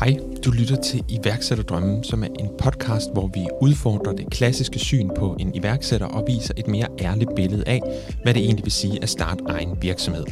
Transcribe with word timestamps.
Hej, 0.00 0.16
du 0.44 0.50
lytter 0.50 0.76
til 0.76 1.04
Iværksætterdrømmen, 1.08 2.04
som 2.04 2.22
er 2.22 2.28
en 2.38 2.48
podcast, 2.58 3.12
hvor 3.12 3.30
vi 3.34 3.46
udfordrer 3.60 4.12
det 4.12 4.30
klassiske 4.30 4.78
syn 4.78 5.10
på 5.18 5.36
en 5.40 5.54
iværksætter 5.54 6.06
og 6.06 6.24
viser 6.26 6.54
et 6.56 6.68
mere 6.68 6.86
ærligt 7.00 7.30
billede 7.36 7.64
af, 7.66 7.80
hvad 8.22 8.34
det 8.34 8.44
egentlig 8.44 8.64
vil 8.64 8.72
sige 8.72 9.02
at 9.02 9.08
starte 9.08 9.44
egen 9.48 9.78
virksomhed. 9.82 10.24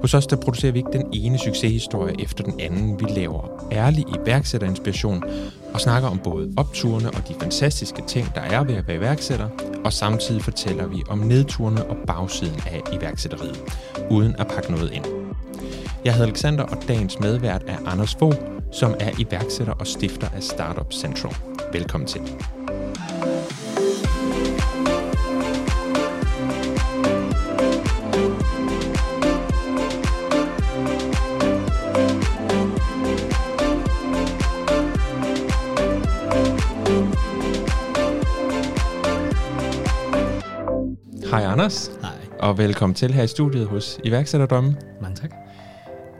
Hos 0.00 0.14
os 0.14 0.26
der 0.26 0.36
producerer 0.36 0.72
vi 0.72 0.78
ikke 0.78 0.92
den 0.92 1.06
ene 1.12 1.38
succeshistorie 1.38 2.22
efter 2.22 2.44
den 2.44 2.60
anden. 2.60 3.00
Vi 3.00 3.04
laver 3.04 3.68
ærlig 3.72 4.04
iværksætterinspiration 4.16 5.22
og 5.74 5.80
snakker 5.80 6.08
om 6.08 6.18
både 6.18 6.52
opturene 6.56 7.10
og 7.10 7.28
de 7.28 7.34
fantastiske 7.40 8.02
ting, 8.08 8.34
der 8.34 8.40
er 8.40 8.64
ved 8.64 8.74
at 8.74 8.88
være 8.88 8.96
iværksætter, 8.96 9.48
og 9.84 9.92
samtidig 9.92 10.42
fortæller 10.42 10.86
vi 10.86 11.02
om 11.08 11.18
nedturene 11.18 11.84
og 11.84 11.96
bagsiden 12.06 12.60
af 12.66 12.80
iværksætteriet, 12.92 13.60
uden 14.10 14.34
at 14.38 14.46
pakke 14.46 14.72
noget 14.72 14.92
ind. 14.92 15.04
Jeg 16.04 16.14
hedder 16.14 16.26
Alexander, 16.26 16.64
og 16.64 16.78
dagens 16.88 17.20
medvært 17.20 17.62
er 17.66 17.76
Anders 17.86 18.14
Fogh, 18.14 18.55
som 18.72 18.94
er 19.00 19.10
iværksætter 19.18 19.72
og 19.72 19.86
stifter 19.86 20.28
af 20.28 20.42
Startup 20.42 20.92
Central. 20.92 21.34
Velkommen 21.72 22.06
til. 22.06 22.20
Hej 41.30 41.44
Anders. 41.44 41.90
Hej. 42.00 42.10
Og 42.38 42.58
velkommen 42.58 42.94
til 42.94 43.14
her 43.14 43.22
i 43.22 43.26
studiet 43.26 43.66
hos 43.66 44.00
Iværksætterdrømmen. 44.04 44.76
Mange 45.00 45.16
tak. 45.16 45.30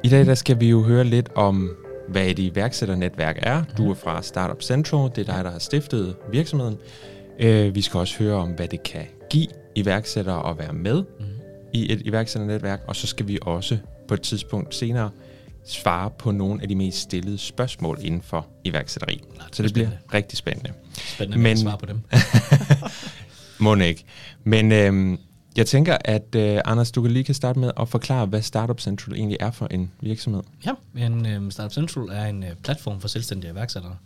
I 0.02 0.08
dag 0.08 0.26
der 0.26 0.34
skal 0.34 0.60
vi 0.60 0.70
jo 0.70 0.82
høre 0.82 1.04
lidt 1.04 1.28
om, 1.34 1.70
hvad 2.08 2.26
et 2.26 2.38
iværksætternetværk 2.38 3.38
er. 3.42 3.64
Du 3.78 3.90
er 3.90 3.94
fra 3.94 4.22
Startup 4.22 4.62
Central, 4.62 5.10
det 5.16 5.28
er 5.28 5.34
dig, 5.34 5.44
der 5.44 5.50
har 5.50 5.58
stiftet 5.58 6.16
virksomheden. 6.30 6.78
Øh, 7.38 7.74
vi 7.74 7.82
skal 7.82 8.00
også 8.00 8.18
høre 8.18 8.34
om, 8.34 8.50
hvad 8.50 8.68
det 8.68 8.82
kan 8.82 9.06
give 9.30 9.46
iværksættere 9.74 10.50
at 10.50 10.58
være 10.58 10.72
med 10.72 11.02
mm. 11.20 11.26
i 11.72 11.92
et 11.92 12.02
iværksætternetværk, 12.04 12.80
og 12.88 12.96
så 12.96 13.06
skal 13.06 13.28
vi 13.28 13.38
også 13.42 13.78
på 14.08 14.14
et 14.14 14.20
tidspunkt 14.20 14.74
senere 14.74 15.10
svare 15.66 16.10
på 16.18 16.30
nogle 16.30 16.62
af 16.62 16.68
de 16.68 16.74
mest 16.74 16.98
stillede 16.98 17.38
spørgsmål 17.38 17.98
inden 18.02 18.22
for 18.22 18.46
iværksætteri. 18.64 19.22
Nå, 19.28 19.42
det 19.46 19.56
så 19.56 19.62
det 19.62 19.72
bliver 19.72 19.88
spændende. 19.88 20.14
rigtig 20.14 20.38
spændende. 20.38 20.72
Spændende 20.94 21.38
Men... 21.38 21.52
at 21.52 21.58
svare 21.58 21.78
på 21.78 21.86
dem. 21.86 22.00
Må 23.58 23.74
ikke. 23.74 24.04
Men 24.44 24.72
øhm, 24.72 25.18
jeg 25.56 25.66
tænker, 25.66 25.96
at 26.04 26.34
øh, 26.34 26.60
Anders, 26.64 26.90
du 26.90 27.02
kan 27.02 27.10
lige 27.10 27.24
kan 27.24 27.34
starte 27.34 27.58
med 27.58 27.70
at 27.80 27.88
forklare, 27.88 28.26
hvad 28.26 28.42
Startup 28.42 28.80
Central 28.80 29.16
egentlig 29.16 29.36
er 29.40 29.50
for 29.50 29.66
en 29.66 29.90
virksomhed. 30.00 30.42
Ja, 30.66 30.72
en 31.06 31.36
um, 31.36 31.50
Startup 31.50 31.72
Central 31.72 32.08
er 32.08 32.24
en 32.24 32.42
uh, 32.42 32.48
platform 32.62 33.00
for 33.00 33.08
selvstændige 33.08 33.50
iværksættere, 33.50 33.96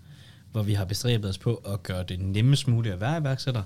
hvor 0.53 0.63
vi 0.63 0.75
har 0.75 0.85
bestræbet 0.85 1.31
os 1.31 1.39
på 1.39 1.55
at 1.55 1.83
gøre 1.83 2.03
det 2.03 2.21
nemmest 2.21 2.69
muligt 2.69 2.95
at 2.95 3.01
være 3.01 3.19
iværksætter, 3.19 3.63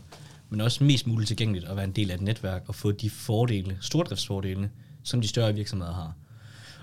men 0.51 0.61
også 0.61 0.85
mest 0.85 1.07
muligt 1.07 1.29
tilgængeligt 1.29 1.65
at 1.65 1.77
være 1.77 1.85
en 1.85 1.93
del 1.93 2.11
af 2.11 2.15
et 2.15 2.21
netværk 2.21 2.63
og 2.67 2.75
få 2.75 2.93
de 2.93 3.11
fordele, 3.11 3.79
stordriftsfordele, 3.81 4.71
som 5.03 5.21
de 5.21 5.29
større 5.29 5.55
virksomheder 5.55 5.93
har. 5.93 6.13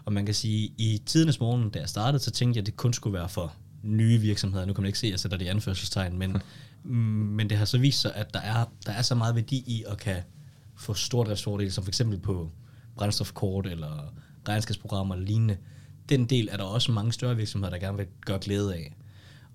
Og 0.06 0.14
man 0.14 0.26
kan 0.26 0.36
sige, 0.36 0.72
i 0.78 1.02
tidernes 1.06 1.40
morgen, 1.40 1.70
da 1.70 1.80
jeg 1.80 1.90
startede, 1.90 2.24
så 2.24 2.32
tænkte 2.32 2.58
jeg, 2.58 2.62
at 2.62 2.66
det 2.66 2.76
kun 2.76 2.94
skulle 2.94 3.14
være 3.14 3.30
for 3.30 3.54
nye 3.84 4.18
virksomheder. 4.18 4.66
Nu 4.66 4.74
kan 4.74 4.82
man 4.82 4.88
ikke 4.88 5.00
se, 5.00 5.08
at 5.08 5.12
jeg 5.12 5.20
sætter 5.20 5.38
det 5.38 5.46
i 5.46 5.48
anførselstegn, 5.48 6.18
men, 6.18 6.32
mm, 6.84 6.92
men 7.36 7.50
det 7.50 7.58
har 7.58 7.66
så 7.66 7.78
vist 7.78 8.02
sig, 8.02 8.16
at 8.16 8.34
der 8.34 8.40
er, 8.40 8.66
der 8.86 8.92
er 8.92 9.02
så 9.02 9.16
meget 9.16 9.36
værdi 9.36 9.64
i 9.68 9.84
at 9.88 9.98
kan 9.98 10.16
få 10.82 10.94
stordriftsfordele, 10.94 11.72
som 11.72 11.84
for 11.84 11.90
eksempel 11.90 12.20
på 12.20 12.52
brændstofkort 12.96 13.68
eller 13.68 14.14
regnskabsprogrammer 14.48 15.16
eller 15.16 15.28
lignende. 15.28 15.58
Den 16.10 16.26
del 16.26 16.50
er 16.52 16.58
der 16.58 16.64
også 16.64 16.92
mange 16.92 17.12
større 17.14 17.36
virksomheder, 17.36 17.72
der 17.72 17.78
gerne 17.80 17.98
vil 17.98 18.08
gøre 18.26 18.40
glæde 18.42 18.76
af. 18.76 18.96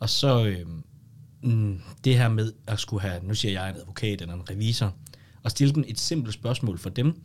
Og 0.00 0.10
så 0.10 0.44
øh, 0.46 0.66
det 2.04 2.18
her 2.18 2.28
med 2.28 2.52
at 2.66 2.80
skulle 2.80 3.02
have, 3.02 3.24
nu 3.24 3.34
siger 3.34 3.52
jeg 3.52 3.70
en 3.70 3.76
advokat 3.76 4.20
eller 4.20 4.34
en 4.34 4.50
revisor, 4.50 4.94
og 5.42 5.50
stille 5.50 5.74
dem 5.74 5.84
et 5.88 6.00
simpelt 6.00 6.34
spørgsmål 6.34 6.78
for 6.78 6.90
dem, 6.90 7.20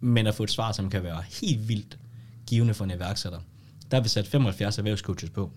men 0.00 0.26
at 0.26 0.34
få 0.34 0.42
et 0.42 0.50
svar, 0.50 0.72
som 0.72 0.90
kan 0.90 1.02
være 1.02 1.22
helt 1.42 1.68
vildt 1.68 1.98
givende 2.46 2.74
for 2.74 2.84
en 2.84 2.90
iværksætter. 2.90 3.40
Der 3.90 3.96
har 3.96 4.02
vi 4.02 4.08
sat 4.08 4.26
75 4.26 4.78
erhvervscoaches 4.78 5.30
på, 5.30 5.52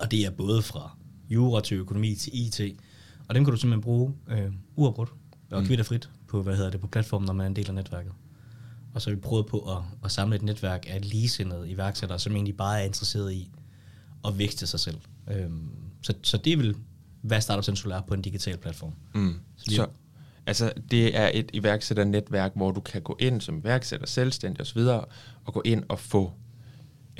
og 0.00 0.10
det 0.10 0.24
er 0.26 0.30
både 0.30 0.62
fra 0.62 0.96
jura 1.30 1.60
til 1.60 1.76
økonomi 1.76 2.14
til 2.14 2.30
IT, 2.46 2.60
og 3.28 3.34
dem 3.34 3.44
kan 3.44 3.52
du 3.54 3.60
simpelthen 3.60 3.82
bruge 3.82 4.14
øh, 4.28 4.52
uafbrudt 4.76 5.12
og 5.50 5.60
Mm. 5.60 5.66
kvitterfrit 5.66 6.10
på, 6.28 6.42
hvad 6.42 6.56
hedder 6.56 6.70
det, 6.70 6.80
på 6.80 6.86
platformen, 6.86 7.26
når 7.26 7.32
man 7.32 7.44
er 7.44 7.48
en 7.50 7.56
del 7.56 7.68
af 7.68 7.74
netværket. 7.74 8.12
Og 8.94 9.02
så 9.02 9.10
har 9.10 9.14
vi 9.14 9.20
prøvet 9.20 9.46
på 9.46 9.76
at, 9.76 9.82
at 10.04 10.10
samle 10.12 10.36
et 10.36 10.42
netværk 10.42 10.86
af 10.88 11.10
ligesindede 11.10 11.70
iværksættere, 11.70 12.18
som 12.18 12.32
egentlig 12.34 12.56
bare 12.56 12.80
er 12.80 12.84
interesseret 12.84 13.32
i 13.32 13.50
at 14.26 14.38
vækste 14.38 14.66
sig 14.66 14.80
selv. 14.80 14.96
Øhm, 15.30 15.68
så, 16.02 16.14
så 16.22 16.36
det 16.36 16.58
vil 16.58 16.76
hvad 17.22 17.40
Startup 17.40 17.64
Central 17.64 17.92
er 17.92 18.00
på 18.00 18.14
en 18.14 18.22
digital 18.22 18.56
platform. 18.56 18.92
Mm. 19.14 19.34
Så 19.56 19.64
vi- 19.70 19.74
Så, 19.76 19.86
altså, 20.46 20.72
det 20.90 21.16
er 21.16 21.30
et 21.34 21.50
iværksætternetværk, 21.52 22.52
hvor 22.56 22.70
du 22.70 22.80
kan 22.80 23.02
gå 23.02 23.16
ind 23.20 23.40
som 23.40 23.58
iværksætter, 23.58 24.06
selvstændig 24.06 24.60
osv., 24.60 24.78
og 25.44 25.52
gå 25.54 25.62
ind 25.64 25.84
og 25.88 25.98
få 25.98 26.32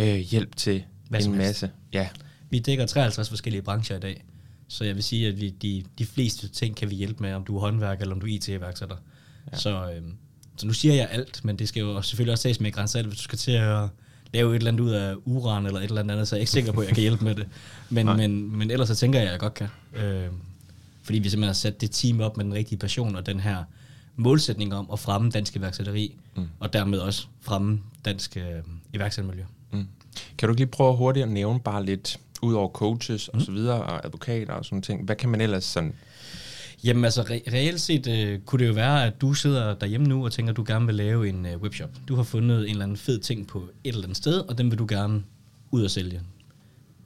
øh, 0.00 0.15
hjælp 0.17 0.56
til 0.56 0.84
Hvad 1.09 1.21
en 1.25 1.37
masse. 1.37 1.71
Ja, 1.93 2.09
Vi 2.50 2.59
dækker 2.59 2.87
53 2.87 3.28
forskellige 3.28 3.62
brancher 3.62 3.97
i 3.97 4.00
dag, 4.00 4.25
så 4.69 4.84
jeg 4.84 4.94
vil 4.94 5.04
sige, 5.04 5.28
at 5.28 5.41
vi, 5.41 5.50
de, 5.50 5.84
de 5.99 6.06
fleste 6.06 6.49
ting 6.49 6.77
kan 6.77 6.91
vi 6.91 6.94
hjælpe 6.94 7.22
med, 7.22 7.32
om 7.32 7.44
du 7.44 7.56
er 7.56 7.60
håndværker 7.60 8.03
eller 8.03 8.15
om 8.15 8.21
du 8.21 8.27
er 8.27 8.31
IT-iværksætter. 8.31 8.97
Ja. 9.53 9.59
Så, 9.59 9.91
øhm, 9.91 10.15
så 10.56 10.66
nu 10.66 10.72
siger 10.72 10.94
jeg 10.94 11.09
alt, 11.10 11.44
men 11.44 11.59
det 11.59 11.69
skal 11.69 11.81
jo 11.81 12.03
selvfølgelig 12.03 12.32
også 12.32 12.43
tages 12.43 12.60
med 12.60 12.72
grænser, 12.72 13.03
hvis 13.03 13.19
du 13.19 13.22
skal 13.22 13.38
til 13.38 13.53
at 13.53 13.88
lave 14.32 14.50
et 14.50 14.56
eller 14.56 14.71
andet 14.71 14.84
ud 14.84 14.91
af 14.91 15.15
uran 15.25 15.66
eller 15.66 15.81
et 15.81 15.84
eller 15.84 16.00
andet, 16.00 16.28
så 16.28 16.37
er 16.37 16.38
jeg 16.38 16.43
ikke 16.43 16.50
sikker 16.50 16.72
på, 16.72 16.81
at 16.81 16.87
jeg 16.87 16.94
kan 16.94 17.03
hjælpe 17.03 17.25
med 17.25 17.34
det. 17.34 17.47
Men, 17.91 18.06
Nej. 18.06 18.16
men, 18.16 18.59
men 18.59 18.71
ellers 18.71 18.88
så 18.88 18.94
tænker 18.94 19.19
jeg, 19.19 19.26
at 19.28 19.32
jeg 19.32 19.41
godt 19.41 19.55
kan. 19.55 19.69
Øh, 19.94 20.26
fordi 21.03 21.19
vi 21.19 21.28
simpelthen 21.28 21.49
har 21.49 21.53
sat 21.53 21.81
det 21.81 21.91
team 21.91 22.21
op 22.21 22.37
med 22.37 22.44
den 22.44 22.55
rigtige 22.55 22.78
passion 22.78 23.16
og 23.16 23.26
den 23.26 23.41
her 23.41 23.65
målsætning 24.16 24.75
om 24.75 24.88
at 24.93 24.99
fremme 24.99 25.31
dansk 25.31 25.56
iværksætteri, 25.56 26.16
mm. 26.37 26.49
og 26.60 26.72
dermed 26.72 26.99
også 26.99 27.26
fremme 27.41 27.81
dansk 28.05 28.37
øh, 28.37 28.44
iværksættermiljø. 28.94 29.44
mm. 29.72 29.87
Kan 30.38 30.49
du 30.49 30.53
ikke 30.53 30.60
lige 30.60 30.71
prøve 30.71 30.97
hurtigt 30.97 31.25
at 31.25 31.31
nævne 31.31 31.60
bare 31.60 31.84
lidt, 31.84 32.19
ud 32.46 32.54
over 32.54 32.68
coaches 32.68 33.28
og 33.28 33.40
så 33.40 33.52
videre, 33.52 33.82
og 33.82 34.04
advokater 34.06 34.52
og 34.52 34.64
sådan 34.64 34.82
ting, 34.82 35.04
hvad 35.04 35.16
kan 35.16 35.28
man 35.28 35.40
ellers 35.40 35.64
sådan... 35.64 35.94
Jamen 36.84 37.04
altså, 37.04 37.22
re- 37.22 37.52
reelt 37.52 37.80
set 37.80 38.06
øh, 38.06 38.40
kunne 38.40 38.58
det 38.58 38.68
jo 38.68 38.74
være, 38.74 39.06
at 39.06 39.20
du 39.20 39.34
sidder 39.34 39.74
derhjemme 39.74 40.06
nu 40.06 40.24
og 40.24 40.32
tænker, 40.32 40.50
at 40.52 40.56
du 40.56 40.64
gerne 40.66 40.86
vil 40.86 40.94
lave 40.94 41.28
en 41.28 41.46
øh, 41.46 41.56
webshop. 41.56 41.90
Du 42.08 42.14
har 42.14 42.22
fundet 42.22 42.58
en 42.58 42.70
eller 42.70 42.82
anden 42.82 42.96
fed 42.96 43.18
ting 43.18 43.46
på 43.46 43.58
et 43.58 43.88
eller 43.92 44.02
andet 44.02 44.16
sted, 44.16 44.38
og 44.38 44.58
den 44.58 44.70
vil 44.70 44.78
du 44.78 44.86
gerne 44.88 45.24
ud 45.70 45.84
og 45.84 45.90
sælge. 45.90 46.20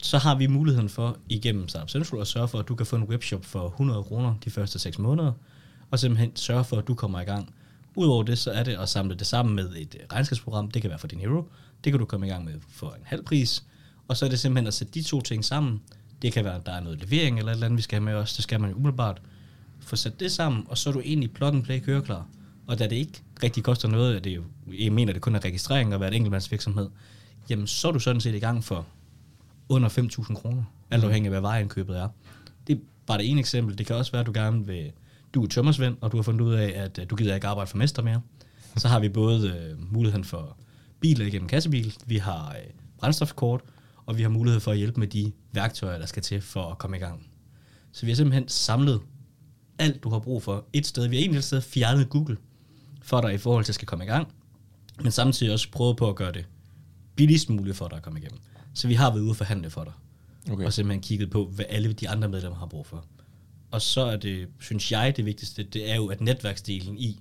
Så 0.03 0.19
har 0.19 0.35
vi 0.35 0.47
muligheden 0.47 0.89
for 0.89 1.17
igennem 1.29 1.69
Startup 1.69 1.91
Central 1.91 2.21
at 2.21 2.27
sørge 2.27 2.49
for, 2.49 2.59
at 2.59 2.69
du 2.69 2.75
kan 2.75 2.87
få 2.87 2.97
en 2.97 3.03
webshop 3.05 3.45
for 3.45 3.67
100 3.67 4.03
kroner 4.03 4.35
de 4.45 4.51
første 4.51 4.79
6 4.79 4.99
måneder, 4.99 5.33
og 5.91 5.99
simpelthen 5.99 6.37
sørge 6.37 6.65
for, 6.65 6.77
at 6.77 6.89
du 6.89 6.95
kommer 6.95 7.21
i 7.21 7.25
gang. 7.25 7.55
Udover 7.95 8.23
det, 8.23 8.39
så 8.39 8.51
er 8.51 8.63
det 8.63 8.79
at 8.79 8.89
samle 8.89 9.15
det 9.15 9.27
sammen 9.27 9.55
med 9.55 9.73
et 9.77 9.97
øh, 10.01 10.07
regnskabsprogram. 10.13 10.71
Det 10.71 10.83
kan 10.83 10.91
være 10.91 10.99
for 10.99 11.07
din 11.07 11.21
hero. 11.21 11.45
Det 11.85 11.93
kan 11.93 12.01
du 12.01 12.05
komme 12.05 12.27
i 12.27 12.31
gang 12.31 12.45
med 12.45 12.55
for 12.69 12.87
en 12.87 13.03
halv 13.05 13.25
pris. 13.25 13.65
Og 14.11 14.17
så 14.17 14.25
er 14.25 14.29
det 14.29 14.39
simpelthen 14.39 14.67
at 14.67 14.75
sætte 14.75 14.93
de 14.93 15.03
to 15.03 15.21
ting 15.21 15.45
sammen. 15.45 15.81
Det 16.23 16.33
kan 16.33 16.45
være, 16.45 16.55
at 16.55 16.67
der 16.67 16.73
er 16.73 16.81
noget 16.81 17.01
levering 17.01 17.39
eller 17.39 17.53
et 17.53 17.57
eller 17.57 17.67
andet, 17.67 17.77
vi 17.77 17.83
skal 17.83 17.97
have 17.97 18.05
med 18.05 18.15
os. 18.15 18.35
Det 18.35 18.43
skal 18.43 18.61
man 18.61 18.71
jo 18.71 18.77
umiddelbart 18.77 19.23
få 19.81 19.97
sat 19.97 20.21
det 20.21 20.33
sammen, 20.33 20.65
og 20.69 20.79
så 20.79 20.91
er 20.91 20.93
du 20.93 21.01
egentlig 21.01 21.33
plug 21.33 21.49
and 21.49 21.63
play 21.63 21.81
køreklar. 21.81 22.27
Og 22.67 22.79
da 22.79 22.85
det 22.85 22.97
ikke 22.97 23.23
rigtig 23.43 23.65
koster 23.65 23.89
noget, 23.89 24.17
at 24.17 24.25
det 24.25 24.37
jo, 24.37 24.43
jeg 24.79 24.93
mener, 24.93 25.13
det 25.13 25.23
kun 25.23 25.35
er 25.35 25.45
registrering 25.45 25.95
og 25.95 26.01
være 26.01 26.11
et 26.11 26.17
enkeltmandsvirksomhed, 26.17 26.89
jamen 27.51 27.67
så 27.67 27.89
er 27.89 27.93
du 27.93 27.99
sådan 27.99 28.21
set 28.21 28.35
i 28.35 28.39
gang 28.39 28.65
for 28.65 28.87
under 29.69 29.89
5.000 29.89 30.35
kroner, 30.35 30.63
alt 30.91 31.05
afhængig 31.05 31.27
af, 31.27 31.33
hvad 31.33 31.41
vejenkøbet 31.41 31.99
er. 31.99 32.09
Det 32.67 32.77
er 32.77 32.81
bare 33.07 33.19
det 33.19 33.31
ene 33.31 33.41
eksempel. 33.41 33.79
Det 33.79 33.87
kan 33.87 33.97
også 33.97 34.13
være, 34.13 34.21
at 34.21 34.27
du 34.27 34.33
gerne 34.35 34.67
vil, 34.67 34.93
du 35.35 35.45
er 35.45 35.49
tømmersvend, 35.49 35.97
og 36.01 36.13
du 36.13 36.17
har 36.17 36.23
fundet 36.23 36.41
ud 36.41 36.55
af, 36.55 36.73
at 36.77 36.99
øh, 36.99 37.11
du 37.11 37.17
gider 37.17 37.35
ikke 37.35 37.47
arbejde 37.47 37.71
for 37.71 37.77
mester 37.77 38.03
mere. 38.03 38.21
Så 38.77 38.89
har 38.89 39.01
vi 39.01 39.09
både 39.09 39.49
øh, 39.49 39.93
muligheden 39.93 40.25
for 40.25 40.57
biler 41.01 41.27
igennem 41.27 41.49
kassebil, 41.49 41.95
vi 42.07 42.17
har 42.17 42.49
øh, 42.49 42.71
brændstofkort, 42.99 43.61
og 44.11 44.19
vi 44.19 44.23
har 44.23 44.29
mulighed 44.29 44.61
for 44.61 44.71
at 44.71 44.79
hjælpe 44.79 45.01
med 45.01 45.09
de 45.09 45.33
værktøjer, 45.53 45.99
der 45.99 46.07
skal 46.07 46.23
til 46.23 46.41
for 46.41 46.71
at 46.71 46.79
komme 46.79 46.97
i 46.97 47.01
gang. 47.01 47.27
Så 47.93 48.07
vi 48.07 48.11
har 48.13 48.17
simpelthen 48.17 48.49
samlet 48.49 49.01
alt, 49.79 50.03
du 50.03 50.11
har 50.11 50.19
brug 50.19 50.43
for 50.43 50.65
et 50.73 50.87
sted. 50.87 51.09
Vi 51.09 51.17
har 51.17 51.21
egentlig 51.21 51.39
et 51.39 51.45
sted 51.45 51.61
fjernet 51.61 52.09
Google 52.09 52.37
for 53.03 53.21
dig 53.21 53.35
i 53.35 53.39
forhold 53.39 53.65
til 53.65 53.71
at 53.71 53.75
skal 53.75 53.87
komme 53.89 54.05
i 54.05 54.09
gang, 54.09 54.29
men 55.03 55.13
samtidig 55.13 55.53
også 55.53 55.71
prøvet 55.71 55.97
på 55.97 56.09
at 56.09 56.17
gøre 56.17 56.33
det 56.33 56.47
billigst 57.17 57.51
muligt 57.51 57.77
for 57.77 57.89
dig 57.89 57.97
at 57.97 58.03
komme 58.03 58.19
igennem. 58.19 58.41
Så 58.75 58.89
vi 58.89 58.95
har 58.95 59.11
været 59.11 59.23
ude 59.23 59.31
og 59.31 59.37
forhandle 59.37 59.71
for 59.71 59.85
dig, 59.85 59.93
Okay. 60.45 60.53
okay. 60.53 60.65
og 60.65 60.73
simpelthen 60.73 61.03
kigget 61.03 61.31
på, 61.31 61.45
hvad 61.47 61.65
alle 61.69 61.93
de 61.93 62.09
andre 62.09 62.29
medlemmer 62.29 62.59
har 62.59 62.67
brug 62.67 62.87
for. 62.87 63.05
Og 63.71 63.83
så 63.83 64.01
er 64.01 64.17
det, 64.17 64.49
synes 64.61 64.93
jeg, 64.93 65.17
det 65.17 65.25
vigtigste, 65.25 65.63
det 65.63 65.91
er 65.91 65.97
jo, 65.97 66.07
at 66.07 66.21
netværksdelen 66.21 66.99
i 66.99 67.21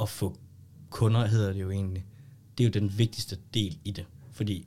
at 0.00 0.08
få 0.08 0.38
kunder, 0.90 1.26
hedder 1.26 1.52
det 1.52 1.60
jo 1.60 1.70
egentlig, 1.70 2.04
det 2.58 2.64
er 2.64 2.68
jo 2.68 2.72
den 2.80 2.98
vigtigste 2.98 3.38
del 3.54 3.78
i 3.84 3.90
det. 3.90 4.04
Fordi 4.32 4.66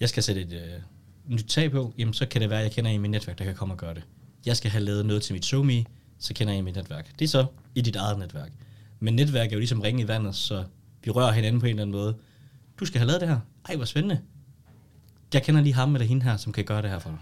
jeg 0.00 0.08
skal 0.08 0.22
sætte 0.22 0.40
et 0.40 0.52
øh, 0.52 0.80
nyt 1.26 1.44
tag 1.44 1.70
på, 1.70 1.94
jamen 1.98 2.14
så 2.14 2.26
kan 2.26 2.40
det 2.40 2.50
være, 2.50 2.58
at 2.58 2.64
jeg 2.64 2.72
kender 2.72 2.90
en 2.90 2.94
i 2.94 2.98
mit 2.98 3.10
netværk, 3.10 3.38
der 3.38 3.44
kan 3.44 3.54
komme 3.54 3.74
og 3.74 3.78
gøre 3.78 3.94
det. 3.94 4.02
Jeg 4.46 4.56
skal 4.56 4.70
have 4.70 4.84
lavet 4.84 5.06
noget 5.06 5.22
til 5.22 5.32
mit 5.32 5.44
SoMe, 5.44 5.84
så 6.18 6.34
kender 6.34 6.52
jeg 6.52 6.58
en 6.58 6.64
i 6.64 6.64
mit 6.64 6.76
netværk. 6.76 7.18
Det 7.18 7.24
er 7.24 7.28
så 7.28 7.46
i 7.74 7.80
dit 7.80 7.96
eget 7.96 8.18
netværk. 8.18 8.52
Men 9.00 9.16
netværk 9.16 9.48
er 9.48 9.52
jo 9.52 9.58
ligesom 9.58 9.80
ringe 9.80 10.02
i 10.02 10.08
vandet, 10.08 10.34
så 10.34 10.64
vi 11.04 11.10
rører 11.10 11.32
hinanden 11.32 11.60
på 11.60 11.66
en 11.66 11.70
eller 11.70 11.82
anden 11.82 11.96
måde. 11.96 12.16
Du 12.80 12.84
skal 12.84 12.98
have 12.98 13.06
lavet 13.06 13.20
det 13.20 13.28
her. 13.28 13.40
Ej, 13.68 13.76
hvor 13.76 13.84
spændende. 13.84 14.20
jeg 15.34 15.42
kender 15.42 15.60
lige 15.60 15.74
ham 15.74 15.94
eller 15.94 16.06
hende 16.06 16.22
her, 16.22 16.36
som 16.36 16.52
kan 16.52 16.64
gøre 16.64 16.82
det 16.82 16.90
her 16.90 16.98
for 16.98 17.10
dig. 17.10 17.18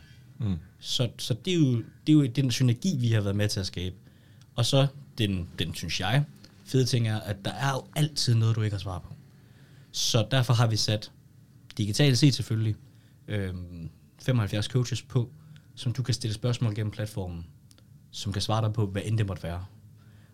Mm. 0.48 0.58
Så, 0.80 1.08
så 1.18 1.34
det, 1.44 1.52
er 1.52 1.56
jo, 1.56 1.76
det 1.76 2.12
er 2.12 2.12
jo 2.12 2.26
den 2.26 2.50
synergi, 2.50 2.96
vi 2.96 3.08
har 3.08 3.20
været 3.20 3.36
med 3.36 3.48
til 3.48 3.60
at 3.60 3.66
skabe. 3.66 3.96
Og 4.54 4.66
så 4.66 4.86
den, 5.18 5.48
den 5.58 5.74
synes 5.74 6.00
jeg, 6.00 6.24
fede 6.64 6.84
ting 6.84 7.08
er, 7.08 7.20
at 7.20 7.36
der 7.44 7.52
er 7.52 7.70
jo 7.70 7.84
altid 7.96 8.34
noget, 8.34 8.56
du 8.56 8.62
ikke 8.62 8.74
har 8.74 8.80
svar 8.80 8.98
på. 8.98 9.14
Så 9.92 10.26
derfor 10.30 10.54
har 10.54 10.66
vi 10.66 10.76
sat 10.76 11.10
digitalt 11.78 12.18
set 12.18 12.34
selvfølgelig 12.34 12.74
øhm, 13.28 13.90
75 14.22 14.66
coaches 14.66 15.02
på, 15.02 15.30
som 15.74 15.92
du 15.92 16.02
kan 16.02 16.14
stille 16.14 16.34
spørgsmål 16.34 16.74
gennem 16.74 16.90
platformen, 16.90 17.46
som 18.10 18.32
kan 18.32 18.42
svare 18.42 18.64
dig 18.64 18.72
på, 18.72 18.86
hvad 18.86 19.02
end 19.04 19.18
det 19.18 19.26
måtte 19.26 19.42
være. 19.42 19.64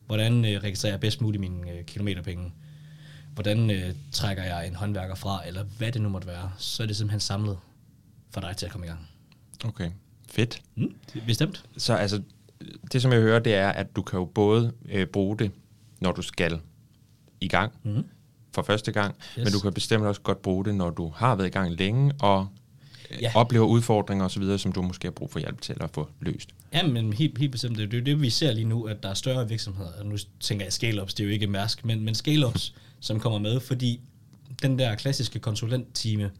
Hvordan 0.07 0.45
øh, 0.45 0.63
registrerer 0.63 0.93
jeg 0.93 1.01
bedst 1.01 1.21
muligt 1.21 1.41
mine 1.41 1.71
øh, 1.71 1.85
kilometerpenge? 1.85 2.53
Hvordan 3.35 3.71
øh, 3.71 3.95
trækker 4.13 4.43
jeg 4.43 4.67
en 4.67 4.75
håndværker 4.75 5.15
fra, 5.15 5.47
eller 5.47 5.65
hvad 5.65 5.93
det 5.93 6.03
nu 6.03 6.09
måtte 6.09 6.27
være? 6.27 6.53
Så 6.59 6.83
er 6.83 6.87
det 6.87 6.97
simpelthen 6.97 7.21
samlet 7.21 7.59
for 8.31 8.41
dig 8.41 8.57
til 8.57 8.67
at 8.67 8.73
komme 8.73 8.87
i 8.87 8.89
gang. 8.89 9.09
Okay, 9.65 9.91
fedt. 10.31 10.63
Mm, 10.75 10.95
bestemt. 11.27 11.65
Så 11.77 11.95
altså, 11.95 12.23
det 12.93 13.03
som 13.03 13.13
jeg 13.13 13.21
hører, 13.21 13.39
det 13.39 13.55
er, 13.55 13.69
at 13.69 13.97
du 13.97 14.03
kan 14.03 14.19
jo 14.19 14.25
både 14.25 14.73
øh, 14.89 15.07
bruge 15.07 15.39
det, 15.39 15.51
når 16.01 16.13
du 16.13 16.23
skal 16.23 16.61
i 17.41 17.49
gang 17.49 17.73
Mm. 17.83 18.05
For 18.55 18.63
første 18.63 18.93
gang, 18.93 19.15
yes. 19.39 19.45
Men 19.45 19.53
du 19.53 19.59
kan 19.59 19.73
bestemt 19.73 20.05
også 20.05 20.21
godt 20.21 20.43
bruge 20.43 20.65
det, 20.65 20.75
når 20.75 20.91
du 20.91 21.13
har 21.17 21.35
været 21.35 21.49
i 21.49 21.51
gang 21.51 21.71
længe, 21.71 22.13
og 22.21 22.47
ja. 23.11 23.17
Ja. 23.21 23.31
oplever 23.35 23.67
udfordringer 23.67 24.25
osv., 24.25 24.59
som 24.59 24.73
du 24.73 24.83
måske 24.83 25.07
har 25.07 25.13
brug 25.13 25.31
for 25.31 25.39
hjælp 25.39 25.61
til 25.61 25.77
at 25.81 25.91
få 25.91 26.09
løst. 26.21 26.51
Ja, 26.73 26.87
men 26.87 27.13
helt, 27.13 27.39
helt 27.39 27.53
bestemt. 27.53 27.79
Det 27.79 27.95
er 27.95 27.99
jo 27.99 28.05
det, 28.05 28.21
vi 28.21 28.31
ser 28.31 28.53
lige 28.53 28.65
nu, 28.65 28.83
at 28.83 29.03
der 29.03 29.09
er 29.09 29.15
større 29.15 29.49
virksomheder. 29.49 29.91
Og 29.99 30.07
nu 30.07 30.17
tænker 30.41 30.65
jeg 30.65 30.73
scale-ups, 30.73 31.15
det 31.15 31.21
er 31.21 31.25
jo 31.25 31.31
ikke 31.31 31.47
Mærsk, 31.47 31.85
men, 31.85 32.05
men 32.05 32.15
scale-ups, 32.15 32.75
som 33.01 33.21
kommer 33.21 33.39
med, 33.39 33.61
fordi 33.61 34.01
den 34.63 34.79
der 34.79 34.95
klassiske 34.95 35.39
konsulenttime, 35.39 36.31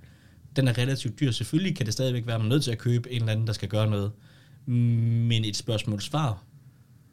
den 0.57 0.69
er 0.69 0.79
relativt 0.79 1.21
dyr. 1.21 1.31
Selvfølgelig 1.31 1.77
kan 1.77 1.87
det 1.87 1.93
stadigvæk 1.93 2.27
være, 2.27 2.35
at 2.35 2.41
man 2.41 2.51
er 2.51 2.55
nødt 2.55 2.65
til 2.65 2.71
at 2.71 2.79
købe 2.79 3.13
en 3.13 3.21
eller 3.21 3.33
anden, 3.33 3.47
der 3.47 3.53
skal 3.53 3.69
gøre 3.69 3.91
noget. 3.91 4.13
Men 4.67 5.45
et 5.45 5.57
spørgsmål-svar 5.57 6.43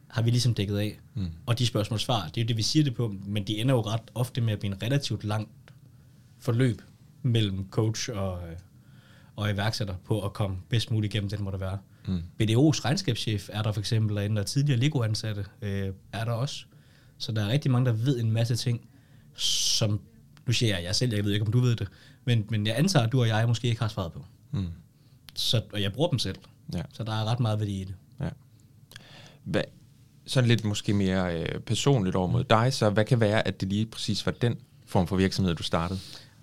har 0.07 0.21
vi 0.21 0.30
ligesom 0.30 0.54
dækket 0.54 0.77
af. 0.77 1.00
Mm. 1.13 1.31
Og 1.45 1.59
de 1.59 1.65
spørgsmål-svar, 1.65 2.27
det 2.27 2.38
er 2.38 2.45
jo 2.45 2.48
det, 2.48 2.57
vi 2.57 2.62
siger 2.62 2.83
det 2.83 2.95
på, 2.95 3.15
men 3.25 3.44
de 3.44 3.57
ender 3.57 3.75
jo 3.75 3.81
ret 3.81 4.01
ofte 4.15 4.42
med 4.42 4.54
at 4.54 4.59
blive 4.59 4.74
en 4.74 4.81
relativt 4.81 5.24
langt 5.24 5.51
forløb 6.39 6.81
mellem 7.21 7.68
coach 7.69 8.09
og, 8.13 8.50
øh, 8.50 8.57
og 9.36 9.51
iværksætter 9.51 9.95
på 10.06 10.21
at 10.21 10.33
komme 10.33 10.57
bedst 10.69 10.92
muligt 10.92 11.13
igennem 11.13 11.30
den, 11.30 11.44
må 11.44 11.51
det 11.51 11.59
være. 11.59 11.77
Mm. 12.07 12.18
BDO's 12.18 12.86
regnskabschef 12.86 13.50
er 13.54 13.62
der 13.62 13.71
for 13.71 13.80
eksempel, 13.80 14.38
og 14.38 14.45
tidligere 14.45 14.80
Lego-ansatte 14.80 15.45
øh, 15.62 15.94
er 16.12 16.25
der 16.25 16.31
også. 16.31 16.65
Så 17.18 17.31
der 17.31 17.45
er 17.45 17.48
rigtig 17.48 17.71
mange, 17.71 17.86
der 17.86 17.92
ved 17.92 18.19
en 18.19 18.31
masse 18.31 18.56
ting, 18.56 18.89
som, 19.36 20.01
nu 20.45 20.54
siger 20.54 20.75
jeg 20.75 20.83
jeg 20.83 20.95
selv, 20.95 21.13
jeg 21.15 21.25
ved 21.25 21.31
ikke, 21.31 21.45
om 21.45 21.51
du 21.51 21.59
ved 21.59 21.75
det, 21.75 21.88
men, 22.25 22.45
men 22.50 22.68
jeg 22.68 22.77
antager, 22.77 23.06
at 23.06 23.12
du 23.12 23.21
og 23.21 23.27
jeg 23.27 23.48
måske 23.48 23.68
ikke 23.68 23.81
har 23.81 23.88
svaret 23.88 24.12
på. 24.12 24.25
Mm. 24.51 24.68
Så, 25.36 25.62
og 25.74 25.81
jeg 25.81 25.94
bruger 25.94 26.09
dem 26.09 26.19
selv. 26.19 26.38
Ja. 26.74 26.81
Så 26.94 27.04
der 27.04 27.12
er 27.12 27.25
ret 27.25 27.39
meget 27.39 27.59
værdi 27.59 27.81
i 27.81 27.83
det. 27.83 27.95
Ja. 28.19 28.30
Hvad, 29.44 29.63
sådan 30.28 30.48
lidt 30.48 30.64
måske 30.64 30.94
mere 30.94 31.40
øh, 31.40 31.60
personligt 31.60 32.16
over 32.16 32.28
mod 32.28 32.44
dig, 32.44 32.74
så 32.74 32.90
hvad 32.90 33.06
kan 33.06 33.20
være, 33.20 33.48
at 33.48 33.62
det 33.62 33.70
lige 33.70 33.86
præcis 33.86 34.26
var 34.26 34.32
den 34.32 34.56
form 34.86 35.08
for 35.08 35.16
virksomhed, 35.16 35.56
du 35.56 35.64
startede? 35.64 36.00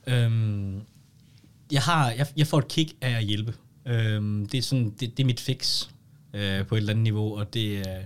Øhm, 0.06 0.80
jeg, 1.72 1.82
har, 1.82 2.10
jeg, 2.10 2.26
jeg 2.36 2.46
får 2.46 2.58
et 2.58 2.68
kick 2.68 2.92
af 3.00 3.10
at 3.10 3.24
hjælpe. 3.24 3.54
Øhm, 3.86 4.46
det, 4.46 4.58
er 4.58 4.62
sådan, 4.62 4.90
det, 5.00 5.16
det 5.16 5.20
er 5.20 5.26
mit 5.26 5.40
fix 5.40 5.88
øh, 6.34 6.66
på 6.66 6.74
et 6.74 6.78
eller 6.78 6.92
andet 6.92 7.02
niveau, 7.02 7.38
og 7.38 7.54
det 7.54 7.78
er... 7.78 7.98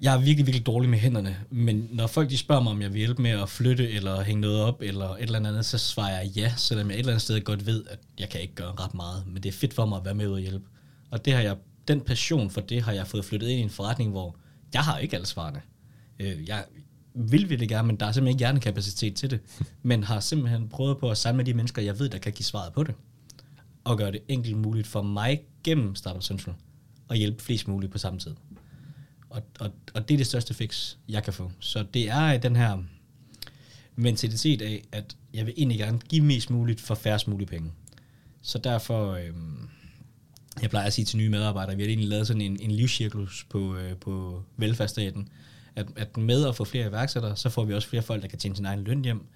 Jeg 0.00 0.14
er 0.14 0.18
virkelig, 0.18 0.46
virkelig 0.46 0.66
dårlig 0.66 0.90
med 0.90 0.98
hænderne, 0.98 1.36
men 1.50 1.88
når 1.92 2.06
folk 2.06 2.30
de 2.30 2.38
spørger 2.38 2.62
mig, 2.62 2.72
om 2.72 2.82
jeg 2.82 2.92
vil 2.92 2.98
hjælpe 2.98 3.22
med 3.22 3.30
at 3.30 3.48
flytte 3.48 3.90
eller 3.90 4.22
hænge 4.22 4.40
noget 4.40 4.60
op 4.60 4.82
eller 4.82 5.14
et 5.14 5.22
eller 5.22 5.38
andet, 5.38 5.66
så 5.66 5.78
svarer 5.78 6.20
jeg 6.20 6.30
ja, 6.36 6.52
selvom 6.56 6.90
jeg 6.90 6.94
et 6.94 6.98
eller 6.98 7.12
andet 7.12 7.22
sted 7.22 7.40
godt 7.40 7.66
ved, 7.66 7.84
at 7.90 7.98
jeg 8.18 8.28
kan 8.28 8.40
ikke 8.40 8.54
gøre 8.54 8.72
ret 8.80 8.94
meget, 8.94 9.24
men 9.26 9.42
det 9.42 9.48
er 9.48 9.52
fedt 9.52 9.74
for 9.74 9.86
mig 9.86 9.98
at 9.98 10.04
være 10.04 10.14
med 10.14 10.28
ud 10.28 10.32
og 10.32 10.40
hjælpe. 10.40 10.64
Og 11.10 11.24
det 11.24 11.32
har 11.32 11.40
jeg, 11.40 11.56
den 11.88 12.00
passion 12.00 12.50
for 12.50 12.60
det 12.60 12.82
har 12.82 12.92
jeg 12.92 13.06
fået 13.06 13.24
flyttet 13.24 13.48
ind 13.48 13.60
i 13.60 13.62
en 13.62 13.70
forretning, 13.70 14.10
hvor 14.10 14.36
jeg 14.74 14.82
har 14.82 14.98
ikke 14.98 15.16
alle 15.16 15.26
svarene. 15.26 15.62
Øh, 16.18 16.48
jeg 16.48 16.64
vil 17.14 17.48
virkelig 17.48 17.68
gerne, 17.68 17.86
men 17.86 17.96
der 17.96 18.06
er 18.06 18.12
simpelthen 18.12 18.34
ikke 18.34 18.38
hjernekapacitet 18.38 19.16
til 19.16 19.30
det, 19.30 19.40
men 19.82 20.04
har 20.04 20.20
simpelthen 20.20 20.68
prøvet 20.68 20.98
på 20.98 21.10
at 21.10 21.18
samle 21.18 21.44
de 21.44 21.54
mennesker, 21.54 21.82
jeg 21.82 21.98
ved, 21.98 22.08
der 22.08 22.18
kan 22.18 22.32
give 22.32 22.44
svaret 22.44 22.72
på 22.72 22.82
det, 22.82 22.94
og 23.84 23.98
gøre 23.98 24.12
det 24.12 24.22
enkelt 24.28 24.56
muligt 24.56 24.86
for 24.86 25.02
mig 25.02 25.42
gennem 25.64 25.94
Startup 25.94 26.22
Central, 26.22 26.54
at 27.10 27.18
hjælpe 27.18 27.42
flest 27.42 27.68
muligt 27.68 27.92
på 27.92 27.98
samme 27.98 28.18
tid. 28.18 28.34
Og, 29.30 29.42
og, 29.60 29.70
og 29.94 30.08
det 30.08 30.14
er 30.14 30.18
det 30.18 30.26
største 30.26 30.54
fix, 30.54 30.96
jeg 31.08 31.24
kan 31.24 31.32
få. 31.32 31.52
Så 31.60 31.84
det 31.94 32.10
er 32.10 32.38
den 32.38 32.56
her 32.56 32.78
mentalitet 33.96 34.62
af, 34.62 34.82
at 34.92 35.16
jeg 35.34 35.46
vil 35.46 35.54
egentlig 35.56 35.78
gerne 35.78 35.98
give 35.98 36.24
mest 36.24 36.50
muligt 36.50 36.80
for 36.80 36.94
færrest 36.94 37.28
mulige 37.28 37.46
penge. 37.46 37.72
Så 38.42 38.58
derfor, 38.58 39.12
øhm, 39.12 39.68
jeg 40.60 40.70
plejer 40.70 40.86
at 40.86 40.92
sige 40.92 41.04
til 41.04 41.18
nye 41.18 41.28
medarbejdere, 41.28 41.76
vi 41.76 41.82
har 41.82 41.88
egentlig 41.88 42.08
lavet 42.08 42.26
sådan 42.26 42.42
en, 42.42 42.60
en 42.60 42.70
livscirklus 42.70 43.46
på, 43.50 43.76
øh, 43.76 43.96
på 43.96 44.42
velfærdsstaten, 44.56 45.28
at, 45.76 45.86
at 45.96 46.16
med 46.16 46.46
at 46.46 46.56
få 46.56 46.64
flere 46.64 46.88
iværksættere, 46.88 47.36
så 47.36 47.48
får 47.48 47.64
vi 47.64 47.74
også 47.74 47.88
flere 47.88 48.02
folk, 48.02 48.22
der 48.22 48.28
kan 48.28 48.38
tjene 48.38 48.56
sin 48.56 48.66
egen 48.66 48.84
løn 48.84 49.04
hjem. 49.04 49.26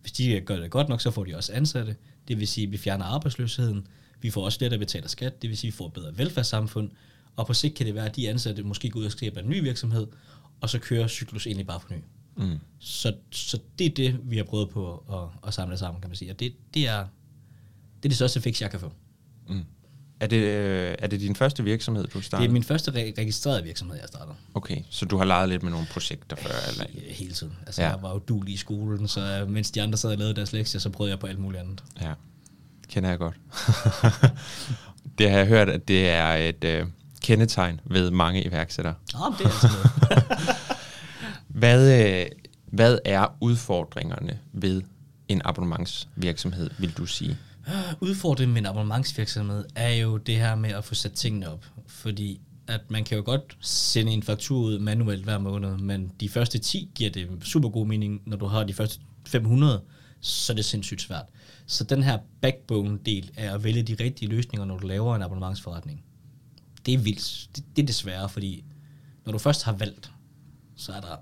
Hvis 0.00 0.12
de 0.12 0.40
gør 0.40 0.56
det 0.56 0.70
godt 0.70 0.88
nok, 0.88 1.00
så 1.00 1.10
får 1.10 1.24
de 1.24 1.36
også 1.36 1.52
ansatte. 1.52 1.96
Det 2.28 2.38
vil 2.38 2.48
sige, 2.48 2.66
at 2.66 2.72
vi 2.72 2.76
fjerner 2.76 3.04
arbejdsløsheden. 3.04 3.86
Vi 4.20 4.30
får 4.30 4.44
også 4.44 4.58
flere, 4.58 4.70
der 4.70 4.78
betaler 4.78 5.08
skat. 5.08 5.42
Det 5.42 5.50
vil 5.50 5.58
sige, 5.58 5.68
at 5.68 5.72
vi 5.72 5.76
får 5.76 5.86
et 5.86 5.92
bedre 5.92 6.18
velfærdssamfund. 6.18 6.90
Og 7.36 7.46
på 7.46 7.54
sigt 7.54 7.74
kan 7.74 7.86
det 7.86 7.94
være, 7.94 8.06
at 8.06 8.16
de 8.16 8.30
ansatte 8.30 8.62
måske 8.62 8.90
går 8.90 9.00
ud 9.00 9.04
og 9.04 9.12
skaber 9.12 9.40
en 9.40 9.48
ny 9.48 9.62
virksomhed, 9.62 10.06
og 10.60 10.70
så 10.70 10.78
kører 10.78 11.08
cyklus 11.08 11.46
egentlig 11.46 11.66
bare 11.66 11.80
på 11.80 11.94
ny. 11.94 11.98
Mm. 12.36 12.58
Så, 12.78 13.14
så 13.30 13.58
det 13.78 13.86
er 13.86 13.90
det, 13.90 14.20
vi 14.22 14.36
har 14.36 14.44
prøvet 14.44 14.70
på 14.70 15.04
at, 15.12 15.48
at 15.48 15.54
samle 15.54 15.78
sammen, 15.78 16.00
kan 16.00 16.10
man 16.10 16.16
sige. 16.16 16.30
Og 16.30 16.40
det, 16.40 16.52
det, 16.74 16.88
er, 16.88 16.98
det 17.96 18.04
er 18.04 18.08
det 18.08 18.14
største 18.14 18.40
fix, 18.40 18.60
jeg 18.60 18.70
kan 18.70 18.80
få. 18.80 18.92
Mm. 19.48 19.64
Er, 20.20 20.26
det, 20.26 20.36
øh, 20.36 20.94
er 20.98 21.06
det 21.06 21.20
din 21.20 21.36
første 21.36 21.64
virksomhed, 21.64 22.06
du 22.06 22.18
Det 22.18 22.24
startede? 22.26 22.48
er 22.48 22.52
min 22.52 22.62
første 22.62 22.90
re- 22.90 23.14
registrerede 23.18 23.62
virksomhed, 23.64 23.96
jeg 23.96 24.08
starter. 24.08 24.32
Okay, 24.54 24.76
så 24.90 25.04
du 25.04 25.16
har 25.16 25.24
leget 25.24 25.48
lidt 25.48 25.62
med 25.62 25.70
nogle 25.70 25.86
projekter 25.92 26.36
før? 26.36 26.50
Eller? 26.70 26.84
He- 26.84 27.12
Hele 27.14 27.32
tiden. 27.34 27.52
Altså, 27.66 27.82
Ja. 27.82 27.88
ja. 27.88 27.94
jeg 27.94 28.02
var 28.02 28.10
jo 28.12 28.18
dulig 28.18 28.54
i 28.54 28.56
skolen, 28.56 29.08
så 29.08 29.20
øh, 29.20 29.50
mens 29.50 29.70
de 29.70 29.82
andre 29.82 29.98
sad 29.98 30.10
og 30.10 30.16
lavede 30.18 30.34
deres 30.34 30.52
lektier, 30.52 30.80
så 30.80 30.90
prøvede 30.90 31.10
jeg 31.12 31.18
på 31.18 31.26
alt 31.26 31.38
muligt 31.38 31.60
andet. 31.62 31.84
Ja, 32.00 32.12
kender 32.88 33.08
jeg 33.08 33.18
godt. 33.18 33.34
det 35.18 35.30
har 35.30 35.38
jeg 35.38 35.46
hørt, 35.46 35.68
at 35.68 35.88
det 35.88 36.08
er 36.08 36.32
et 36.34 36.64
øh, 36.64 36.86
kendetegn 37.20 37.80
ved 37.84 38.10
mange 38.10 38.44
iværksættere. 38.44 38.94
Nå, 39.14 39.18
men 39.30 39.38
det 39.38 39.44
er 39.46 39.50
altså 39.50 39.68
noget. 39.68 40.24
Hvad, 41.48 42.04
øh, 42.20 42.26
hvad 42.66 42.98
er 43.04 43.36
udfordringerne 43.40 44.38
ved 44.52 44.82
en 45.28 45.42
abonnementsvirksomhed, 45.44 46.70
vil 46.78 46.92
du 46.92 47.06
sige? 47.06 47.38
Udfordringen 48.00 48.54
med 48.54 48.62
en 48.62 48.66
abonnementsvirksomhed 48.66 49.64
er 49.74 49.94
jo 49.94 50.16
det 50.16 50.36
her 50.36 50.54
med 50.54 50.70
at 50.70 50.84
få 50.84 50.94
sat 50.94 51.12
tingene 51.12 51.50
op. 51.50 51.64
Fordi 51.86 52.40
at 52.66 52.80
man 52.88 53.04
kan 53.04 53.16
jo 53.18 53.22
godt 53.24 53.56
sende 53.60 54.12
en 54.12 54.22
faktur 54.22 54.58
ud 54.58 54.78
manuelt 54.78 55.24
hver 55.24 55.38
måned, 55.38 55.76
men 55.76 56.12
de 56.20 56.28
første 56.28 56.58
10 56.58 56.90
giver 56.94 57.10
det 57.10 57.28
super 57.42 57.68
god 57.68 57.86
mening. 57.86 58.22
Når 58.26 58.36
du 58.36 58.46
har 58.46 58.64
de 58.64 58.74
første 58.74 59.00
500, 59.26 59.82
så 60.20 60.52
er 60.52 60.54
det 60.54 60.64
sindssygt 60.64 61.02
svært. 61.02 61.26
Så 61.66 61.84
den 61.84 62.02
her 62.02 62.18
backbone-del 62.40 63.30
er 63.36 63.54
at 63.54 63.64
vælge 63.64 63.82
de 63.82 63.96
rigtige 64.04 64.28
løsninger, 64.28 64.64
når 64.64 64.78
du 64.78 64.86
laver 64.86 65.16
en 65.16 65.22
abonnementsforretning, 65.22 66.04
det 66.86 66.94
er 66.94 66.98
vildt. 66.98 67.48
Det, 67.56 67.64
det 67.76 67.82
er 67.82 67.86
det 67.86 67.94
svære, 67.94 68.28
fordi 68.28 68.64
når 69.24 69.32
du 69.32 69.38
først 69.38 69.62
har 69.62 69.72
valgt, 69.72 70.12
så 70.76 70.92
er 70.92 71.00
der, 71.00 71.16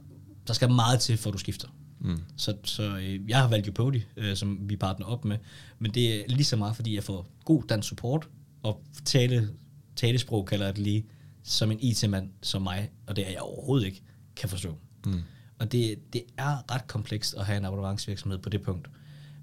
der 0.47 0.53
skal 0.53 0.71
meget 0.71 1.01
til, 1.01 1.17
før 1.17 1.31
du 1.31 1.39
skifter. 1.39 1.69
Mm. 2.05 2.19
Så, 2.37 2.57
så 2.65 2.97
øh, 2.97 3.31
jeg 3.31 3.39
har 3.39 3.49
valgt 3.49 3.69
Upody, 3.69 4.03
øh, 4.17 4.37
som 4.37 4.59
vi 4.63 4.77
partner 4.77 5.07
op 5.07 5.25
med, 5.25 5.39
men 5.79 5.91
det 5.91 6.15
er 6.15 6.25
lige 6.29 6.45
så 6.45 6.57
meget, 6.57 6.77
fordi 6.77 6.95
jeg 6.95 7.05
får 7.05 7.31
god 7.45 7.63
dansk 7.69 7.89
support, 7.89 8.29
og 8.63 8.83
tale, 9.05 9.51
talesprog 9.97 10.47
kalder 10.47 10.65
jeg 10.65 10.77
det 10.77 10.83
lige, 10.83 11.07
som 11.43 11.71
en 11.71 11.79
IT-mand 11.81 12.31
som 12.43 12.63
mig, 12.63 12.91
og 13.07 13.17
det 13.17 13.27
er 13.27 13.31
jeg 13.31 13.41
overhovedet 13.41 13.87
ikke, 13.87 14.03
kan 14.37 14.49
forstå. 14.49 14.79
Mm. 15.07 15.23
Og 15.59 15.73
det, 15.73 16.13
det 16.13 16.23
er 16.37 16.73
ret 16.75 16.87
komplekst 16.87 17.35
at 17.35 17.47
have 17.47 17.57
en 17.57 17.65
abonnementsvirksomhed 17.65 18.39
på 18.39 18.49
det 18.49 18.63
punkt. 18.63 18.89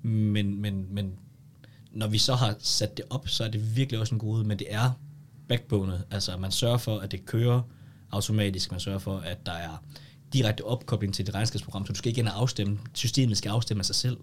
Men, 0.01 0.61
men, 0.61 0.87
men 0.93 1.13
når 1.91 2.07
vi 2.07 2.17
så 2.17 2.35
har 2.35 2.55
sat 2.59 2.97
det 2.97 3.05
op, 3.09 3.29
så 3.29 3.43
er 3.43 3.49
det 3.49 3.75
virkelig 3.75 3.99
også 3.99 4.15
en 4.15 4.19
gode, 4.19 4.47
men 4.47 4.59
det 4.59 4.67
er 4.69 4.91
backbonet. 5.47 6.03
Altså 6.11 6.37
man 6.37 6.51
sørger 6.51 6.77
for, 6.77 6.99
at 6.99 7.11
det 7.11 7.25
kører 7.25 7.61
automatisk, 8.11 8.71
man 8.71 8.79
sørger 8.79 8.99
for, 8.99 9.17
at 9.17 9.45
der 9.45 9.51
er 9.51 9.83
direkte 10.33 10.65
opkobling 10.65 11.13
til 11.13 11.25
det 11.25 11.35
regnskabsprogram, 11.35 11.85
så 11.85 11.93
du 11.93 11.97
skal 11.97 12.09
ikke 12.09 12.19
ind 12.19 12.27
og 12.27 12.41
afstemme, 12.41 12.79
systemet 12.93 13.37
skal 13.37 13.49
afstemme 13.49 13.81
af 13.81 13.85
sig 13.85 13.95
selv. 13.95 14.17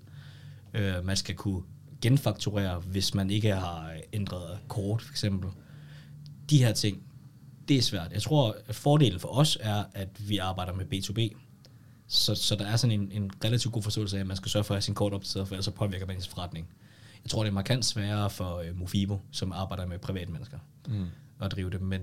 Øh, 0.75 1.05
man 1.05 1.17
skal 1.17 1.35
kunne 1.35 1.63
genfakturere, 2.03 2.79
hvis 2.81 3.15
man 3.15 3.31
ikke 3.31 3.55
har 3.55 3.93
ændret 4.13 4.59
kort, 4.69 5.03
for 5.03 5.11
eksempel. 5.13 5.51
De 6.51 6.59
her 6.59 6.73
ting, 6.73 7.03
det 7.69 7.77
er 7.77 7.83
svært. 7.83 8.13
Jeg 8.13 8.23
tror, 8.23 8.57
at 8.67 8.75
fordelen 8.75 9.21
for 9.21 9.29
os 9.29 9.59
er, 9.61 9.85
at 9.93 10.29
vi 10.29 10.39
arbejder 10.39 10.73
med 10.73 10.85
B2B. 10.95 11.37
Så, 12.09 12.35
så 12.35 12.57
der 12.57 12.67
er 12.67 12.77
sådan 12.77 13.01
en, 13.01 13.13
en 13.13 13.31
relativt 13.45 13.75
god 13.75 13.83
forståelse 13.83 14.17
af, 14.17 14.21
at 14.21 14.27
man 14.27 14.37
skal 14.37 14.51
sørge 14.51 14.65
for 14.65 14.75
at 14.75 14.77
have 14.77 14.83
sin 14.83 14.95
kort 14.95 15.13
opdateret, 15.13 15.49
for 15.49 15.55
ellers 15.55 15.65
så 15.65 15.71
påvirker 15.71 16.07
man 16.07 16.21
sin 16.21 16.31
forretning. 16.31 16.69
Jeg 17.25 17.31
tror, 17.31 17.43
det 17.43 17.51
er 17.51 17.55
markant 17.55 17.85
sværere 17.85 18.31
for 18.31 18.63
uh, 18.71 18.79
Mofibo, 18.79 19.21
som 19.31 19.53
arbejder 19.53 19.87
med 19.87 19.99
private 19.99 20.33
mennesker, 20.33 20.59
Mm. 20.89 21.07
at 21.41 21.53
drive 21.53 21.71
det. 21.71 21.81
Men 21.81 22.01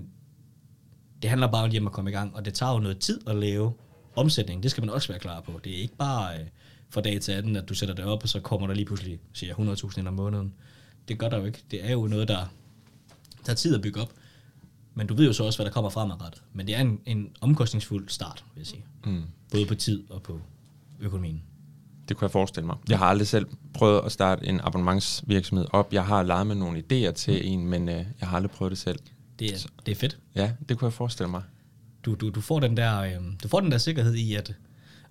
det 1.22 1.30
handler 1.30 1.46
bare 1.52 1.68
lige 1.68 1.80
om 1.80 1.86
at 1.86 1.92
komme 1.92 2.10
i 2.10 2.12
gang, 2.12 2.36
og 2.36 2.44
det 2.44 2.54
tager 2.54 2.72
jo 2.72 2.78
noget 2.78 2.98
tid 2.98 3.20
at 3.28 3.36
lave 3.36 3.72
omsætning. 4.16 4.62
Det 4.62 4.70
skal 4.70 4.82
man 4.82 4.90
også 4.90 5.08
være 5.08 5.18
klar 5.18 5.40
på. 5.40 5.60
Det 5.64 5.72
er 5.72 5.76
ikke 5.76 5.96
bare 5.96 6.40
uh, 6.40 6.46
fra 6.90 7.00
dag 7.00 7.20
til 7.20 7.32
anden, 7.32 7.56
at 7.56 7.68
du 7.68 7.74
sætter 7.74 7.94
det 7.94 8.04
op, 8.04 8.22
og 8.22 8.28
så 8.28 8.40
kommer 8.40 8.66
der 8.66 8.74
lige 8.74 8.86
pludselig, 8.86 9.18
siger 9.32 9.54
jeg, 9.58 9.68
100.000 9.68 9.98
ind 9.98 10.08
om 10.08 10.14
måneden. 10.14 10.54
det 11.08 11.18
gør 11.18 11.28
der 11.28 11.38
jo 11.38 11.44
ikke. 11.44 11.64
Det 11.70 11.84
er 11.84 11.92
jo 11.92 12.06
noget, 12.06 12.28
der 12.28 12.46
tager 13.44 13.56
tid 13.56 13.74
at 13.74 13.82
bygge 13.82 14.00
op. 14.00 14.12
Men 14.94 15.06
du 15.06 15.14
ved 15.14 15.26
jo 15.26 15.32
så 15.32 15.44
også, 15.44 15.58
hvad 15.58 15.66
der 15.66 15.72
kommer 15.72 15.90
fremadrettet. 15.90 16.42
Men 16.52 16.66
det 16.66 16.74
er 16.74 16.80
en, 16.80 17.00
en 17.06 17.30
omkostningsfuld 17.40 18.08
start, 18.08 18.44
vil 18.54 18.60
jeg 18.60 18.66
sige. 18.66 18.84
Mm. 19.04 19.22
Både 19.52 19.66
på 19.66 19.74
tid 19.74 20.02
og 20.10 20.22
på 20.22 20.40
økonomien. 21.00 21.42
Det 22.08 22.16
kunne 22.16 22.24
jeg 22.24 22.30
forestille 22.30 22.66
mig. 22.66 22.76
Jeg 22.88 22.98
har 22.98 23.06
aldrig 23.06 23.28
selv 23.28 23.46
prøvet 23.74 24.00
at 24.04 24.12
starte 24.12 24.46
en 24.46 24.60
abonnementsvirksomhed 24.60 25.66
op. 25.72 25.92
Jeg 25.92 26.06
har 26.06 26.22
leget 26.22 26.46
med 26.46 26.54
nogle 26.54 26.78
idéer 26.78 27.12
til 27.12 27.34
mm. 27.34 27.48
en, 27.52 27.66
men 27.66 27.88
øh, 27.88 27.94
jeg 28.20 28.28
har 28.28 28.36
aldrig 28.36 28.50
prøvet 28.50 28.70
det 28.70 28.78
selv. 28.78 28.98
Det 29.38 29.54
er, 29.54 29.66
det 29.86 29.92
er 29.92 29.96
fedt. 29.96 30.18
Ja, 30.34 30.52
det 30.68 30.78
kunne 30.78 30.86
jeg 30.86 30.92
forestille 30.92 31.30
mig. 31.30 31.42
Du, 32.04 32.14
du, 32.14 32.30
du, 32.30 32.40
får 32.40 32.60
den 32.60 32.76
der, 32.76 33.00
øh, 33.00 33.14
du 33.42 33.48
får 33.48 33.60
den 33.60 33.72
der 33.72 33.78
sikkerhed 33.78 34.14
i, 34.14 34.34
at 34.34 34.54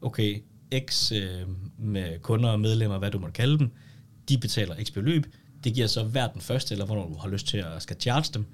okay, 0.01 0.43
X 0.89 1.11
øh, 1.11 1.47
med 1.77 2.19
kunder 2.19 2.49
og 2.49 2.59
medlemmer, 2.59 2.97
hvad 2.97 3.11
du 3.11 3.19
må 3.19 3.29
kalde 3.29 3.59
dem, 3.59 3.71
de 4.29 4.37
betaler 4.37 4.83
x 4.83 4.91
beløb. 4.91 5.25
Det 5.63 5.73
giver 5.73 5.87
så 5.87 6.03
hver 6.03 6.27
den 6.27 6.41
første, 6.41 6.73
eller 6.73 6.85
hvornår 6.85 7.07
du 7.07 7.17
har 7.17 7.29
lyst 7.29 7.47
til 7.47 7.57
at 7.57 7.81
skal 7.81 7.95
charge 7.99 8.33
dem, 8.33 8.45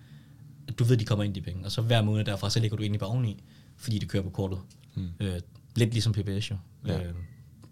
at 0.68 0.80
du 0.80 0.84
ved, 0.84 0.94
at 0.94 1.00
de 1.00 1.06
kommer 1.06 1.24
ind 1.24 1.36
de 1.36 1.42
penge. 1.42 1.66
Og 1.66 1.72
så 1.72 1.82
hver 1.82 2.02
måned 2.02 2.26
derfra, 2.26 2.50
så 2.50 2.60
lægger 2.60 2.78
du 2.78 2.84
ind 2.84 2.96
i 2.96 2.98
bare 2.98 3.10
oveni, 3.10 3.44
fordi 3.78 4.00
det 4.00 4.10
kører 4.10 4.24
på 4.24 4.30
kortet. 4.30 4.60
Mm. 4.96 5.10
Øh, 5.20 5.40
lidt 5.76 5.92
ligesom 5.92 6.14
PBS 6.14 6.52
jo. 6.52 6.58
Ja. 6.88 7.04
Øh, 7.04 7.14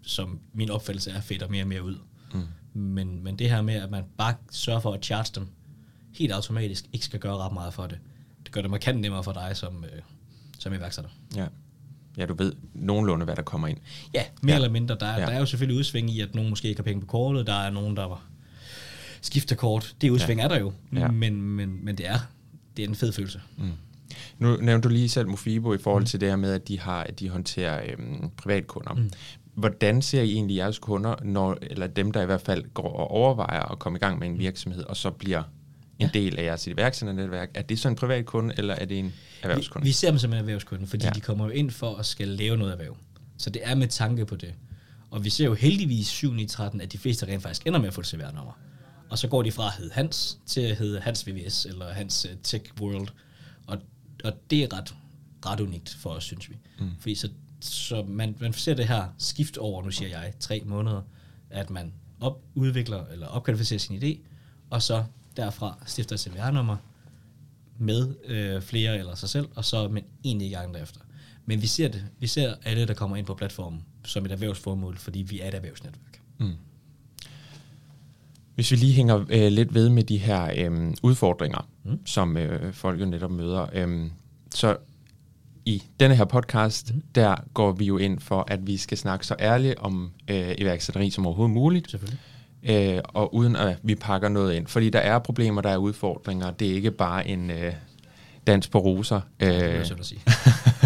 som 0.02 0.40
min 0.52 0.70
opfattelse 0.70 1.10
er, 1.10 1.20
fedt 1.20 1.42
og 1.42 1.50
mere 1.50 1.62
og 1.62 1.68
mere 1.68 1.82
ud. 1.82 1.96
Mm. 2.34 2.80
Men, 2.80 3.24
men 3.24 3.38
det 3.38 3.50
her 3.50 3.62
med, 3.62 3.74
at 3.74 3.90
man 3.90 4.04
bare 4.18 4.34
sørger 4.50 4.80
for 4.80 4.92
at 4.92 5.04
charge 5.04 5.32
dem 5.34 5.48
helt 6.14 6.32
automatisk, 6.32 6.84
ikke 6.92 7.04
skal 7.04 7.20
gøre 7.20 7.36
ret 7.36 7.52
meget 7.52 7.74
for 7.74 7.86
det. 7.86 7.98
Det 8.44 8.52
gør 8.52 8.60
det 8.60 8.70
markant 8.70 9.00
nemmere 9.00 9.24
for 9.24 9.32
dig 9.32 9.56
som, 9.56 9.84
øh, 9.84 10.02
som 10.58 10.72
iværksætter. 10.72 11.10
Ja. 11.36 11.46
Ja, 12.16 12.26
du 12.26 12.34
ved 12.34 12.52
nogenlunde, 12.74 13.24
hvad 13.24 13.36
der 13.36 13.42
kommer 13.42 13.68
ind. 13.68 13.78
Ja, 14.14 14.22
mere 14.42 14.52
ja. 14.52 14.56
eller 14.56 14.70
mindre. 14.70 14.96
Der, 15.00 15.12
ja. 15.12 15.20
der 15.20 15.26
er 15.26 15.38
jo 15.38 15.46
selvfølgelig 15.46 15.78
udsving 15.78 16.10
i, 16.10 16.20
at 16.20 16.34
nogen 16.34 16.50
måske 16.50 16.68
ikke 16.68 16.78
har 16.78 16.84
penge 16.84 17.00
på 17.00 17.06
kortet. 17.06 17.46
Der 17.46 17.54
er 17.54 17.70
nogen, 17.70 17.96
der 17.96 18.24
skifter 19.20 19.56
kort. 19.56 19.94
Det 20.00 20.10
udsving 20.10 20.40
ja. 20.40 20.44
er 20.44 20.48
der 20.48 20.58
jo. 20.58 20.72
Ja. 20.92 21.08
Men, 21.08 21.42
men, 21.42 21.84
men 21.84 21.98
det 21.98 22.08
er 22.08 22.18
det 22.78 22.84
er 22.84 22.88
en 22.88 22.94
fed 22.94 23.12
følelse. 23.12 23.40
Mm. 23.56 23.72
Nu 24.38 24.56
nævnte 24.56 24.88
du 24.88 24.92
lige 24.92 25.08
selv 25.08 25.28
Mofibo 25.28 25.74
i 25.74 25.78
forhold 25.78 26.02
mm. 26.02 26.06
til 26.06 26.20
det 26.20 26.28
her 26.28 26.36
med, 26.36 26.52
at 26.52 26.68
de, 26.68 26.80
har, 26.80 27.02
at 27.02 27.20
de 27.20 27.28
håndterer 27.28 27.82
øhm, 27.92 28.30
privatkunder. 28.36 28.94
Mm. 28.94 29.10
Hvordan 29.54 30.02
ser 30.02 30.22
I 30.22 30.32
egentlig 30.32 30.56
jeres 30.56 30.78
kunder, 30.78 31.14
når, 31.24 31.58
eller 31.62 31.86
dem, 31.86 32.12
der 32.12 32.22
i 32.22 32.26
hvert 32.26 32.40
fald 32.40 32.64
går 32.74 32.92
og 32.92 33.10
overvejer 33.10 33.72
at 33.72 33.78
komme 33.78 33.96
i 33.96 34.00
gang 34.00 34.18
med 34.18 34.28
en 34.28 34.38
virksomhed, 34.38 34.84
og 34.84 34.96
så 34.96 35.10
bliver 35.10 35.42
en 35.98 36.10
ja. 36.14 36.20
del 36.20 36.38
af 36.38 36.44
jeres 36.44 36.66
iværksætternetværk? 36.66 37.50
Er 37.54 37.62
det 37.62 37.78
så 37.78 37.88
en 37.88 37.94
privat 37.94 38.26
kunde, 38.26 38.54
eller 38.58 38.74
er 38.74 38.84
det 38.84 38.98
en 38.98 39.14
erhvervskunde? 39.42 39.84
Vi, 39.84 39.88
vi 39.88 39.92
ser 39.92 40.10
dem 40.10 40.18
som 40.18 40.32
en 40.32 40.38
erhvervskunde, 40.38 40.86
fordi 40.86 41.04
ja. 41.04 41.10
de 41.10 41.20
kommer 41.20 41.44
jo 41.44 41.50
ind 41.50 41.70
for 41.70 41.96
at 41.96 42.06
skal 42.06 42.28
lave 42.28 42.56
noget 42.56 42.72
erhverv. 42.72 42.96
Så 43.36 43.50
det 43.50 43.62
er 43.64 43.74
med 43.74 43.88
tanke 43.88 44.26
på 44.26 44.36
det. 44.36 44.54
Og 45.10 45.24
vi 45.24 45.30
ser 45.30 45.44
jo 45.44 45.54
heldigvis 45.54 46.06
7 46.06 46.36
i 46.36 46.46
13, 46.46 46.80
at 46.80 46.92
de 46.92 46.98
fleste 46.98 47.26
rent 47.26 47.42
faktisk 47.42 47.66
ender 47.66 47.80
med 47.80 47.88
at 47.88 47.94
få 47.94 48.00
et 48.00 48.06
CVR-nummer. 48.06 48.58
Og 49.10 49.18
så 49.18 49.28
går 49.28 49.42
de 49.42 49.52
fra 49.52 49.66
at 49.66 49.72
hedde 49.72 49.92
Hans 49.92 50.38
til 50.46 50.60
at 50.60 50.76
hedde 50.76 51.00
Hans 51.00 51.26
VVS 51.26 51.66
eller 51.66 51.92
Hans 51.92 52.26
uh, 52.30 52.36
Tech 52.42 52.64
World. 52.80 53.08
Og, 53.66 53.78
og 54.24 54.32
det 54.50 54.62
er 54.62 54.76
ret, 54.76 54.94
ret 55.46 55.60
unikt 55.60 55.96
for 56.00 56.10
os, 56.10 56.24
synes 56.24 56.50
vi. 56.50 56.56
Mm. 56.78 56.90
Fordi 57.00 57.14
så, 57.14 57.28
så 57.60 58.02
man, 58.02 58.36
man 58.40 58.52
ser 58.52 58.74
det 58.74 58.88
her 58.88 59.04
skift 59.18 59.56
over, 59.56 59.84
nu 59.84 59.90
siger 59.90 60.08
jeg, 60.08 60.32
tre 60.40 60.62
måneder, 60.66 61.02
at 61.50 61.70
man 61.70 61.92
op, 62.20 62.42
udvikler 62.54 63.06
eller 63.06 63.26
opkvalificerer 63.26 63.78
sin 63.78 64.02
idé, 64.02 64.18
og 64.70 64.82
så 64.82 65.04
derfra 65.38 65.78
stifter 65.86 66.14
et 66.14 66.20
CVR-nummer 66.20 66.76
med 67.78 68.14
øh, 68.24 68.62
flere 68.62 68.98
eller 68.98 69.14
sig 69.14 69.28
selv, 69.28 69.48
og 69.54 69.64
så 69.64 69.88
med 69.88 70.02
en 70.22 70.40
i 70.40 70.50
gang 70.50 70.74
derefter. 70.74 71.00
Men 71.46 71.62
vi 71.62 71.66
ser 71.66 71.88
det. 71.88 72.04
Vi 72.18 72.26
ser 72.26 72.54
alle, 72.64 72.86
der 72.86 72.94
kommer 72.94 73.16
ind 73.16 73.26
på 73.26 73.34
platformen 73.34 73.84
som 74.04 74.24
et 74.24 74.32
erhvervsformål, 74.32 74.96
fordi 74.96 75.22
vi 75.22 75.40
er 75.40 75.48
et 75.48 75.54
erhvervsnetværk. 75.54 76.20
Mm. 76.38 76.52
Hvis 78.54 78.70
vi 78.70 78.76
lige 78.76 78.92
hænger 78.92 79.24
øh, 79.30 79.52
lidt 79.52 79.74
ved 79.74 79.88
med 79.88 80.02
de 80.02 80.18
her 80.18 80.50
øh, 80.56 80.94
udfordringer, 81.02 81.68
mm. 81.84 82.06
som 82.06 82.36
øh, 82.36 82.72
folk 82.72 83.00
jo 83.00 83.06
netop 83.06 83.30
møder. 83.30 83.66
Øh, 83.72 84.10
så 84.54 84.76
i 85.64 85.82
denne 86.00 86.16
her 86.16 86.24
podcast, 86.24 86.94
mm. 86.94 87.02
der 87.14 87.36
går 87.54 87.72
vi 87.72 87.84
jo 87.84 87.98
ind 87.98 88.20
for, 88.20 88.44
at 88.48 88.66
vi 88.66 88.76
skal 88.76 88.98
snakke 88.98 89.26
så 89.26 89.36
ærligt 89.40 89.78
om 89.78 90.12
øh, 90.28 90.54
iværksætteri 90.58 91.10
som 91.10 91.26
overhovedet 91.26 91.54
muligt. 91.54 91.90
Selvfølgelig. 91.90 92.20
Øh, 92.62 93.00
og 93.04 93.34
uden 93.34 93.56
at 93.56 93.78
vi 93.82 93.94
pakker 93.94 94.28
noget 94.28 94.54
ind. 94.54 94.66
Fordi 94.66 94.90
der 94.90 94.98
er 94.98 95.18
problemer, 95.18 95.60
der 95.60 95.70
er 95.70 95.76
udfordringer. 95.76 96.50
Det 96.50 96.70
er 96.70 96.74
ikke 96.74 96.90
bare 96.90 97.28
en 97.28 97.50
øh, 97.50 97.72
dans 98.46 98.68
på 98.68 98.78
roser. 98.78 99.20
Øh, 99.40 99.48
det 99.48 99.90
er 99.90 99.96
at 99.98 100.06
sige. 100.06 100.20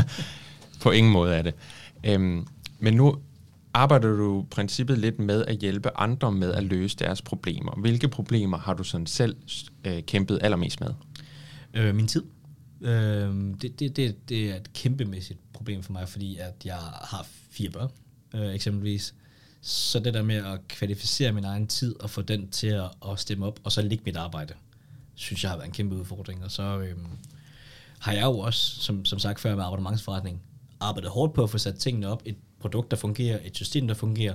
på 0.83 0.91
ingen 0.91 1.12
måde 1.12 1.35
er 1.35 1.43
det. 1.43 1.55
Øh, 2.05 2.21
men 2.79 2.95
nu 2.95 3.17
arbejder 3.75 4.17
du 4.17 4.47
princippet 4.50 4.99
lidt 4.99 5.19
med 5.19 5.45
at 5.45 5.57
hjælpe 5.57 5.97
andre 5.97 6.33
med 6.33 6.52
at 6.52 6.64
løse 6.64 6.97
deres 6.97 7.23
problemer. 7.23 7.81
Hvilke 7.81 8.09
problemer 8.09 8.59
har 8.59 8.75
du 8.75 8.85
sådan 8.85 9.07
selv 9.07 9.37
øh, 9.85 10.02
kæmpet 10.02 10.38
allermest 10.43 10.81
med? 10.81 10.91
Øh, 11.75 11.95
min 11.95 12.07
tid. 12.07 12.23
Øh, 12.81 12.91
det, 13.62 13.81
det, 13.81 13.97
det, 13.97 14.29
det 14.29 14.50
er 14.50 14.57
et 14.57 14.73
kæmpemæssigt 14.73 15.38
problem 15.52 15.83
for 15.83 15.93
mig, 15.93 16.09
fordi 16.09 16.37
at 16.37 16.55
jeg 16.64 16.79
har 17.02 17.26
fire 17.50 17.71
børn, 17.71 17.91
øh, 18.35 18.55
eksempelvis. 18.55 19.14
Så 19.64 20.00
det 20.00 20.14
der 20.14 20.23
med 20.23 20.37
at 20.37 20.69
kvalificere 20.69 21.33
min 21.33 21.45
egen 21.45 21.66
tid 21.66 22.00
og 22.00 22.11
få 22.11 22.23
den 22.23 22.50
til 22.50 22.66
at, 22.66 22.90
at 23.11 23.21
stemme 23.21 23.47
op, 23.47 23.61
og 23.64 23.73
så 23.73 23.83
ligge 23.83 24.04
mit 24.04 24.16
arbejde, 24.16 24.54
synes 25.14 25.42
jeg 25.42 25.50
har 25.50 25.57
været 25.57 25.66
en 25.66 25.73
kæmpe 25.73 25.97
udfordring. 25.97 26.45
Og 26.45 26.50
så 26.50 26.62
øhm, 26.62 27.07
har 27.99 28.12
jeg 28.12 28.23
jo 28.23 28.38
også, 28.38 28.81
som, 28.81 29.04
som 29.04 29.19
sagt 29.19 29.40
før 29.40 29.57
med 29.57 29.64
abonnementsforretning, 29.64 30.42
arbejdet 30.81 31.11
hårdt 31.11 31.35
på 31.35 31.42
at 31.42 31.50
få 31.50 31.59
sat 31.59 31.75
tingene 31.75 32.09
op 32.09 32.23
et 32.25 32.37
produkt, 32.61 32.90
der 32.90 32.97
fungerer, 32.97 33.38
et 33.45 33.57
system, 33.57 33.88
der 33.88 33.95
fungerer, 33.95 34.35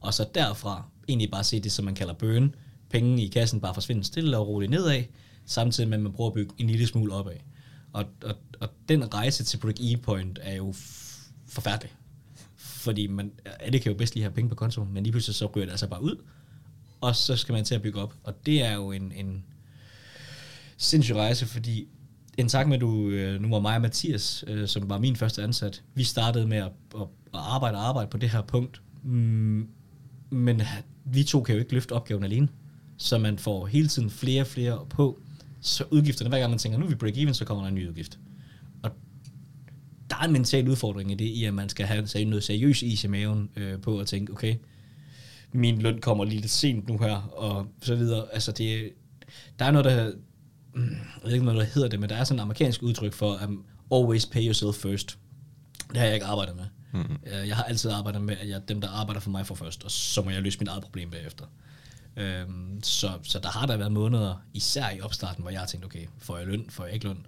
og 0.00 0.14
så 0.14 0.26
derfra 0.34 0.84
egentlig 1.08 1.30
bare 1.30 1.44
se 1.44 1.60
det, 1.60 1.72
som 1.72 1.84
man 1.84 1.94
kalder 1.94 2.14
bøn, 2.14 2.54
penge 2.90 3.24
i 3.24 3.28
kassen 3.28 3.60
bare 3.60 3.74
forsvinder 3.74 4.04
stille 4.04 4.38
og 4.38 4.48
roligt 4.48 4.70
nedad, 4.70 5.04
samtidig 5.46 5.88
med, 5.88 5.98
at 5.98 6.02
man 6.02 6.12
prøver 6.12 6.30
at 6.30 6.34
bygge 6.34 6.54
en 6.58 6.66
lille 6.66 6.86
smule 6.86 7.14
opad. 7.14 7.36
Og, 7.92 8.04
og, 8.24 8.34
og 8.60 8.68
den 8.88 9.14
rejse 9.14 9.44
til 9.44 9.58
Product 9.58 9.80
E-Point 9.80 10.38
er 10.40 10.54
jo 10.54 10.74
forfærdelig. 11.48 11.92
Fordi 12.78 13.06
man, 13.06 13.32
alle 13.60 13.78
kan 13.78 13.92
jo 13.92 13.98
bedst 13.98 14.14
lige 14.14 14.24
have 14.24 14.32
penge 14.32 14.48
på 14.48 14.54
kontoen, 14.54 14.92
men 14.94 15.02
lige 15.02 15.12
pludselig 15.12 15.34
så 15.34 15.46
ryger 15.46 15.64
det 15.64 15.72
altså 15.72 15.86
bare 15.86 16.02
ud, 16.02 16.16
og 17.00 17.16
så 17.16 17.36
skal 17.36 17.52
man 17.52 17.64
til 17.64 17.74
at 17.74 17.82
bygge 17.82 18.00
op. 18.00 18.14
Og 18.24 18.46
det 18.46 18.64
er 18.64 18.74
jo 18.74 18.92
en, 18.92 19.12
en 19.12 19.44
sindssyg 20.76 21.14
rejse, 21.16 21.46
fordi 21.46 21.88
en 22.38 22.48
tak 22.48 22.68
med, 22.68 22.78
du, 22.78 23.08
øh, 23.08 23.40
nu 23.40 23.48
var 23.48 23.60
mig 23.60 23.74
og 23.74 23.82
Mathias, 23.82 24.44
øh, 24.46 24.68
som 24.68 24.90
var 24.90 24.98
min 24.98 25.16
første 25.16 25.42
ansat, 25.42 25.82
vi 25.94 26.04
startede 26.04 26.46
med 26.46 26.58
at, 26.58 26.72
at, 26.94 27.00
at 27.00 27.08
arbejde 27.32 27.76
og 27.76 27.88
arbejde 27.88 28.10
på 28.10 28.18
det 28.18 28.30
her 28.30 28.42
punkt, 28.42 28.82
mm, 29.02 29.68
men 30.30 30.62
vi 31.04 31.24
to 31.24 31.42
kan 31.42 31.54
jo 31.54 31.58
ikke 31.58 31.72
løfte 31.72 31.92
opgaven 31.92 32.24
alene, 32.24 32.48
så 32.96 33.18
man 33.18 33.38
får 33.38 33.66
hele 33.66 33.88
tiden 33.88 34.10
flere 34.10 34.42
og 34.42 34.46
flere 34.46 34.86
på, 34.90 35.20
så 35.60 35.84
udgifterne, 35.90 36.28
hver 36.28 36.38
gang 36.38 36.50
man 36.50 36.58
tænker, 36.58 36.78
nu 36.78 36.84
er 36.84 36.88
vi 36.88 36.94
break 36.94 37.16
even, 37.16 37.34
så 37.34 37.44
kommer 37.44 37.64
der 37.64 37.68
en 37.68 37.74
ny 37.74 37.88
udgift. 37.88 38.18
Der 40.10 40.16
er 40.16 40.24
en 40.24 40.32
mental 40.32 40.68
udfordring 40.68 41.12
i 41.12 41.14
det, 41.14 41.24
i 41.24 41.44
at 41.44 41.54
man 41.54 41.68
skal 41.68 41.86
have 41.86 42.24
noget 42.24 42.44
seriøs 42.44 42.82
is 42.82 43.04
i 43.04 43.06
maven 43.06 43.50
øh, 43.56 43.80
på 43.80 44.00
at 44.00 44.06
tænke, 44.06 44.32
okay, 44.32 44.54
min 45.52 45.82
løn 45.82 46.00
kommer 46.00 46.24
lige 46.24 46.40
lidt 46.40 46.50
sent 46.50 46.88
nu 46.88 46.98
her, 46.98 47.16
og 47.16 47.66
så 47.82 47.94
videre. 47.94 48.24
Altså 48.32 48.52
det, 48.52 48.92
der 49.58 49.64
er 49.64 49.70
noget, 49.70 49.84
der 49.84 50.12
Mm, 50.74 50.90
jeg 50.90 51.24
ved 51.24 51.32
ikke, 51.32 51.44
hvad 51.44 51.54
der 51.54 51.62
hedder 51.62 51.88
det, 51.88 52.00
men 52.00 52.08
der 52.08 52.16
er 52.16 52.24
sådan 52.24 52.38
et 52.38 52.42
amerikansk 52.42 52.82
udtryk 52.82 53.12
for, 53.12 53.38
um, 53.46 53.64
always 53.92 54.26
pay 54.26 54.46
yourself 54.46 54.74
first. 54.74 55.18
Det 55.88 55.96
har 55.96 56.04
jeg 56.04 56.14
ikke 56.14 56.26
arbejdet 56.26 56.56
med. 56.56 56.64
Mm-hmm. 56.92 57.16
Jeg 57.26 57.56
har 57.56 57.64
altid 57.64 57.90
arbejdet 57.90 58.22
med, 58.22 58.36
at 58.40 58.48
jeg, 58.48 58.68
dem, 58.68 58.80
der 58.80 58.88
arbejder 58.88 59.20
for 59.20 59.30
mig 59.30 59.46
for 59.46 59.54
først, 59.54 59.84
og 59.84 59.90
så 59.90 60.22
må 60.22 60.30
jeg 60.30 60.42
løse 60.42 60.58
mit 60.58 60.68
eget 60.68 60.82
problem 60.82 61.10
bagefter. 61.10 61.44
Øhm, 62.16 62.82
så, 62.82 63.10
så 63.22 63.38
der 63.38 63.48
har 63.48 63.66
der 63.66 63.76
været 63.76 63.92
måneder, 63.92 64.42
især 64.54 64.90
i 64.90 65.00
opstarten, 65.00 65.42
hvor 65.42 65.50
jeg 65.50 65.60
har 65.60 65.66
tænkt, 65.66 65.86
okay, 65.86 66.06
får 66.18 66.36
jeg 66.38 66.46
løn, 66.46 66.64
får 66.68 66.84
jeg 66.84 66.94
ikke 66.94 67.06
løn? 67.06 67.26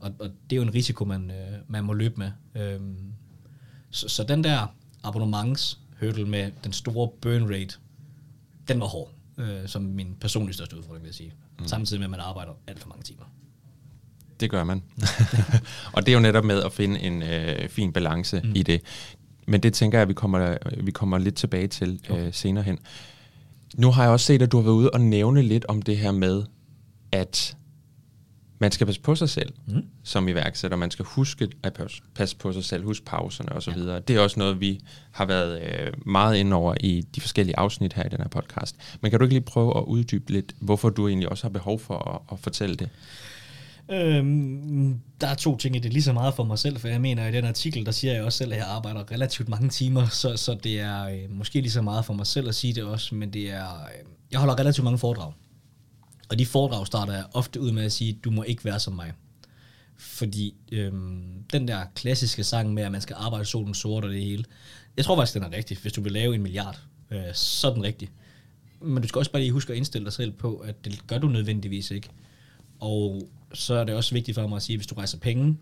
Og, 0.00 0.12
og 0.20 0.30
det 0.50 0.56
er 0.56 0.56
jo 0.56 0.62
en 0.62 0.74
risiko, 0.74 1.04
man, 1.04 1.30
øh, 1.30 1.58
man 1.68 1.84
må 1.84 1.92
løbe 1.92 2.14
med. 2.16 2.30
Øhm, 2.54 3.12
så, 3.90 4.08
så 4.08 4.24
den 4.24 4.44
der 4.44 4.66
abonnementshørdel 5.04 6.26
med 6.26 6.50
den 6.64 6.72
store 6.72 7.08
burn 7.20 7.50
rate, 7.50 7.74
den 8.68 8.80
var 8.80 8.86
hård, 8.86 9.10
øh, 9.38 9.68
som 9.68 9.82
min 9.82 10.16
personlige 10.20 10.54
største 10.54 10.76
udfordring, 10.76 11.02
vil 11.02 11.08
jeg 11.08 11.14
sige 11.14 11.34
mm. 11.58 11.66
samtidig 11.66 12.00
med, 12.00 12.06
at 12.06 12.10
man 12.10 12.20
arbejder 12.20 12.52
alt 12.66 12.80
for 12.80 12.88
mange 12.88 13.02
timer. 13.02 13.24
Det 14.40 14.50
gør 14.50 14.64
man. 14.64 14.82
og 15.94 16.06
det 16.06 16.08
er 16.08 16.12
jo 16.12 16.20
netop 16.20 16.44
med 16.44 16.62
at 16.62 16.72
finde 16.72 17.00
en 17.00 17.22
øh, 17.22 17.68
fin 17.68 17.92
balance 17.92 18.40
mm. 18.44 18.52
i 18.54 18.62
det. 18.62 18.82
Men 19.46 19.62
det 19.62 19.74
tænker 19.74 19.98
jeg, 19.98 20.02
at 20.02 20.08
vi 20.08 20.14
kommer, 20.14 20.56
vi 20.82 20.90
kommer 20.90 21.18
lidt 21.18 21.34
tilbage 21.34 21.68
til 21.68 22.00
okay. 22.10 22.26
øh, 22.26 22.34
senere 22.34 22.64
hen. 22.64 22.78
Nu 23.74 23.90
har 23.90 24.02
jeg 24.02 24.12
også 24.12 24.26
set, 24.26 24.42
at 24.42 24.52
du 24.52 24.56
har 24.56 24.62
været 24.62 24.74
ude 24.74 24.90
og 24.90 25.00
nævne 25.00 25.42
lidt 25.42 25.64
om 25.68 25.82
det 25.82 25.96
her 25.96 26.12
med, 26.12 26.42
at 27.12 27.56
man 28.64 28.72
skal 28.72 28.86
passe 28.86 29.00
på 29.00 29.14
sig 29.14 29.28
selv 29.28 29.52
mm. 29.66 29.82
som 30.04 30.28
iværksætter. 30.28 30.76
Man 30.76 30.90
skal 30.90 31.04
huske 31.04 31.48
at 31.62 31.80
passe 32.14 32.36
på 32.36 32.52
sig 32.52 32.64
selv, 32.64 32.84
huske 32.84 33.04
pauserne 33.04 33.52
osv. 33.52 33.78
Ja. 33.78 33.98
Det 33.98 34.16
er 34.16 34.20
også 34.20 34.38
noget, 34.38 34.60
vi 34.60 34.80
har 35.10 35.24
været 35.24 35.62
øh, 35.62 35.92
meget 36.06 36.36
inde 36.36 36.56
over 36.56 36.74
i 36.80 37.04
de 37.14 37.20
forskellige 37.20 37.58
afsnit 37.58 37.92
her 37.92 38.04
i 38.04 38.08
den 38.08 38.18
her 38.18 38.28
podcast. 38.28 38.76
Men 39.00 39.10
kan 39.10 39.20
du 39.20 39.24
ikke 39.24 39.34
lige 39.34 39.44
prøve 39.44 39.78
at 39.78 39.82
uddybe 39.82 40.32
lidt, 40.32 40.52
hvorfor 40.60 40.90
du 40.90 41.08
egentlig 41.08 41.28
også 41.28 41.44
har 41.44 41.50
behov 41.50 41.78
for 41.78 41.98
at, 42.14 42.32
at 42.32 42.38
fortælle 42.38 42.76
det? 42.76 42.88
Øhm, 43.90 45.00
der 45.20 45.26
er 45.26 45.34
to 45.34 45.56
ting 45.56 45.76
i 45.76 45.78
det. 45.78 45.92
Lige 45.92 46.02
så 46.02 46.12
meget 46.12 46.34
for 46.34 46.44
mig 46.44 46.58
selv, 46.58 46.78
for 46.78 46.88
jeg 46.88 47.00
mener, 47.00 47.28
i 47.28 47.32
den 47.32 47.44
artikel, 47.44 47.86
der 47.86 47.92
siger 47.92 48.14
jeg 48.14 48.22
også 48.22 48.38
selv, 48.38 48.52
at 48.52 48.58
jeg 48.58 48.66
arbejder 48.66 49.12
relativt 49.12 49.48
mange 49.48 49.68
timer, 49.68 50.06
så, 50.06 50.36
så 50.36 50.56
det 50.64 50.80
er 50.80 51.04
øh, 51.04 51.30
måske 51.30 51.60
lige 51.60 51.70
så 51.70 51.82
meget 51.82 52.04
for 52.04 52.14
mig 52.14 52.26
selv 52.26 52.48
at 52.48 52.54
sige 52.54 52.74
det 52.74 52.84
også, 52.84 53.14
men 53.14 53.32
det 53.32 53.50
er, 53.50 53.64
øh, 53.64 54.08
jeg 54.30 54.40
holder 54.40 54.58
relativt 54.58 54.84
mange 54.84 54.98
foredrag. 54.98 55.32
Og 56.30 56.38
de 56.38 56.46
foredrag 56.46 56.86
starter 56.86 57.12
jeg 57.12 57.24
ofte 57.34 57.60
ud 57.60 57.72
med 57.72 57.84
at 57.84 57.92
sige, 57.92 58.18
du 58.24 58.30
må 58.30 58.42
ikke 58.42 58.64
være 58.64 58.80
som 58.80 58.92
mig. 58.92 59.12
Fordi 59.96 60.54
øhm, 60.72 61.44
den 61.52 61.68
der 61.68 61.84
klassiske 61.94 62.44
sang 62.44 62.74
med, 62.74 62.82
at 62.82 62.92
man 62.92 63.00
skal 63.00 63.16
arbejde 63.18 63.44
solen 63.44 63.74
sort 63.74 64.04
og 64.04 64.10
det 64.10 64.22
hele, 64.22 64.44
jeg 64.96 65.04
tror 65.04 65.16
faktisk, 65.16 65.34
den 65.34 65.42
er 65.42 65.56
rigtig. 65.56 65.78
Hvis 65.78 65.92
du 65.92 66.00
vil 66.00 66.12
lave 66.12 66.34
en 66.34 66.42
milliard, 66.42 66.80
øh, 67.10 67.34
så 67.34 67.70
er 67.70 67.74
den 67.74 67.82
rigtig. 67.82 68.10
Men 68.80 69.02
du 69.02 69.08
skal 69.08 69.18
også 69.18 69.30
bare 69.30 69.42
lige 69.42 69.52
huske 69.52 69.72
at 69.72 69.76
indstille 69.76 70.04
dig 70.04 70.12
selv 70.12 70.32
på, 70.32 70.56
at 70.56 70.84
det 70.84 71.06
gør 71.06 71.18
du 71.18 71.28
nødvendigvis 71.28 71.90
ikke. 71.90 72.08
Og 72.80 73.28
så 73.52 73.74
er 73.74 73.84
det 73.84 73.94
også 73.94 74.14
vigtigt 74.14 74.34
for 74.34 74.46
mig 74.46 74.56
at 74.56 74.62
sige, 74.62 74.74
at 74.74 74.78
hvis 74.78 74.86
du 74.86 74.94
rejser 74.94 75.18
penge, 75.18 75.58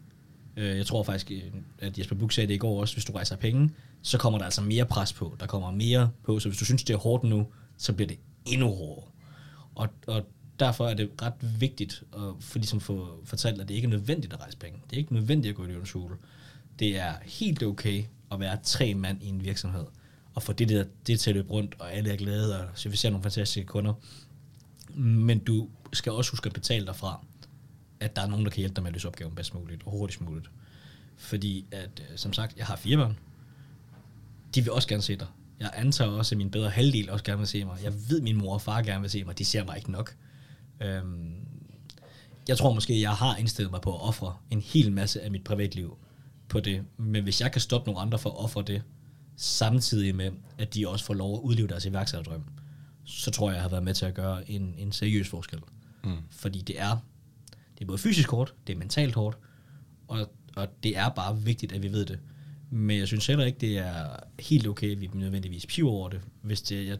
øh, 0.56 0.76
jeg 0.76 0.86
tror 0.86 1.02
faktisk, 1.02 1.30
øh, 1.30 1.42
at 1.78 1.98
Jesper 1.98 2.16
Buch 2.16 2.34
sagde 2.34 2.48
det 2.48 2.54
i 2.54 2.58
går 2.58 2.80
også, 2.80 2.94
hvis 2.94 3.04
du 3.04 3.12
rejser 3.12 3.36
penge, 3.36 3.70
så 4.02 4.18
kommer 4.18 4.38
der 4.38 4.44
altså 4.44 4.62
mere 4.62 4.84
pres 4.84 5.12
på. 5.12 5.36
Der 5.40 5.46
kommer 5.46 5.70
mere 5.70 6.10
på, 6.24 6.38
så 6.38 6.48
hvis 6.48 6.58
du 6.58 6.64
synes, 6.64 6.84
det 6.84 6.94
er 6.94 6.98
hårdt 6.98 7.24
nu, 7.24 7.46
så 7.76 7.92
bliver 7.92 8.08
det 8.08 8.18
endnu 8.46 8.66
hårdere. 8.66 9.04
Og, 9.74 9.88
og 10.06 10.26
derfor 10.62 10.88
er 10.88 10.94
det 10.94 11.10
ret 11.22 11.60
vigtigt 11.60 12.02
at 12.12 12.20
for 12.40 12.58
ligesom 12.58 12.80
få 12.80 13.20
fortalt, 13.24 13.60
at 13.60 13.68
det 13.68 13.74
ikke 13.74 13.86
er 13.86 13.90
nødvendigt 13.90 14.32
at 14.32 14.40
rejse 14.40 14.56
penge. 14.56 14.80
Det 14.90 14.96
er 14.96 15.00
ikke 15.00 15.14
nødvendigt 15.14 15.50
at 15.50 15.56
gå 15.56 15.64
i 15.64 15.66
løvens 15.66 15.92
hule. 15.92 16.16
Det 16.78 16.98
er 16.98 17.14
helt 17.22 17.62
okay 17.62 18.04
at 18.32 18.40
være 18.40 18.58
tre 18.62 18.94
mand 18.94 19.22
i 19.22 19.26
en 19.26 19.44
virksomhed, 19.44 19.84
og 20.34 20.42
få 20.42 20.52
det, 20.52 20.68
der, 20.68 20.84
det 21.06 21.20
til 21.20 21.30
at 21.30 21.36
løbe 21.36 21.50
rundt, 21.50 21.74
og 21.78 21.92
alle 21.92 22.12
er 22.12 22.16
glade, 22.16 22.60
og 22.60 22.68
servicere 22.74 23.10
nogle 23.10 23.22
fantastiske 23.22 23.66
kunder. 23.66 23.94
Men 24.94 25.38
du 25.38 25.68
skal 25.92 26.12
også 26.12 26.30
huske 26.30 26.46
at 26.46 26.52
betale 26.52 26.86
dig 26.86 26.96
fra, 26.96 27.24
at 28.00 28.16
der 28.16 28.22
er 28.22 28.26
nogen, 28.26 28.44
der 28.44 28.50
kan 28.50 28.58
hjælpe 28.58 28.74
dig 28.74 28.82
med 28.82 28.90
at 28.90 28.94
løse 28.94 29.08
opgaven 29.08 29.34
bedst 29.34 29.54
muligt 29.54 29.82
og 29.84 29.90
hurtigst 29.90 30.20
muligt. 30.20 30.50
Fordi 31.16 31.66
at, 31.70 32.02
øh, 32.10 32.18
som 32.18 32.32
sagt, 32.32 32.56
jeg 32.56 32.66
har 32.66 32.76
fire 32.76 32.96
børn. 32.96 33.18
De 34.54 34.62
vil 34.62 34.72
også 34.72 34.88
gerne 34.88 35.02
se 35.02 35.16
dig. 35.16 35.26
Jeg 35.60 35.70
antager 35.74 36.10
også, 36.10 36.34
at 36.34 36.38
min 36.38 36.50
bedre 36.50 36.70
halvdel 36.70 37.10
også 37.10 37.24
gerne 37.24 37.38
vil 37.38 37.46
se 37.46 37.64
mig. 37.64 37.78
Jeg 37.82 37.92
ved, 38.08 38.16
at 38.18 38.22
min 38.22 38.36
mor 38.36 38.54
og 38.54 38.62
far 38.62 38.82
gerne 38.82 39.00
vil 39.00 39.10
se 39.10 39.24
mig. 39.24 39.38
De 39.38 39.44
ser 39.44 39.64
mig 39.64 39.76
ikke 39.76 39.90
nok. 39.90 40.16
Øhm, 40.84 41.34
jeg 42.48 42.58
tror 42.58 42.74
måske, 42.74 43.00
jeg 43.00 43.12
har 43.12 43.36
indstillet 43.36 43.70
mig 43.70 43.80
på 43.80 43.94
at 43.94 44.02
ofre 44.02 44.36
en 44.50 44.60
hel 44.60 44.92
masse 44.92 45.22
af 45.22 45.30
mit 45.30 45.44
privatliv 45.44 45.98
på 46.48 46.60
det. 46.60 46.84
Men 46.96 47.22
hvis 47.22 47.40
jeg 47.40 47.52
kan 47.52 47.60
stoppe 47.60 47.86
nogle 47.86 48.00
andre 48.00 48.18
for 48.18 48.30
at 48.30 48.44
ofre 48.44 48.62
det, 48.62 48.82
samtidig 49.36 50.14
med, 50.14 50.30
at 50.58 50.74
de 50.74 50.88
også 50.88 51.04
får 51.04 51.14
lov 51.14 51.34
at 51.34 51.40
udleve 51.40 51.68
deres 51.68 51.84
iværksætterdrøm, 51.84 52.44
så 53.04 53.30
tror 53.30 53.48
jeg, 53.50 53.54
jeg 53.54 53.62
har 53.62 53.68
været 53.68 53.82
med 53.82 53.94
til 53.94 54.06
at 54.06 54.14
gøre 54.14 54.50
en, 54.50 54.74
en 54.78 54.92
seriøs 54.92 55.28
forskel. 55.28 55.60
Mm. 56.04 56.16
Fordi 56.30 56.60
det 56.60 56.80
er, 56.80 56.96
det 57.74 57.80
er 57.80 57.86
både 57.86 57.98
fysisk 57.98 58.30
hårdt, 58.30 58.54
det 58.66 58.72
er 58.72 58.78
mentalt 58.78 59.14
hårdt, 59.14 59.38
og, 60.08 60.30
og 60.56 60.68
det 60.82 60.96
er 60.96 61.08
bare 61.08 61.40
vigtigt, 61.40 61.72
at 61.72 61.82
vi 61.82 61.92
ved 61.92 62.06
det. 62.06 62.18
Men 62.74 62.98
jeg 62.98 63.06
synes 63.06 63.26
heller 63.26 63.44
ikke, 63.44 63.58
det 63.58 63.78
er 63.78 64.16
helt 64.40 64.66
okay, 64.66 64.92
at 64.92 65.00
vi 65.00 65.10
nødvendigvis 65.14 65.66
piver 65.66 65.90
over 65.90 66.08
det. 66.08 66.20
Hvis 66.42 66.62
det 66.62 66.86
jeg, 66.86 66.98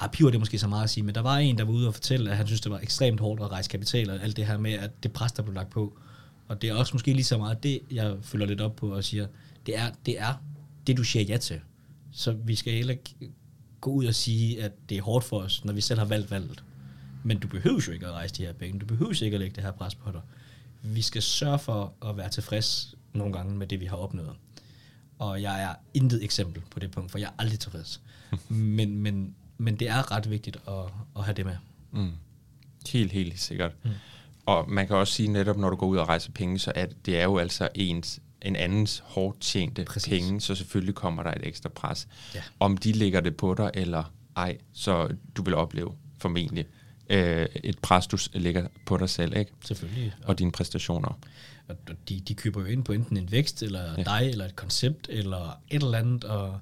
ah, 0.00 0.10
piver 0.10 0.30
det 0.30 0.36
er 0.36 0.40
måske 0.40 0.58
så 0.58 0.68
meget 0.68 0.84
at 0.84 0.90
sige, 0.90 1.04
men 1.04 1.14
der 1.14 1.20
var 1.20 1.36
en, 1.36 1.58
der 1.58 1.64
var 1.64 1.72
ude 1.72 1.88
og 1.88 1.94
fortælle, 1.94 2.30
at 2.30 2.36
han 2.36 2.46
synes, 2.46 2.60
det 2.60 2.72
var 2.72 2.78
ekstremt 2.78 3.20
hårdt 3.20 3.42
at 3.42 3.50
rejse 3.50 3.70
kapital, 3.70 4.10
og 4.10 4.22
alt 4.22 4.36
det 4.36 4.46
her 4.46 4.58
med, 4.58 4.72
at 4.72 5.02
det 5.02 5.12
pres, 5.12 5.32
der 5.32 5.42
blev 5.42 5.54
lagt 5.54 5.70
på. 5.70 5.98
Og 6.48 6.62
det 6.62 6.70
er 6.70 6.74
også 6.74 6.94
måske 6.94 7.12
lige 7.12 7.24
så 7.24 7.38
meget 7.38 7.62
det, 7.62 7.80
jeg 7.90 8.16
følger 8.22 8.46
lidt 8.46 8.60
op 8.60 8.76
på 8.76 8.94
og 8.94 9.04
siger, 9.04 9.26
det 9.66 9.78
er 9.78 9.90
det, 10.06 10.20
er 10.20 10.42
det 10.86 10.96
du 10.96 11.04
siger 11.04 11.22
ja 11.22 11.36
til. 11.36 11.60
Så 12.12 12.32
vi 12.32 12.54
skal 12.54 12.72
heller 12.72 12.92
ikke 12.92 13.14
gå 13.80 13.90
ud 13.90 14.04
og 14.04 14.14
sige, 14.14 14.62
at 14.62 14.72
det 14.88 14.98
er 14.98 15.02
hårdt 15.02 15.24
for 15.24 15.40
os, 15.40 15.64
når 15.64 15.72
vi 15.72 15.80
selv 15.80 15.98
har 15.98 16.06
valgt 16.06 16.30
valget. 16.30 16.64
Men 17.24 17.38
du 17.38 17.48
behøver 17.48 17.80
jo 17.86 17.92
ikke 17.92 18.06
at 18.06 18.12
rejse 18.12 18.34
de 18.34 18.46
her 18.46 18.52
penge. 18.52 18.78
Du 18.78 18.86
behøver 18.86 19.22
ikke 19.22 19.34
at 19.34 19.40
lægge 19.40 19.56
det 19.56 19.64
her 19.64 19.72
pres 19.72 19.94
på 19.94 20.10
dig. 20.12 20.20
Vi 20.82 21.02
skal 21.02 21.22
sørge 21.22 21.58
for 21.58 21.92
at 22.06 22.16
være 22.16 22.28
tilfreds 22.28 22.94
nogle 23.12 23.32
gange 23.32 23.56
med 23.56 23.66
det, 23.66 23.80
vi 23.80 23.86
har 23.86 23.96
opnået. 23.96 24.32
Og 25.18 25.42
jeg 25.42 25.62
er 25.62 25.74
intet 25.94 26.24
eksempel 26.24 26.62
på 26.70 26.78
det 26.78 26.90
punkt, 26.90 27.10
for 27.10 27.18
jeg 27.18 27.26
er 27.26 27.32
aldrig 27.38 27.60
tilfreds. 27.60 28.00
men, 28.48 28.98
men, 28.98 29.34
men 29.58 29.76
det 29.76 29.88
er 29.88 30.12
ret 30.12 30.30
vigtigt 30.30 30.56
at, 30.68 30.84
at 31.16 31.24
have 31.24 31.34
det 31.34 31.46
med. 31.46 31.56
Mm. 31.92 32.12
Helt, 32.88 33.12
helt 33.12 33.40
sikkert. 33.40 33.72
Mm. 33.84 33.90
Og 34.46 34.70
man 34.70 34.86
kan 34.86 34.96
også 34.96 35.12
sige 35.12 35.28
netop, 35.28 35.56
når 35.56 35.70
du 35.70 35.76
går 35.76 35.86
ud 35.86 35.96
og 35.96 36.08
rejser 36.08 36.32
penge, 36.32 36.58
så 36.58 36.72
er 36.74 36.86
det, 36.86 37.06
det 37.06 37.18
er 37.18 37.24
jo 37.24 37.38
altså 37.38 37.68
ens 37.74 38.20
en 38.42 38.56
andens 38.56 39.02
hårdt 39.04 39.40
tjente 39.40 39.84
Præcis. 39.84 40.08
penge, 40.08 40.40
så 40.40 40.54
selvfølgelig 40.54 40.94
kommer 40.94 41.22
der 41.22 41.30
et 41.30 41.46
ekstra 41.46 41.68
pres. 41.68 42.08
Ja. 42.34 42.42
Om 42.60 42.76
de 42.76 42.92
lægger 42.92 43.20
det 43.20 43.36
på 43.36 43.54
dig 43.54 43.70
eller 43.74 44.12
ej, 44.36 44.58
så 44.72 45.08
du 45.36 45.42
vil 45.42 45.54
opleve 45.54 45.92
formentlig 46.18 46.66
øh, 47.10 47.46
et 47.54 47.78
pres, 47.78 48.06
du 48.06 48.18
lægger 48.32 48.68
på 48.86 48.96
dig 48.96 49.10
selv, 49.10 49.36
ikke? 49.36 49.52
Selvfølgelig. 49.64 50.14
Og, 50.22 50.28
og 50.28 50.38
dine 50.38 50.52
præstationer. 50.52 51.18
Og 51.68 51.76
de, 52.08 52.20
de 52.20 52.34
køber 52.34 52.60
jo 52.60 52.66
ind 52.66 52.84
på 52.84 52.92
enten 52.92 53.16
en 53.16 53.32
vækst, 53.32 53.62
eller 53.62 53.94
ja. 53.98 54.02
dig, 54.02 54.28
eller 54.30 54.44
et 54.44 54.56
koncept, 54.56 55.08
eller 55.10 55.60
et 55.70 55.82
eller 55.82 55.98
andet, 55.98 56.24
og 56.24 56.60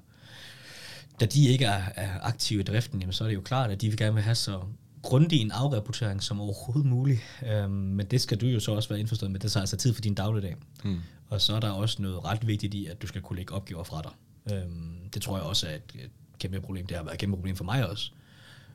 da 1.19 1.25
de 1.25 1.47
ikke 1.47 1.65
er, 1.65 1.83
er 1.95 2.19
aktive 2.21 2.59
i 2.59 2.63
driften, 2.63 2.99
jamen, 2.99 3.13
så 3.13 3.23
er 3.23 3.27
det 3.27 3.35
jo 3.35 3.41
klart, 3.41 3.71
at 3.71 3.81
de 3.81 3.89
vil 3.89 3.97
gerne 3.97 4.13
vil 4.13 4.23
have 4.23 4.35
så 4.35 4.61
grundig 5.01 5.41
en 5.41 5.51
afrapportering 5.51 6.23
som 6.23 6.41
overhovedet 6.41 6.85
muligt. 6.85 7.21
Øhm, 7.45 7.71
men 7.71 8.05
det 8.05 8.21
skal 8.21 8.37
du 8.37 8.45
jo 8.45 8.59
så 8.59 8.71
også 8.71 8.89
være 8.89 8.99
indforstået 8.99 9.31
med. 9.31 9.39
Det 9.39 9.51
tager 9.51 9.61
altså 9.61 9.77
tid 9.77 9.93
for 9.93 10.01
din 10.01 10.13
dagligdag. 10.13 10.55
Mm. 10.83 10.99
Og 11.29 11.41
så 11.41 11.55
er 11.55 11.59
der 11.59 11.69
også 11.69 12.01
noget 12.01 12.25
ret 12.25 12.47
vigtigt 12.47 12.73
i, 12.73 12.85
at 12.85 13.01
du 13.01 13.07
skal 13.07 13.21
kunne 13.21 13.37
lægge 13.37 13.53
opgaver 13.53 13.83
fra 13.83 14.01
dig. 14.01 14.11
Øhm, 14.55 15.09
det 15.13 15.21
tror 15.21 15.37
jeg 15.37 15.45
også 15.45 15.67
er 15.67 15.71
et, 15.71 15.91
et 15.95 16.09
kæmpe 16.39 16.61
problem. 16.61 16.85
Det 16.85 16.97
har 16.97 17.03
været 17.03 17.13
et 17.13 17.19
kæmpe 17.19 17.37
problem 17.37 17.55
for 17.55 17.63
mig 17.63 17.89
også. 17.89 18.11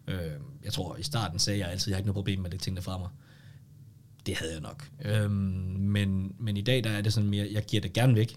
Øhm, 0.07 0.45
jeg 0.65 0.73
tror, 0.73 0.97
i 0.97 1.03
starten 1.03 1.39
sagde 1.39 1.59
jeg 1.59 1.69
altid, 1.69 1.87
at 1.87 1.91
jeg 1.91 1.97
har 1.97 1.99
ikke 1.99 2.07
noget 2.07 2.15
problem 2.15 2.41
med 2.41 2.51
det 2.51 2.61
tingene 2.61 2.83
fra 2.83 2.99
mig. 2.99 3.09
Det 4.27 4.37
havde 4.37 4.53
jeg 4.53 4.61
nok. 4.61 4.91
Øhm, 5.05 5.31
men, 5.79 6.35
men 6.39 6.57
i 6.57 6.61
dag 6.61 6.85
der 6.85 6.91
er 6.91 7.01
det 7.01 7.13
sådan 7.13 7.31
mere, 7.31 7.49
jeg 7.53 7.65
giver 7.65 7.81
det 7.81 7.93
gerne 7.93 8.15
væk, 8.15 8.37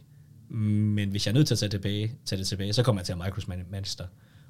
men 0.50 1.10
hvis 1.10 1.28
jeg 1.28 1.32
er 1.32 1.34
nødt 1.34 1.48
til 1.48 1.56
at 1.56 1.60
tage, 1.60 1.70
tilbage, 1.70 2.16
tage 2.26 2.40
det 2.40 2.48
tilbage, 2.48 2.74
så 2.74 2.84
kommer 2.84 3.02
jeg 3.02 3.06
til 3.06 3.14
at 3.14 3.18
micromanage 3.18 4.04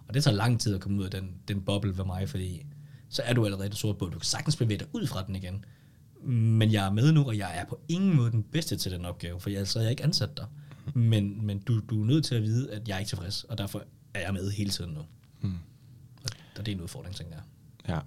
Og 0.08 0.14
det 0.14 0.24
tager 0.24 0.36
lang 0.36 0.60
tid 0.60 0.76
at 0.76 0.82
komme 0.82 1.00
ud 1.00 1.06
af 1.06 1.12
den, 1.12 1.34
den 1.48 1.62
boble 1.62 1.98
ved 1.98 2.06
mig, 2.06 2.30
fordi 2.30 2.66
så 3.10 3.22
er 3.22 3.34
du 3.34 3.46
allerede 3.46 3.76
sort 3.76 3.98
på. 3.98 4.06
Du 4.06 4.20
kan 4.20 4.26
sagtens 4.26 4.56
bevæge 4.56 4.80
dig 4.80 4.88
ud 4.94 5.08
fra 5.08 5.24
den 5.28 5.36
igen. 5.36 5.66
Men 6.32 6.72
jeg 6.72 6.86
er 6.86 6.92
med 6.92 7.12
nu, 7.12 7.24
og 7.24 7.38
jeg 7.38 7.58
er 7.58 7.66
på 7.66 7.80
ingen 7.88 8.16
måde 8.16 8.32
den 8.32 8.44
bedste 8.44 8.76
til 8.76 8.92
den 8.92 9.06
opgave, 9.06 9.40
for 9.40 9.50
jeg, 9.50 9.68
så 9.68 9.80
er 9.80 9.84
jeg 9.84 9.92
ikke 9.92 10.04
ansat 10.04 10.38
dig. 10.38 10.46
Men, 10.94 11.46
men 11.46 11.60
du, 11.60 11.80
du 11.80 12.02
er 12.02 12.06
nødt 12.06 12.26
til 12.26 12.36
at 12.36 12.42
vide, 12.42 12.72
at 12.72 12.88
jeg 12.88 12.96
er 12.96 13.00
ikke 13.00 13.10
tilfreds, 13.10 13.44
og 13.44 13.58
derfor 13.58 13.84
er 14.14 14.20
jeg 14.20 14.34
med 14.34 14.52
hele 14.52 14.70
tiden 14.70 14.94
nu. 14.94 15.02
Mm. 15.42 15.58
Og 16.58 16.66
det 16.66 16.72
er 16.72 16.76
en 16.76 16.82
udfordring, 16.82 17.16
tænker 17.16 17.34
jeg. 17.36 17.44
Ja. 17.96 18.00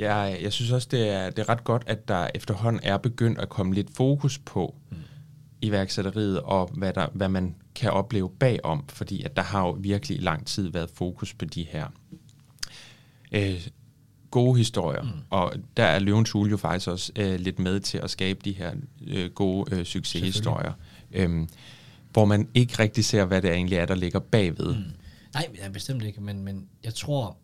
Ja, 0.00 0.16
jeg 0.16 0.52
synes 0.52 0.70
også, 0.70 0.88
det 0.90 1.08
er, 1.08 1.30
det 1.30 1.38
er 1.38 1.48
ret 1.48 1.64
godt, 1.64 1.82
at 1.86 2.08
der 2.08 2.28
efterhånden 2.34 2.80
er 2.84 2.96
begyndt 2.96 3.38
at 3.38 3.48
komme 3.48 3.74
lidt 3.74 3.96
fokus 3.96 4.38
på 4.38 4.74
mm. 4.90 4.96
iværksætteriet, 5.60 6.40
og 6.40 6.70
hvad, 6.74 6.92
der, 6.92 7.06
hvad 7.12 7.28
man 7.28 7.54
kan 7.74 7.90
opleve 7.90 8.30
bagom, 8.30 8.84
fordi 8.88 9.22
at 9.22 9.36
der 9.36 9.42
har 9.42 9.66
jo 9.66 9.76
virkelig 9.80 10.18
i 10.18 10.20
lang 10.20 10.46
tid 10.46 10.68
været 10.68 10.90
fokus 10.94 11.34
på 11.34 11.44
de 11.44 11.66
her 11.70 11.86
øh, 13.32 13.68
gode 14.30 14.58
historier, 14.58 15.02
mm. 15.02 15.08
og 15.30 15.52
der 15.76 15.84
er 15.84 15.98
Løvens 15.98 16.30
Hule 16.30 16.50
jo 16.50 16.56
faktisk 16.56 16.88
også 16.88 17.12
øh, 17.16 17.40
lidt 17.40 17.58
med 17.58 17.80
til 17.80 17.98
at 17.98 18.10
skabe 18.10 18.40
de 18.44 18.52
her 18.52 18.72
øh, 19.06 19.30
gode 19.30 19.76
øh, 19.76 19.84
succeshistorier, 19.84 20.72
øh, 21.12 21.46
hvor 22.12 22.24
man 22.24 22.48
ikke 22.54 22.74
rigtig 22.78 23.04
ser, 23.04 23.24
hvad 23.24 23.42
det 23.42 23.50
egentlig 23.50 23.78
er, 23.78 23.86
der 23.86 23.94
ligger 23.94 24.18
bagved. 24.18 24.74
Mm. 24.76 24.82
Nej, 25.34 25.48
ja, 25.58 25.68
bestemt 25.68 26.04
ikke, 26.04 26.20
men, 26.20 26.44
men 26.44 26.68
jeg 26.84 26.94
tror, 26.94 27.36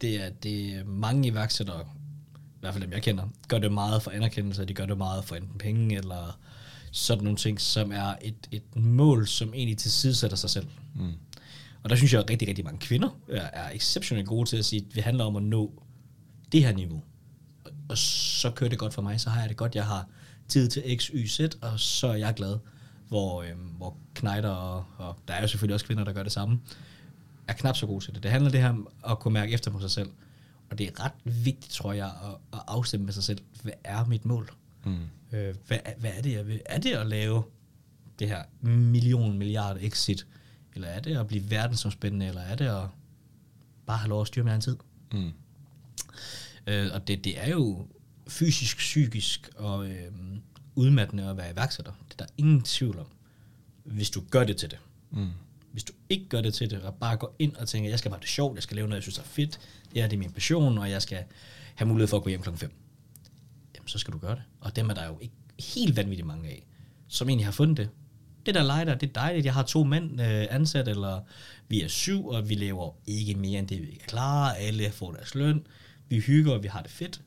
det 0.00 0.24
er, 0.24 0.30
det 0.30 0.74
er 0.74 0.84
mange 0.84 1.28
iværksættere, 1.28 1.80
i 2.34 2.60
hvert 2.60 2.74
fald 2.74 2.84
dem 2.84 2.92
jeg 2.92 3.02
kender, 3.02 3.24
gør 3.48 3.58
det 3.58 3.72
meget 3.72 4.02
for 4.02 4.10
anerkendelse, 4.10 4.64
de 4.64 4.74
gør 4.74 4.86
det 4.86 4.98
meget 4.98 5.24
for 5.24 5.36
enten 5.36 5.58
penge, 5.58 5.96
eller 5.96 6.38
sådan 6.92 7.24
nogle 7.24 7.36
ting, 7.36 7.60
som 7.60 7.92
er 7.92 8.14
et, 8.22 8.48
et 8.50 8.76
mål, 8.76 9.26
som 9.26 9.54
egentlig 9.54 9.78
tilsidesætter 9.78 10.36
sig 10.36 10.50
selv. 10.50 10.66
Mm. 10.94 11.12
Og 11.82 11.90
der 11.90 11.96
synes 11.96 12.12
jeg, 12.12 12.22
at 12.22 12.30
rigtig, 12.30 12.48
rigtig 12.48 12.64
mange 12.64 12.78
kvinder 12.78 13.08
er, 13.28 13.50
er 13.52 13.70
exceptionelt 13.70 14.28
gode 14.28 14.48
til 14.48 14.56
at 14.56 14.64
sige, 14.64 14.84
at 14.88 14.94
det 14.94 15.02
handler 15.02 15.24
om 15.24 15.36
at 15.36 15.42
nå 15.42 15.82
det 16.52 16.64
her 16.64 16.72
niveau. 16.72 17.02
Og 17.88 17.98
så 17.98 18.50
kører 18.50 18.70
det 18.70 18.78
godt 18.78 18.94
for 18.94 19.02
mig, 19.02 19.20
så 19.20 19.30
har 19.30 19.40
jeg 19.40 19.48
det 19.48 19.56
godt, 19.56 19.74
jeg 19.74 19.86
har 19.86 20.08
tid 20.48 20.68
til 20.68 20.98
X, 20.98 21.10
Y, 21.14 21.26
Z, 21.26 21.40
og 21.62 21.80
så 21.80 22.06
er 22.06 22.14
jeg 22.14 22.34
glad. 22.34 22.58
Hvor, 23.08 23.42
øhm, 23.42 23.58
hvor 23.58 23.96
knejder, 24.14 24.48
og, 24.48 24.84
og 24.98 25.16
der 25.28 25.34
er 25.34 25.40
jo 25.40 25.48
selvfølgelig 25.48 25.74
også 25.74 25.86
kvinder, 25.86 26.04
der 26.04 26.12
gør 26.12 26.22
det 26.22 26.32
samme, 26.32 26.60
er 27.48 27.52
knap 27.52 27.76
så 27.76 27.86
gode 27.86 28.04
til 28.04 28.14
det. 28.14 28.22
Det 28.22 28.30
handler 28.30 28.50
det 28.50 28.60
her 28.60 28.68
om 28.68 28.88
at 29.10 29.18
kunne 29.18 29.34
mærke 29.34 29.52
efter 29.52 29.70
på 29.70 29.80
sig 29.80 29.90
selv. 29.90 30.10
Og 30.70 30.78
det 30.78 30.86
er 30.86 31.04
ret 31.04 31.12
vigtigt, 31.44 31.72
tror 31.72 31.92
jeg, 31.92 32.06
at, 32.06 32.36
at 32.52 32.60
afstemme 32.66 33.06
med 33.06 33.12
sig 33.12 33.24
selv, 33.24 33.38
hvad 33.62 33.72
er 33.84 34.04
mit 34.04 34.24
mål? 34.24 34.50
Mm. 34.84 34.96
Øh, 35.32 35.54
hvad, 35.66 35.78
hvad 35.98 36.10
er 36.16 36.22
det, 36.22 36.32
jeg 36.32 36.46
vil? 36.46 36.60
Er 36.66 36.78
det 36.78 36.92
at 36.92 37.06
lave 37.06 37.42
det 38.18 38.28
her 38.28 38.42
million, 38.60 39.38
milliard 39.38 39.76
exit? 39.80 40.26
Eller 40.74 40.88
er 40.88 41.00
det 41.00 41.16
at 41.16 41.26
blive 41.26 41.50
verdensomspændende? 41.50 42.26
Eller 42.26 42.40
er 42.40 42.54
det 42.54 42.66
at 42.66 42.86
bare 43.86 43.98
have 43.98 44.08
lov 44.08 44.20
at 44.20 44.26
styre 44.26 44.44
min 44.44 44.50
egen 44.50 44.60
tid? 44.60 44.76
Mm. 45.12 45.32
Øh, 46.66 46.90
og 46.94 47.08
det, 47.08 47.24
det 47.24 47.40
er 47.44 47.48
jo 47.48 47.86
fysisk, 48.28 48.76
psykisk 48.76 49.50
og 49.56 49.90
øh, 49.90 50.12
udmattende 50.74 51.30
at 51.30 51.36
være 51.36 51.52
iværksætter. 51.52 51.92
Det 52.08 52.20
er 52.20 52.24
der 52.24 52.32
ingen 52.36 52.62
tvivl 52.62 52.98
om, 52.98 53.06
hvis 53.84 54.10
du 54.10 54.22
gør 54.30 54.44
det 54.44 54.56
til 54.56 54.70
det. 54.70 54.78
Mm. 55.10 55.28
Hvis 55.78 55.84
du 55.84 55.92
ikke 56.08 56.28
gør 56.28 56.40
det 56.40 56.54
til 56.54 56.70
det, 56.70 56.82
og 56.82 56.94
bare 56.94 57.16
går 57.16 57.36
ind 57.38 57.56
og 57.56 57.68
tænker, 57.68 57.90
jeg 57.90 57.98
skal 57.98 58.10
bare 58.10 58.20
det 58.20 58.28
sjovt, 58.28 58.54
jeg 58.54 58.62
skal 58.62 58.74
lave 58.74 58.88
noget, 58.88 58.96
jeg 58.96 59.02
synes 59.02 59.18
er 59.18 59.22
fedt, 59.22 59.60
det 59.94 60.02
er, 60.02 60.06
det 60.06 60.16
er 60.16 60.18
min 60.18 60.32
passion, 60.32 60.78
og 60.78 60.90
jeg 60.90 61.02
skal 61.02 61.24
have 61.74 61.88
mulighed 61.88 62.08
for 62.08 62.16
at 62.16 62.22
gå 62.22 62.28
hjem 62.28 62.42
klokken 62.42 62.58
5. 62.58 62.72
Jamen, 63.74 63.88
så 63.88 63.98
skal 63.98 64.12
du 64.12 64.18
gøre 64.18 64.34
det. 64.34 64.42
Og 64.60 64.76
dem 64.76 64.90
er 64.90 64.94
der 64.94 65.06
jo 65.06 65.18
ikke 65.20 65.34
helt 65.74 65.96
vanvittigt 65.96 66.26
mange 66.26 66.48
af, 66.48 66.66
som 67.08 67.28
egentlig 67.28 67.46
har 67.46 67.52
fundet 67.52 67.76
det. 67.76 67.90
Det 68.46 68.54
der 68.54 68.62
leger 68.62 68.94
det 68.94 69.08
er 69.08 69.12
dejligt. 69.12 69.44
Jeg 69.44 69.54
har 69.54 69.62
to 69.62 69.84
mænd 69.84 70.20
øh, 70.20 70.46
ansat, 70.50 70.88
eller 70.88 71.20
vi 71.68 71.82
er 71.82 71.88
syv, 71.88 72.26
og 72.26 72.48
vi 72.48 72.54
lever 72.54 72.92
ikke 73.06 73.34
mere 73.34 73.58
end 73.58 73.68
det, 73.68 73.82
vi 73.82 73.92
er 73.92 74.04
klare. 74.06 74.58
Alle 74.58 74.90
får 74.90 75.12
deres 75.12 75.34
løn 75.34 75.66
vi 76.08 76.20
hygger, 76.20 76.52
og 76.52 76.62
vi 76.62 76.68
har 76.68 76.82
det 76.82 76.90
fedt. 76.90 77.22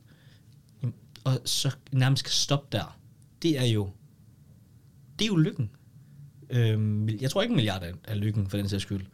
og 1.23 1.41
så 1.45 1.75
nærmest 1.91 2.23
kan 2.23 2.31
stoppe 2.31 2.77
der, 2.77 2.99
det 3.41 3.59
er 3.59 3.65
jo, 3.65 3.89
det 5.19 5.25
er 5.25 5.29
jo 5.29 5.35
lykken. 5.35 5.69
Øhm, 6.51 7.09
jeg 7.09 7.31
tror 7.31 7.41
ikke 7.41 7.51
en 7.51 7.55
milliard 7.55 7.83
er, 7.83 7.93
er 8.03 8.15
lykken, 8.15 8.47
for 8.47 8.57
den 8.57 8.69
sags 8.69 8.83
skyld. 8.83 9.05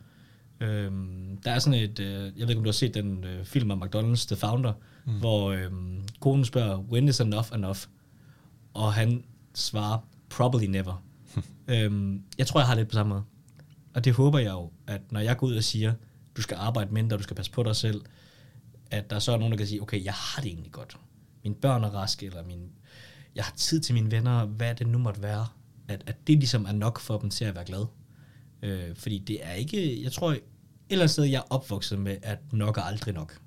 Øhm, 0.59 1.37
der 1.45 1.51
er 1.51 1.59
sådan 1.59 1.79
et, 1.79 1.99
øh, 1.99 2.09
jeg 2.09 2.47
ved 2.47 2.49
ikke 2.49 2.57
om 2.57 2.63
du 2.63 2.67
har 2.67 2.71
set 2.71 2.93
den 2.93 3.23
øh, 3.23 3.45
film 3.45 3.71
af 3.71 3.75
McDonald's, 3.75 4.27
The 4.27 4.35
Founder, 4.35 4.73
mm. 5.05 5.19
hvor 5.19 5.51
øh, 5.51 5.71
konen 6.19 6.45
spørger, 6.45 6.77
when 6.77 7.07
is 7.07 7.19
enough 7.19 7.47
enough? 7.55 7.79
Og 8.73 8.93
han 8.93 9.23
svarer, 9.55 9.99
probably 10.29 10.65
never. 10.65 11.03
øhm, 11.67 12.23
jeg 12.37 12.47
tror, 12.47 12.59
jeg 12.59 12.67
har 12.67 12.75
lidt 12.75 12.87
på 12.87 12.93
samme 12.93 13.09
måde. 13.09 13.23
Og 13.93 14.05
det 14.05 14.13
håber 14.13 14.39
jeg 14.39 14.51
jo, 14.51 14.71
at 14.87 15.01
når 15.11 15.19
jeg 15.19 15.37
går 15.37 15.47
ud 15.47 15.55
og 15.55 15.63
siger, 15.63 15.93
du 16.37 16.41
skal 16.41 16.57
arbejde 16.57 16.93
mindre, 16.93 17.17
du 17.17 17.23
skal 17.23 17.35
passe 17.35 17.51
på 17.51 17.63
dig 17.63 17.75
selv, 17.75 18.01
at 18.91 19.09
der 19.09 19.19
så 19.19 19.31
er 19.31 19.37
nogen, 19.37 19.51
der 19.51 19.57
kan 19.57 19.67
sige, 19.67 19.81
okay, 19.81 20.03
jeg 20.03 20.13
har 20.13 20.41
det 20.41 20.49
egentlig 20.49 20.71
godt. 20.71 20.97
Mine 21.43 21.55
børn 21.55 21.83
er 21.83 21.89
raske, 21.89 22.25
eller 22.25 22.43
min, 22.43 22.69
jeg 23.35 23.43
har 23.43 23.53
tid 23.55 23.79
til 23.79 23.93
mine 23.95 24.11
venner, 24.11 24.45
hvad 24.45 24.75
det 24.75 24.87
nu 24.87 24.97
måtte 24.97 25.21
være. 25.21 25.47
At, 25.87 26.03
at 26.05 26.27
det 26.27 26.37
ligesom 26.37 26.65
er 26.65 26.71
nok 26.71 26.99
for 26.99 27.17
dem 27.17 27.29
til 27.29 27.45
at 27.45 27.55
være 27.55 27.65
glad. 27.65 27.85
Øh, 28.61 28.95
fordi 28.95 29.17
det 29.17 29.45
er 29.45 29.53
ikke, 29.53 30.03
jeg 30.03 30.11
tror, 30.11 30.31
et 30.31 30.41
eller 30.89 31.03
andet 31.03 31.11
sted, 31.11 31.23
jeg 31.23 31.37
er 31.37 31.53
opvokset 31.53 31.99
med, 31.99 32.17
at 32.21 32.53
nok 32.53 32.77
er 32.77 32.81
aldrig 32.81 33.13
nok. 33.13 33.39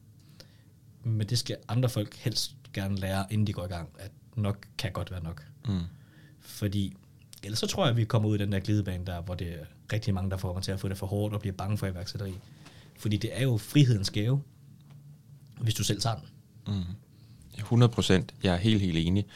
Men 1.04 1.28
det 1.28 1.38
skal 1.38 1.56
andre 1.68 1.88
folk 1.88 2.16
helst 2.16 2.56
gerne 2.72 2.96
lære, 2.96 3.26
inden 3.30 3.46
de 3.46 3.52
går 3.52 3.64
i 3.64 3.68
gang, 3.68 3.88
at 3.98 4.10
nok 4.36 4.66
kan 4.78 4.92
godt 4.92 5.10
være 5.10 5.22
nok. 5.22 5.46
Mm. 5.68 5.80
Fordi 6.40 6.96
ellers 7.42 7.58
så 7.58 7.66
tror 7.66 7.84
jeg, 7.84 7.90
at 7.90 7.96
vi 7.96 8.04
kommer 8.04 8.28
ud 8.28 8.34
i 8.34 8.38
den 8.38 8.52
der 8.52 8.60
glidebane 8.60 9.06
der, 9.06 9.20
hvor 9.20 9.34
det 9.34 9.48
er 9.48 9.64
rigtig 9.92 10.14
mange, 10.14 10.30
der 10.30 10.36
får 10.36 10.54
mig 10.54 10.62
til 10.62 10.72
at 10.72 10.80
få 10.80 10.88
det 10.88 10.98
for 10.98 11.06
hårdt 11.06 11.34
og 11.34 11.40
bliver 11.40 11.54
bange 11.56 11.78
for 11.78 11.86
iværksætteri. 11.86 12.34
Fordi 12.98 13.16
det 13.16 13.30
er 13.38 13.42
jo 13.42 13.56
frihedens 13.56 14.10
gave, 14.10 14.42
hvis 15.60 15.74
du 15.74 15.84
selv 15.84 16.00
tager 16.00 16.16
den. 16.16 16.28
Mm. 16.74 16.84
100 17.58 17.92
procent. 17.92 18.34
Jeg 18.42 18.54
er 18.54 18.58
helt, 18.58 18.80
helt 18.80 18.98
enig. 18.98 19.26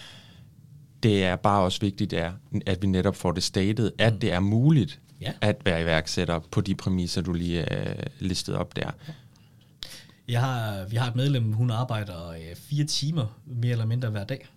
Det 1.05 1.25
er 1.25 1.37
bare 1.37 1.62
også 1.62 1.81
vigtigt, 1.81 2.12
er, 2.12 2.33
at 2.67 2.83
vi 2.83 2.87
netop 2.87 3.17
får 3.17 3.33
det 3.33 3.43
statet, 3.43 3.93
at 3.99 4.12
mm. 4.12 4.21
det 4.21 4.33
er 4.33 4.40
muligt 4.40 5.01
ja. 5.21 5.33
at 5.40 5.57
være 5.64 5.83
iværksætter 5.83 6.38
på 6.38 6.61
de 6.61 6.75
præmisser, 6.75 7.23
du 7.23 7.33
lige 7.33 7.67
uh, 7.71 8.03
listede 8.19 8.59
op 8.59 8.77
der. 8.77 8.90
Jeg 10.29 10.40
har, 10.40 10.85
vi 10.85 10.97
har 10.97 11.09
et 11.09 11.17
medlem, 11.17 11.53
hun 11.53 11.71
arbejder 11.71 12.29
øh, 12.29 12.57
fire 12.57 12.85
timer 12.85 13.40
mere 13.47 13.73
eller 13.73 13.87
mindre 13.87 14.11
hver 14.11 14.25
dag. 14.25 14.49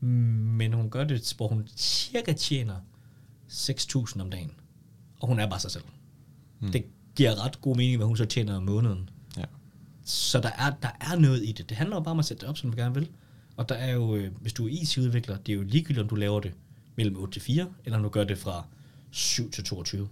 Men 0.00 0.72
hun 0.72 0.90
gør 0.90 1.04
det, 1.04 1.34
hvor 1.36 1.48
hun 1.48 1.68
cirka 1.76 2.32
tjener 2.32 2.74
6.000 3.50 4.20
om 4.20 4.30
dagen. 4.30 4.50
Og 5.20 5.28
hun 5.28 5.40
er 5.40 5.48
bare 5.48 5.60
sig 5.60 5.70
selv. 5.70 5.84
Mm. 6.60 6.72
Det 6.72 6.84
giver 7.16 7.44
ret 7.44 7.60
god 7.60 7.76
mening, 7.76 7.96
hvad 7.96 8.06
hun 8.06 8.16
så 8.16 8.24
tjener 8.24 8.56
om 8.56 8.62
måneden. 8.62 9.10
Ja. 9.36 9.44
Så 10.04 10.40
der 10.40 10.50
er, 10.58 10.70
der 10.82 10.90
er 11.00 11.18
noget 11.18 11.44
i 11.44 11.52
det. 11.52 11.68
Det 11.68 11.76
handler 11.76 11.96
jo 11.96 12.00
bare 12.00 12.12
om 12.12 12.18
at 12.18 12.24
sætte 12.24 12.40
det 12.40 12.48
op, 12.48 12.58
som 12.58 12.70
du 12.70 12.76
gerne 12.76 12.94
vil. 12.94 13.08
Og 13.56 13.68
der 13.68 13.74
er 13.74 13.92
jo, 13.92 14.16
øh, 14.16 14.30
hvis 14.40 14.52
du 14.52 14.66
er 14.66 14.70
IT-udvikler, 14.70 15.36
det 15.36 15.52
er 15.52 15.56
jo 15.56 15.62
ligegyldigt, 15.62 16.02
om 16.02 16.08
du 16.08 16.14
laver 16.14 16.40
det 16.40 16.52
mellem 16.96 17.16
8 17.16 17.32
til 17.34 17.42
4, 17.42 17.68
eller 17.84 17.96
om 17.96 18.02
du 18.02 18.08
gør 18.08 18.24
det 18.24 18.38
fra 18.38 18.66
7 19.10 19.50
til 19.50 19.64
22. 19.64 20.08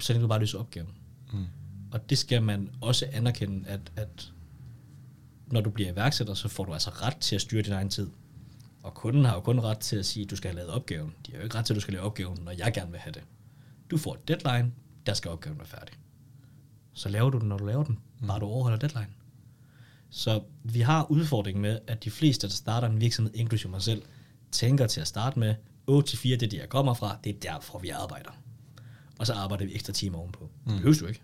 Så 0.00 0.12
længe 0.12 0.22
du 0.22 0.28
bare 0.28 0.40
løser 0.40 0.58
opgaven. 0.58 0.88
Mm. 1.32 1.46
Og 1.90 2.10
det 2.10 2.18
skal 2.18 2.42
man 2.42 2.70
også 2.80 3.06
anerkende, 3.12 3.68
at, 3.68 3.80
at 3.96 4.32
når 5.46 5.60
du 5.60 5.70
bliver 5.70 5.92
iværksætter, 5.92 6.34
så 6.34 6.48
får 6.48 6.64
du 6.64 6.72
altså 6.72 6.90
ret 6.90 7.16
til 7.16 7.34
at 7.34 7.40
styre 7.40 7.62
din 7.62 7.72
egen 7.72 7.88
tid. 7.88 8.10
Og 8.82 8.94
kunden 8.94 9.24
har 9.24 9.34
jo 9.34 9.40
kun 9.40 9.60
ret 9.60 9.78
til 9.78 9.96
at 9.96 10.06
sige, 10.06 10.24
at 10.24 10.30
du 10.30 10.36
skal 10.36 10.50
have 10.50 10.56
lavet 10.56 10.70
opgaven. 10.70 11.14
De 11.26 11.32
har 11.32 11.38
jo 11.38 11.44
ikke 11.44 11.58
ret 11.58 11.64
til, 11.64 11.72
at 11.72 11.76
du 11.76 11.80
skal 11.80 11.94
lave 11.94 12.04
opgaven, 12.04 12.38
når 12.44 12.52
jeg 12.52 12.72
gerne 12.72 12.90
vil 12.90 13.00
have 13.00 13.12
det. 13.12 13.22
Du 13.90 13.98
får 13.98 14.14
et 14.14 14.28
deadline, 14.28 14.72
der 15.06 15.14
skal 15.14 15.30
opgaven 15.30 15.58
være 15.58 15.66
færdig. 15.66 15.94
Så 16.92 17.08
laver 17.08 17.30
du 17.30 17.38
den, 17.38 17.48
når 17.48 17.58
du 17.58 17.64
laver 17.64 17.84
den. 17.84 17.98
Mm. 18.20 18.26
Bare 18.26 18.40
du 18.40 18.46
overholder 18.46 18.78
deadline. 18.78 19.15
Så 20.10 20.42
vi 20.64 20.80
har 20.80 21.10
udfordringen 21.10 21.62
med, 21.62 21.78
at 21.86 22.04
de 22.04 22.10
fleste, 22.10 22.46
der 22.46 22.52
starter 22.52 22.88
en 22.88 23.00
virksomhed, 23.00 23.34
inklusive 23.34 23.70
mig 23.70 23.82
selv, 23.82 24.02
tænker 24.52 24.86
til 24.86 25.00
at 25.00 25.06
starte 25.06 25.38
med, 25.38 25.54
8-4, 25.90 25.94
det 26.22 26.32
er 26.32 26.36
det, 26.36 26.54
jeg 26.54 26.68
kommer 26.68 26.94
fra, 26.94 27.18
det 27.24 27.36
er 27.36 27.52
derfor, 27.52 27.78
vi 27.78 27.88
arbejder. 27.88 28.30
Og 29.18 29.26
så 29.26 29.32
arbejder 29.32 29.64
vi 29.64 29.74
ekstra 29.74 29.92
timer 29.92 30.18
ovenpå. 30.18 30.50
Mm. 30.64 30.72
Det 30.72 30.80
behøver 30.80 30.98
du 30.98 31.06
ikke. 31.06 31.22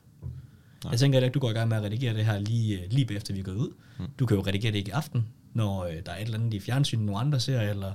Nej. 0.85 0.90
Jeg 0.90 1.01
tænker 1.01 1.21
at 1.21 1.35
du 1.35 1.38
går 1.38 1.51
i 1.51 1.53
gang 1.53 1.68
med 1.68 1.77
at 1.77 1.83
redigere 1.83 2.14
det 2.14 2.25
her 2.25 2.38
lige, 2.38 2.88
lige 2.90 3.14
efter 3.14 3.35
vi 3.35 3.40
er 3.40 3.45
gået 3.45 3.57
ud. 3.57 3.73
Mm. 3.99 4.07
Du 4.18 4.27
kan 4.27 4.37
jo 4.37 4.42
redigere 4.42 4.73
det 4.73 4.79
ikke 4.79 4.88
i 4.88 4.92
aften, 4.92 5.29
når 5.55 5.85
øh, 5.85 5.95
der 6.07 6.12
er 6.12 6.16
et 6.16 6.23
eller 6.23 6.38
andet 6.38 6.55
i 6.55 6.61
fjernsynet, 6.61 7.05
nogle 7.05 7.21
andre 7.21 7.40
ser, 7.40 7.61
eller 7.61 7.92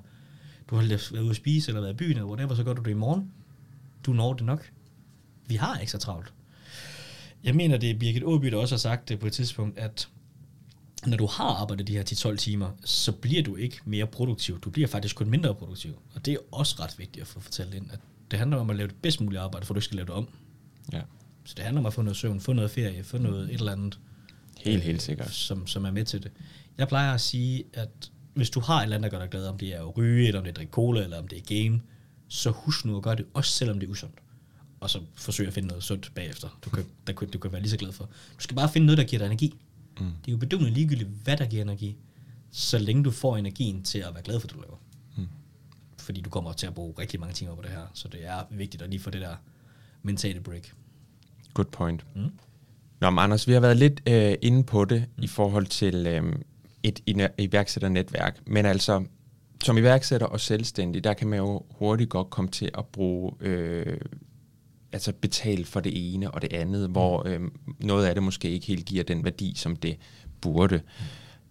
du 0.70 0.76
har 0.76 0.84
været 0.88 1.22
ude 1.22 1.30
at 1.30 1.36
spise, 1.36 1.70
eller 1.70 1.82
været 1.82 1.94
i 1.94 1.96
byen, 1.98 2.12
eller 2.12 2.26
whatever, 2.26 2.56
så 2.56 2.64
gør 2.64 2.74
du 2.74 2.82
det 2.82 2.92
i 2.92 2.94
morgen. 2.94 3.32
Du 4.06 4.14
når 4.14 4.34
det 4.34 4.46
nok. 4.46 4.72
Vi 5.48 5.56
har 5.56 5.80
ekstra 5.82 6.00
travlt. 6.00 6.34
Jeg 7.44 7.56
mener, 7.56 7.78
det 7.78 7.90
er 7.90 8.00
Birgit 8.00 8.24
Åby, 8.24 8.46
der 8.46 8.58
også 8.58 8.76
har 8.76 8.80
sagt 8.80 9.10
det 9.10 9.20
på 9.20 9.28
et 9.28 9.34
tidspunkt, 9.34 9.78
at 9.78 10.10
når 11.06 11.18
du 11.18 11.26
har 11.26 11.46
arbejdet 11.46 11.88
de 11.88 11.94
her 11.94 12.04
10-12 12.04 12.36
timer, 12.36 12.72
så 12.86 13.12
bliver 13.12 13.44
du 13.44 13.56
ikke 13.56 13.80
mere 13.86 14.08
produktiv. 14.08 14.60
Du 14.60 14.70
bliver 14.70 14.88
faktisk 14.88 15.16
kun 15.16 15.30
mindre 15.30 15.56
produktiv. 15.56 15.94
Og 16.16 16.26
det 16.26 16.34
er 16.34 16.38
også 16.52 16.76
ret 16.80 17.00
vigtigt 17.00 17.22
at 17.22 17.28
få 17.28 17.40
fortalt 17.40 17.74
ind, 17.74 17.92
at 17.92 18.00
det 18.32 18.40
handler 18.40 18.58
om 18.58 18.70
at 18.70 18.76
lave 18.76 18.88
det 18.88 18.96
bedst 19.02 19.22
mulige 19.22 19.40
arbejde, 19.40 19.66
for 19.66 19.74
du 19.74 19.78
ikke 19.78 19.86
skal 19.86 19.96
lave 19.96 20.06
det 20.06 20.14
om. 20.14 20.28
Ja. 20.94 21.02
Så 21.46 21.54
det 21.58 21.64
handler 21.66 21.82
om 21.82 21.86
at 21.86 21.94
få 21.94 22.02
noget 22.02 22.18
søvn, 22.18 22.40
få 22.40 22.54
noget 22.54 22.72
ferie, 22.72 23.04
få 23.04 23.18
noget 23.18 23.44
et 23.44 23.54
eller 23.54 23.72
andet. 23.72 24.00
Helt, 24.58 24.84
helt 24.84 25.02
sikkert. 25.02 25.32
Som, 25.32 25.68
som 25.68 25.86
er 25.86 25.92
med 25.92 26.06
til 26.06 26.24
det. 26.24 26.32
Jeg 26.78 26.88
plejer 26.88 27.14
at 27.14 27.22
sige, 27.22 27.64
at 27.74 28.12
hvis 28.34 28.50
du 28.50 28.60
har 28.60 28.80
et 28.80 28.84
eller 28.84 28.96
andet, 28.96 29.12
der 29.12 29.18
gør 29.18 29.24
dig 29.24 29.32
glad, 29.32 29.48
om 29.48 29.58
det 29.58 29.76
er 29.76 29.82
at 29.82 29.98
ryge, 29.98 30.28
eller 30.28 30.40
om 30.40 30.44
det 30.44 30.50
er 30.50 30.54
at 30.54 30.58
drikke 30.58 30.72
cola, 30.72 31.04
eller 31.04 31.20
om 31.20 31.28
det 31.28 31.38
er 31.38 31.64
game, 31.64 31.82
så 32.28 32.50
husk 32.50 32.86
nu 32.86 32.98
at 32.98 33.04
gøre 33.04 33.16
det, 33.16 33.26
også 33.34 33.52
selvom 33.52 33.80
det 33.80 33.88
er 33.88 33.92
usundt. 33.92 34.16
Og 34.80 34.90
så 34.90 35.02
forsøg 35.16 35.48
at 35.48 35.54
finde 35.54 35.68
noget 35.68 35.84
sundt 35.84 36.12
bagefter, 36.16 36.60
du 36.66 36.70
kan, 36.70 36.86
der, 37.08 37.14
du 37.14 37.40
kan 37.40 37.52
være 37.52 37.62
lige 37.62 37.72
så 37.72 37.78
glad 37.78 37.92
for. 37.92 38.04
Du 38.04 38.40
skal 38.40 38.56
bare 38.56 38.70
finde 38.70 38.86
noget, 38.88 38.98
der 38.98 39.04
giver 39.04 39.20
dig 39.20 39.26
energi. 39.26 39.54
Mm. 40.00 40.06
Det 40.06 40.28
er 40.28 40.32
jo 40.32 40.38
bedøvende 40.38 40.70
ligegyldigt, 40.72 41.10
hvad 41.24 41.38
der 41.38 41.46
giver 41.46 41.62
energi, 41.62 41.98
så 42.52 42.78
længe 42.78 43.04
du 43.04 43.12
får 43.12 43.38
energien 43.38 43.84
til 43.84 44.00
at 44.00 44.14
være 44.14 44.24
glad 44.24 44.40
for, 44.40 44.48
det 44.48 44.56
du 44.56 44.62
laver. 44.62 44.78
Mm. 45.18 45.28
Fordi 46.00 46.22
du 46.22 46.30
kommer 46.30 46.54
til 46.54 46.68
at 46.68 46.74
bruge 46.74 46.94
rigtig 47.00 47.20
mange 47.20 47.34
timer 47.34 47.56
på 47.56 47.62
det 47.62 47.70
her, 47.70 47.88
så 47.94 48.08
det 48.08 48.26
er 48.26 48.44
vigtigt 48.52 48.84
at 48.84 48.90
lige 48.90 49.00
få 49.00 49.10
det 49.10 49.22
der 49.22 49.36
mentale 50.04 50.40
break. 50.40 50.74
Good 51.54 51.66
point. 51.66 52.06
Mm. 52.16 52.32
Nå, 53.00 53.10
men 53.10 53.20
Anders, 53.20 53.48
vi 53.48 53.54
har 53.54 53.60
været 53.60 53.78
lidt 53.78 54.02
øh, 54.08 54.36
inde 54.42 54.64
på 54.64 54.86
det 54.86 55.06
mm. 55.18 55.24
i 55.24 55.28
forhold 55.28 55.66
til 55.66 56.08
øh, 56.08 56.34
et 56.84 57.00
iværksætternetværk, 57.38 58.40
men 58.48 58.66
altså 58.66 59.06
som 59.64 59.78
iværksætter 59.78 60.28
og 60.28 60.40
selvstændig, 60.40 61.04
der 61.04 61.14
kan 61.14 61.28
man 61.28 61.40
jo 61.40 61.64
hurtigt 61.70 62.10
godt 62.10 62.30
komme 62.30 62.52
til 62.52 62.70
at 62.78 62.86
bruge, 62.86 63.32
øh, 63.40 63.98
altså 64.92 65.14
betale 65.22 65.66
for 65.66 65.80
det 65.80 66.14
ene 66.14 66.32
og 66.32 66.42
det 66.42 66.54
andet, 66.54 66.90
mm. 66.90 66.92
hvor 66.92 67.28
øh, 67.28 67.42
noget 67.80 68.06
af 68.06 68.16
det 68.16 68.24
måske 68.24 68.50
ikke 68.50 68.68
helt 68.68 68.86
giver 68.86 69.04
den 69.04 69.24
værdi, 69.24 69.54
som 69.56 69.76
det 69.76 69.98
burde. 70.42 70.76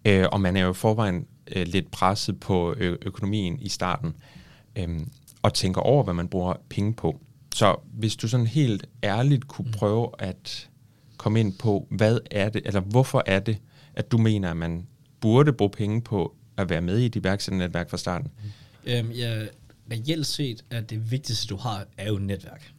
Mm. 0.05 0.11
Øh, 0.11 0.27
og 0.31 0.41
man 0.41 0.57
er 0.57 0.61
jo 0.61 0.73
forvejen 0.73 1.27
øh, 1.55 1.67
lidt 1.67 1.91
presset 1.91 2.39
på 2.39 2.75
ø- 2.77 2.97
økonomien 3.01 3.59
i 3.59 3.69
starten, 3.69 4.15
øh, 4.75 4.99
og 5.41 5.53
tænker 5.53 5.81
over, 5.81 6.03
hvad 6.03 6.13
man 6.13 6.27
bruger 6.27 6.53
penge 6.69 6.93
på. 6.93 7.19
Så 7.55 7.75
hvis 7.93 8.15
du 8.15 8.27
sådan 8.27 8.47
helt 8.47 8.85
ærligt 9.03 9.47
kunne 9.47 9.65
mm. 9.65 9.71
prøve 9.71 10.09
at 10.19 10.69
komme 11.17 11.39
ind 11.39 11.53
på, 11.57 11.87
hvad 11.91 12.19
er 12.31 12.49
det, 12.49 12.61
eller 12.65 12.81
hvorfor 12.81 13.23
er 13.25 13.39
det, 13.39 13.57
at 13.93 14.11
du 14.11 14.17
mener, 14.17 14.51
at 14.51 14.57
man 14.57 14.87
burde 15.21 15.53
bruge 15.53 15.71
penge 15.71 16.01
på 16.01 16.35
at 16.57 16.69
være 16.69 16.81
med 16.81 16.99
i 16.99 17.05
et 17.05 17.15
iværksætternetværk 17.15 17.89
fra 17.89 17.97
starten? 17.97 18.31
Øhm, 18.85 19.11
ja, 19.11 19.45
reelt 19.91 20.25
set 20.25 20.65
er 20.71 20.81
det 20.81 21.11
vigtigste, 21.11 21.47
du 21.47 21.57
har, 21.57 21.85
er 21.97 22.07
jo 22.07 22.17
netværk. 22.17 22.71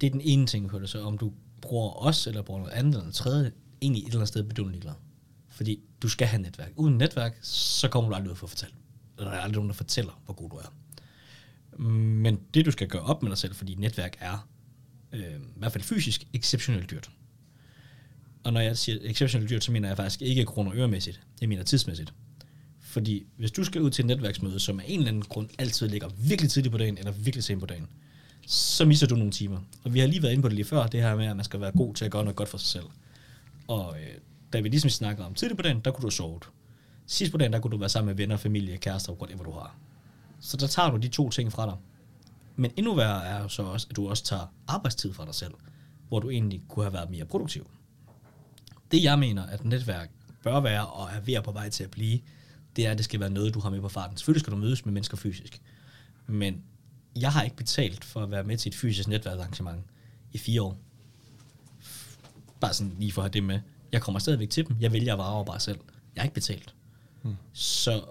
Det 0.00 0.06
er 0.06 0.10
den 0.10 0.20
ene 0.20 0.46
ting 0.46 0.68
på 0.68 0.78
det, 0.78 0.88
så 0.88 1.02
om 1.02 1.18
du 1.18 1.32
bruger 1.60 2.06
os, 2.06 2.26
eller 2.26 2.42
bruger 2.42 2.60
noget 2.60 2.72
andet, 2.72 2.90
eller 2.90 3.00
noget 3.00 3.14
tredje, 3.14 3.52
egentlig 3.82 4.02
et 4.02 4.06
eller 4.06 4.18
andet 4.18 4.28
sted 4.28 4.42
bedøvende 4.42 4.72
ligeglad. 4.72 4.94
Fordi 5.48 5.80
du 6.02 6.08
skal 6.08 6.28
have 6.28 6.42
netværk. 6.42 6.72
Uden 6.76 6.98
netværk, 6.98 7.38
så 7.42 7.88
kommer 7.88 8.10
du 8.10 8.16
aldrig 8.16 8.30
ud 8.30 8.36
for 8.36 8.46
at 8.46 8.50
fortælle. 8.50 8.74
Eller 9.18 9.30
der 9.30 9.38
er 9.38 9.42
aldrig 9.42 9.56
nogen, 9.56 9.68
der 9.68 9.74
fortæller, 9.74 10.22
hvor 10.24 10.34
god 10.34 10.50
du 10.50 10.56
er. 10.56 10.72
Men 11.82 12.40
det, 12.54 12.66
du 12.66 12.70
skal 12.70 12.88
gøre 12.88 13.02
op 13.02 13.22
med 13.22 13.30
dig 13.30 13.38
selv, 13.38 13.54
fordi 13.54 13.74
netværk 13.74 14.16
er, 14.20 14.48
øh, 15.12 15.20
i 15.22 15.58
hvert 15.58 15.72
fald 15.72 15.84
fysisk, 15.84 16.26
exceptionelt 16.32 16.90
dyrt. 16.90 17.10
Og 18.44 18.52
når 18.52 18.60
jeg 18.60 18.78
siger 18.78 18.98
exceptionelt 19.02 19.50
dyrt, 19.50 19.64
så 19.64 19.72
mener 19.72 19.88
jeg 19.88 19.96
faktisk 19.96 20.22
ikke 20.22 20.44
kroner 20.44 20.70
og 20.70 20.76
øremæssigt. 20.76 21.20
Jeg 21.40 21.48
mener 21.48 21.62
tidsmæssigt. 21.62 22.14
Fordi 22.80 23.26
hvis 23.36 23.52
du 23.52 23.64
skal 23.64 23.82
ud 23.82 23.90
til 23.90 24.02
et 24.02 24.06
netværksmøde, 24.06 24.60
som 24.60 24.80
af 24.80 24.84
en 24.86 24.98
eller 24.98 25.08
anden 25.08 25.22
grund 25.22 25.48
altid 25.58 25.88
ligger 25.88 26.08
virkelig 26.18 26.50
tidligt 26.50 26.72
på 26.72 26.78
dagen, 26.78 26.98
eller 26.98 27.12
virkelig 27.12 27.44
sent 27.44 27.60
på 27.60 27.66
dagen, 27.66 27.88
så 28.46 28.84
misser 28.84 29.06
du 29.06 29.16
nogle 29.16 29.32
timer. 29.32 29.60
Og 29.84 29.94
vi 29.94 29.98
har 29.98 30.06
lige 30.06 30.22
været 30.22 30.32
inde 30.32 30.42
på 30.42 30.48
det 30.48 30.54
lige 30.56 30.64
før, 30.64 30.86
det 30.86 31.02
her 31.02 31.16
med, 31.16 31.26
at 31.26 31.36
man 31.36 31.44
skal 31.44 31.60
være 31.60 31.72
god 31.72 31.94
til 31.94 32.04
at 32.04 32.10
gøre 32.10 32.24
noget 32.24 32.36
godt 32.36 32.48
for 32.48 32.58
sig 32.58 32.68
selv. 32.68 32.84
Og 33.68 33.96
øh, 34.00 34.18
da 34.52 34.60
vi 34.60 34.68
ligesom 34.68 34.90
snakkede 34.90 35.26
om 35.26 35.34
tidligt 35.34 35.58
på 35.58 35.62
dagen, 35.62 35.80
der 35.80 35.90
kunne 35.90 36.02
du 36.02 36.06
have 36.06 36.12
sovet. 36.12 36.48
Sidst 37.06 37.32
på 37.32 37.38
dagen, 37.38 37.52
der 37.52 37.60
kunne 37.60 37.70
du 37.70 37.76
være 37.76 37.88
sammen 37.88 38.06
med 38.06 38.14
venner, 38.14 38.36
familie, 38.36 38.76
kærester, 38.76 39.12
whatever 39.12 39.44
du 39.44 39.50
har. 39.50 39.76
Så 40.40 40.56
der 40.56 40.66
tager 40.66 40.90
du 40.90 40.96
de 40.96 41.08
to 41.08 41.30
ting 41.30 41.52
fra 41.52 41.66
dig. 41.66 41.76
Men 42.56 42.70
endnu 42.76 42.94
værre 42.94 43.26
er 43.26 43.42
jo 43.42 43.48
så 43.48 43.62
også, 43.62 43.86
at 43.90 43.96
du 43.96 44.08
også 44.08 44.24
tager 44.24 44.52
arbejdstid 44.68 45.12
fra 45.12 45.24
dig 45.24 45.34
selv, 45.34 45.54
hvor 46.08 46.20
du 46.20 46.30
egentlig 46.30 46.62
kunne 46.68 46.84
have 46.84 46.92
været 46.92 47.10
mere 47.10 47.24
produktiv. 47.24 47.70
Det 48.90 49.02
jeg 49.02 49.18
mener, 49.18 49.46
at 49.46 49.64
netværk 49.64 50.10
bør 50.42 50.60
være 50.60 50.86
og 50.86 51.08
er 51.16 51.20
ved 51.20 51.42
på 51.42 51.52
vej 51.52 51.68
til 51.68 51.84
at 51.84 51.90
blive, 51.90 52.20
det 52.76 52.86
er, 52.86 52.90
at 52.90 52.96
det 52.96 53.04
skal 53.04 53.20
være 53.20 53.30
noget, 53.30 53.54
du 53.54 53.60
har 53.60 53.70
med 53.70 53.80
på 53.80 53.88
farten. 53.88 54.16
Selvfølgelig 54.16 54.40
skal 54.40 54.52
du 54.52 54.56
mødes 54.56 54.84
med 54.84 54.92
mennesker 54.92 55.16
fysisk. 55.16 55.62
Men 56.26 56.62
jeg 57.16 57.32
har 57.32 57.42
ikke 57.42 57.56
betalt 57.56 58.04
for 58.04 58.22
at 58.22 58.30
være 58.30 58.44
med 58.44 58.56
til 58.58 58.70
et 58.70 58.74
fysisk 58.74 59.08
netværksarrangement 59.08 59.80
i 60.32 60.38
fire 60.38 60.62
år. 60.62 60.78
Bare 62.60 62.74
sådan 62.74 62.96
lige 62.98 63.12
for 63.12 63.22
at 63.22 63.24
have 63.24 63.32
det 63.32 63.44
med. 63.44 63.60
Jeg 63.92 64.02
kommer 64.02 64.18
stadigvæk 64.18 64.50
til 64.50 64.68
dem. 64.68 64.76
Jeg 64.80 64.92
vælger 64.92 65.12
at 65.12 65.18
vare 65.18 65.44
bare 65.44 65.60
selv. 65.60 65.78
Jeg 66.14 66.22
har 66.22 66.24
ikke 66.24 66.34
betalt. 66.34 66.74
Hmm. 67.22 67.36
Så 67.52 68.04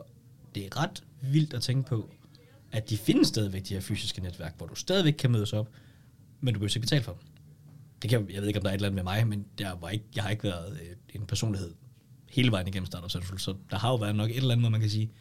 det 0.56 0.66
er 0.66 0.78
ret 0.78 1.04
vildt 1.22 1.54
at 1.54 1.62
tænke 1.62 1.90
på, 1.90 2.10
at 2.72 2.90
de 2.90 2.98
findes 2.98 3.28
stadigvæk, 3.28 3.68
de 3.68 3.74
her 3.74 3.82
fysiske 3.82 4.22
netværk, 4.22 4.58
hvor 4.58 4.68
du 4.68 4.76
stadigvæk 4.76 5.14
kan 5.14 5.32
mødes 5.32 5.54
op, 5.54 5.70
men 6.42 6.54
du 6.54 6.60
behøver 6.60 6.72
ikke 6.76 6.80
betale 6.80 7.04
for 7.04 7.12
dem. 7.12 7.22
Det 8.02 8.10
kan, 8.10 8.30
jeg 8.30 8.42
ved 8.42 8.48
ikke, 8.48 8.60
om 8.60 8.64
der 8.64 8.70
er 8.70 8.74
et 8.74 8.78
eller 8.78 8.88
andet 8.88 9.06
med 9.06 9.14
mig, 9.14 9.28
men 9.28 9.46
jeg, 9.60 9.74
var 9.82 9.90
ikke, 9.90 10.06
jeg 10.16 10.24
har 10.24 10.30
ikke 10.30 10.44
været 10.44 10.80
øh, 10.82 10.96
en 11.10 11.26
personlighed 11.26 11.74
hele 12.30 12.52
vejen 12.52 12.68
igennem 12.68 12.86
startup 12.86 13.12
så, 13.12 13.22
så 13.38 13.56
der 13.72 13.78
har 13.78 13.90
jo 13.90 13.96
været 13.96 14.16
nok 14.16 14.30
et 14.30 14.38
eller 14.38 14.52
andet, 14.52 14.62
hvor 14.62 14.70
man 14.70 14.82
kan 14.82 14.90
sige, 14.90 15.12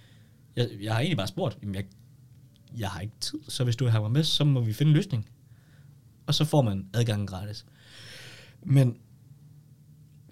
jeg, 0.56 0.68
jeg 0.80 0.92
har 0.92 1.00
egentlig 1.00 1.16
bare 1.16 1.26
spurgt, 1.26 1.58
jamen 1.62 1.74
jeg, 1.74 1.84
jeg 2.78 2.88
har 2.88 3.00
ikke 3.00 3.14
tid, 3.20 3.38
så 3.48 3.64
hvis 3.64 3.76
du 3.76 3.88
har 3.88 4.00
mig 4.00 4.10
med, 4.10 4.24
så 4.24 4.44
må 4.44 4.60
vi 4.60 4.72
finde 4.72 4.90
en 4.90 4.96
løsning. 4.96 5.28
Og 6.26 6.34
så 6.34 6.44
får 6.44 6.62
man 6.62 6.88
adgangen 6.94 7.26
gratis. 7.26 7.64
Men 8.62 8.96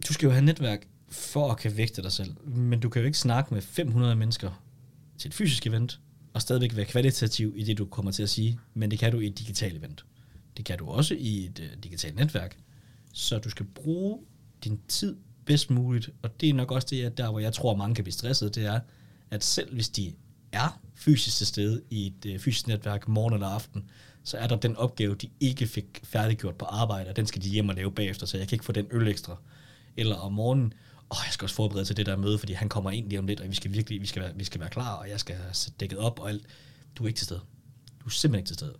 du 0.08 0.12
skal 0.12 0.26
jo 0.26 0.32
have 0.32 0.44
netværk 0.44 0.88
for 1.08 1.50
at 1.50 1.58
kan 1.58 1.76
vægte 1.76 2.02
dig 2.02 2.12
selv. 2.12 2.48
Men 2.48 2.80
du 2.80 2.88
kan 2.88 3.02
jo 3.02 3.06
ikke 3.06 3.18
snakke 3.18 3.54
med 3.54 3.62
500 3.62 4.16
mennesker 4.16 4.62
til 5.18 5.28
et 5.28 5.34
fysisk 5.34 5.66
event, 5.66 6.00
og 6.34 6.42
stadigvæk 6.42 6.76
være 6.76 6.84
kvalitativ 6.84 7.54
i 7.56 7.64
det, 7.64 7.78
du 7.78 7.84
kommer 7.84 8.12
til 8.12 8.22
at 8.22 8.30
sige, 8.30 8.58
men 8.74 8.90
det 8.90 8.98
kan 8.98 9.12
du 9.12 9.20
i 9.20 9.26
et 9.26 9.38
digitalt 9.38 9.76
event. 9.76 10.04
Det 10.56 10.64
kan 10.64 10.78
du 10.78 10.86
også 10.86 11.14
i 11.14 11.44
et 11.44 11.58
uh, 11.58 11.82
digitalt 11.82 12.16
netværk. 12.16 12.58
Så 13.12 13.38
du 13.38 13.50
skal 13.50 13.66
bruge 13.66 14.18
din 14.64 14.80
tid 14.88 15.16
bedst 15.44 15.70
muligt, 15.70 16.10
og 16.22 16.40
det 16.40 16.48
er 16.48 16.54
nok 16.54 16.70
også 16.70 16.88
det, 16.90 17.18
der 17.18 17.30
hvor 17.30 17.38
jeg 17.38 17.52
tror, 17.52 17.76
mange 17.76 17.94
kan 17.94 18.04
blive 18.04 18.12
stresset, 18.12 18.54
det 18.54 18.64
er, 18.66 18.80
at 19.30 19.44
selv 19.44 19.74
hvis 19.74 19.88
de 19.88 20.12
er 20.52 20.80
fysisk 21.02 21.36
til 21.36 21.46
stede 21.46 21.82
i 21.90 22.06
et 22.06 22.26
øh, 22.26 22.38
fysisk 22.38 22.66
netværk 22.66 23.08
morgen 23.08 23.34
eller 23.34 23.48
aften, 23.48 23.90
så 24.24 24.36
er 24.36 24.46
der 24.46 24.56
den 24.56 24.76
opgave, 24.76 25.14
de 25.14 25.28
ikke 25.40 25.66
fik 25.66 26.00
færdiggjort 26.04 26.54
på 26.54 26.64
arbejde, 26.64 27.10
og 27.10 27.16
den 27.16 27.26
skal 27.26 27.42
de 27.42 27.48
hjem 27.48 27.68
og 27.68 27.74
lave 27.74 27.92
bagefter, 27.92 28.26
så 28.26 28.38
jeg 28.38 28.48
kan 28.48 28.56
ikke 28.56 28.64
få 28.64 28.72
den 28.72 28.86
øl 28.90 29.08
ekstra. 29.08 29.36
Eller 29.96 30.16
om 30.16 30.32
morgenen, 30.32 30.72
åh, 31.10 31.18
jeg 31.26 31.32
skal 31.32 31.44
også 31.44 31.56
forberede 31.56 31.84
til 31.84 31.96
det 31.96 32.06
der 32.06 32.16
møde, 32.16 32.38
fordi 32.38 32.52
han 32.52 32.68
kommer 32.68 32.90
ind 32.90 33.08
lige 33.08 33.18
om 33.18 33.26
lidt, 33.26 33.40
og 33.40 33.48
vi 33.48 33.54
skal 33.54 33.72
virkelig 33.72 34.00
vi 34.00 34.06
skal 34.06 34.22
være, 34.22 34.32
vi 34.36 34.44
skal 34.44 34.60
være 34.60 34.70
klar, 34.70 34.94
og 34.94 35.08
jeg 35.08 35.20
skal 35.20 35.36
have 35.36 35.54
dækket 35.80 35.98
op 35.98 36.20
og 36.20 36.28
alt. 36.28 36.46
Du 36.96 37.04
er 37.04 37.08
ikke 37.08 37.18
til 37.18 37.24
stede. 37.24 37.40
Du 38.00 38.06
er 38.06 38.10
simpelthen 38.10 38.40
ikke 38.40 38.48
til 38.48 38.54
stede. 38.54 38.74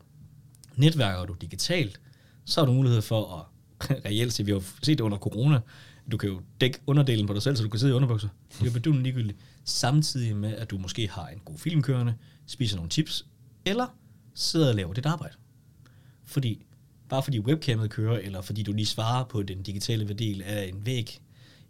Netværker 0.76 1.24
du 1.24 1.34
digitalt, 1.40 2.00
så 2.44 2.60
har 2.60 2.66
du 2.66 2.72
mulighed 2.72 3.02
for 3.02 3.36
at 3.36 3.44
reelt 4.06 4.32
se, 4.32 4.44
vi 4.44 4.52
har 4.52 4.62
set 4.82 4.98
det 4.98 5.04
under 5.04 5.18
corona, 5.18 5.60
du 6.10 6.16
kan 6.16 6.28
jo 6.28 6.42
dække 6.60 6.78
underdelen 6.86 7.26
på 7.26 7.34
dig 7.34 7.42
selv, 7.42 7.56
så 7.56 7.62
du 7.62 7.68
kan 7.68 7.80
sidde 7.80 7.92
i 7.92 7.94
underbukser. 7.94 8.28
Det 8.52 8.60
er 8.60 8.66
jo 8.66 8.72
bedøvende 8.72 9.02
ligegyldigt. 9.02 9.38
Samtidig 9.64 10.36
med, 10.36 10.56
at 10.56 10.70
du 10.70 10.78
måske 10.78 11.08
har 11.08 11.28
en 11.28 11.38
god 11.44 11.58
film 11.58 11.82
kørende, 11.82 12.14
spiser 12.46 12.76
nogle 12.76 12.90
chips, 12.90 13.26
eller 13.64 13.96
sidder 14.34 14.68
og 14.68 14.74
laver 14.74 14.92
dit 14.92 15.06
arbejde. 15.06 15.34
Fordi, 16.24 16.66
bare 17.08 17.22
fordi 17.22 17.38
webcamet 17.38 17.90
kører, 17.90 18.18
eller 18.18 18.40
fordi 18.40 18.62
du 18.62 18.72
lige 18.72 18.86
svarer 18.86 19.24
på 19.24 19.42
den 19.42 19.62
digitale 19.62 20.08
værdi 20.08 20.42
af 20.42 20.68
en 20.68 20.86
væg, 20.86 21.20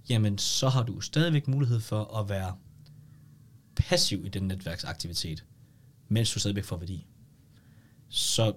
jamen 0.09 0.38
så 0.38 0.68
har 0.68 0.83
du 0.83 1.01
stadigvæk 1.01 1.49
mulighed 1.49 1.81
for 1.81 2.18
at 2.18 2.29
være 2.29 2.55
passiv 3.77 4.27
i 4.27 4.29
den 4.29 4.42
netværksaktivitet, 4.42 5.45
mens 6.09 6.33
du 6.33 6.40
stadigvæk 6.40 6.64
får 6.64 6.77
værdi. 6.77 7.07
Så 8.09 8.53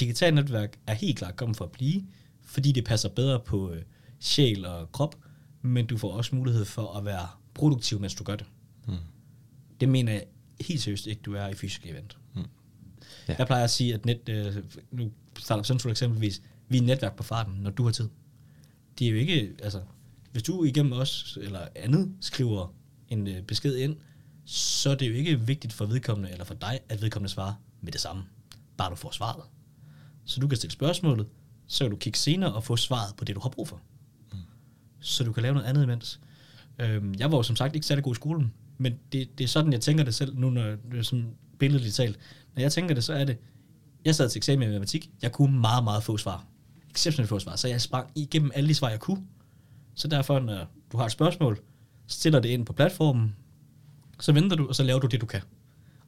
digitalt 0.00 0.34
netværk 0.34 0.78
er 0.86 0.94
helt 0.94 1.18
klart 1.18 1.36
kommet 1.36 1.56
for 1.56 1.64
at 1.64 1.72
blive, 1.72 2.06
fordi 2.42 2.72
det 2.72 2.84
passer 2.84 3.08
bedre 3.08 3.40
på 3.40 3.70
øh, 3.70 3.82
sjæl 4.20 4.64
og 4.64 4.92
krop, 4.92 5.16
men 5.62 5.86
du 5.86 5.98
får 5.98 6.12
også 6.12 6.36
mulighed 6.36 6.64
for 6.64 6.96
at 6.98 7.04
være 7.04 7.28
produktiv, 7.54 8.00
mens 8.00 8.14
du 8.14 8.24
gør 8.24 8.36
det. 8.36 8.46
Mm. 8.86 8.94
Det 9.80 9.88
mener 9.88 10.12
jeg 10.12 10.24
helt 10.60 10.80
seriøst 10.80 11.06
ikke, 11.06 11.22
du 11.22 11.34
er 11.34 11.48
i 11.48 11.54
fysisk 11.54 11.86
event. 11.86 12.18
Mm. 12.34 12.44
Ja. 13.28 13.34
Jeg 13.38 13.46
plejer 13.46 13.64
at 13.64 13.70
sige, 13.70 13.94
at 13.94 14.06
net, 14.06 14.28
øh, 14.28 14.56
nu 14.90 15.10
Startup 15.38 15.66
Central 15.66 15.90
eksempelvis, 15.90 16.42
vi 16.68 16.78
er 16.78 16.82
netværk 16.82 17.16
på 17.16 17.22
farten, 17.22 17.54
når 17.54 17.70
du 17.70 17.84
har 17.84 17.90
tid. 17.90 18.08
Det 18.98 19.06
er 19.06 19.10
jo 19.10 19.16
ikke, 19.16 19.54
altså, 19.62 19.82
hvis 20.32 20.42
du 20.42 20.64
igennem 20.64 20.92
os 20.92 21.38
eller 21.40 21.68
andet 21.76 22.14
skriver 22.20 22.74
en 23.08 23.26
øh, 23.26 23.42
besked 23.42 23.76
ind, 23.76 23.96
så 24.44 24.90
er 24.90 24.94
det 24.94 25.08
jo 25.08 25.14
ikke 25.14 25.40
vigtigt 25.40 25.72
for 25.72 25.86
vedkommende 25.86 26.30
eller 26.30 26.44
for 26.44 26.54
dig, 26.54 26.80
at 26.88 27.02
vedkommende 27.02 27.32
svarer 27.32 27.54
med 27.80 27.92
det 27.92 28.00
samme. 28.00 28.24
Bare 28.76 28.90
du 28.90 28.94
får 28.96 29.10
svaret. 29.10 29.42
Så 30.24 30.40
du 30.40 30.48
kan 30.48 30.56
stille 30.56 30.72
spørgsmålet, 30.72 31.26
så 31.66 31.84
kan 31.84 31.90
du 31.90 31.96
kigge 31.96 32.18
senere 32.18 32.54
og 32.54 32.64
få 32.64 32.76
svaret 32.76 33.16
på 33.16 33.24
det, 33.24 33.34
du 33.34 33.40
har 33.40 33.48
brug 33.48 33.68
for. 33.68 33.80
Så 35.08 35.24
du 35.24 35.32
kan 35.32 35.42
lave 35.42 35.54
noget 35.54 35.66
andet 35.66 35.82
imens. 35.82 36.20
Øhm, 36.78 37.14
jeg 37.18 37.32
var 37.32 37.36
jo 37.36 37.42
som 37.42 37.56
sagt 37.56 37.74
ikke 37.74 37.86
særlig 37.86 38.04
god 38.04 38.14
i 38.14 38.14
skolen, 38.14 38.52
men 38.78 38.94
det, 39.12 39.38
det 39.38 39.44
er 39.44 39.48
sådan, 39.48 39.72
jeg 39.72 39.80
tænker 39.80 40.04
det 40.04 40.14
selv, 40.14 40.38
nu 40.38 40.50
når 40.50 40.62
det 40.62 40.98
er 40.98 41.02
sådan 41.02 41.34
billedligt 41.58 41.94
talt. 41.94 42.18
Når 42.54 42.62
jeg 42.62 42.72
tænker 42.72 42.94
det, 42.94 43.04
så 43.04 43.12
er 43.12 43.24
det, 43.24 43.38
jeg 44.04 44.14
sad 44.14 44.28
til 44.28 44.38
eksamen 44.38 44.62
i 44.62 44.66
matematik, 44.66 45.10
jeg 45.22 45.32
kunne 45.32 45.60
meget, 45.60 45.84
meget 45.84 46.02
få 46.02 46.16
svar. 46.16 46.46
Exceptionelt 46.90 47.28
få 47.28 47.38
svar, 47.38 47.56
så 47.56 47.68
jeg 47.68 47.80
sprang 47.80 48.10
igennem 48.14 48.50
alle 48.54 48.68
de 48.68 48.74
svar, 48.74 48.88
jeg 48.88 49.00
kunne. 49.00 49.26
Så 49.94 50.08
derfor, 50.08 50.38
når 50.38 50.66
du 50.92 50.96
har 50.96 51.04
et 51.04 51.12
spørgsmål, 51.12 51.60
stiller 52.06 52.40
det 52.40 52.48
ind 52.48 52.66
på 52.66 52.72
platformen, 52.72 53.36
så 54.20 54.32
venter 54.32 54.56
du, 54.56 54.68
og 54.68 54.74
så 54.74 54.82
laver 54.82 55.00
du 55.00 55.06
det, 55.06 55.20
du 55.20 55.26
kan. 55.26 55.42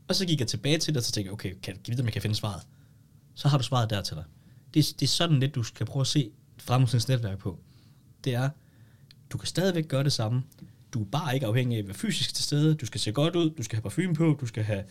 Og 0.09 0.15
så 0.15 0.27
gik 0.27 0.41
jeg 0.41 0.49
tilbage 0.49 0.79
til 0.79 0.95
det, 0.95 0.99
og 0.99 1.05
så 1.05 1.13
tænkte 1.13 1.27
jeg, 1.27 1.33
okay, 1.33 1.55
kan, 1.63 1.75
jeg 1.75 1.93
vide, 1.93 2.01
om 2.01 2.07
jeg 2.07 2.13
kan 2.13 2.23
finde 2.23 2.37
svaret? 2.37 2.63
Så 3.35 3.49
har 3.49 3.59
du 3.59 3.65
svaret 3.65 3.91
der 3.91 4.03
til 4.03 4.17
dig. 4.17 4.25
Det, 4.75 4.95
det 5.01 5.03
er 5.03 5.09
sådan 5.09 5.41
lidt, 5.41 5.55
du 5.55 5.63
skal 5.63 5.87
prøve 5.87 6.01
at 6.01 6.07
se 6.07 6.31
fremtidens 6.59 7.09
netværk 7.09 7.39
på. 7.39 7.59
Det 8.25 8.35
er, 8.35 8.51
du 9.31 9.39
kan 9.39 9.47
stadigvæk 9.47 9.89
gøre 9.89 10.05
det 10.05 10.13
samme. 10.13 10.43
Du 10.95 11.01
er 11.01 11.07
bare 11.07 11.35
ikke 11.35 11.47
afhængig 11.47 11.77
af 11.77 11.83
at 11.83 11.87
være 11.87 11.95
fysisk 11.95 12.35
til 12.35 12.45
stede. 12.45 12.75
Du 12.75 12.87
skal 12.87 13.01
se 13.01 13.13
godt 13.13 13.37
ud, 13.37 13.51
du 13.51 13.63
skal 13.63 13.77
have 13.77 13.83
parfume 13.83 14.15
på, 14.15 14.37
du 14.41 14.47
skal 14.47 14.63
have 14.65 14.85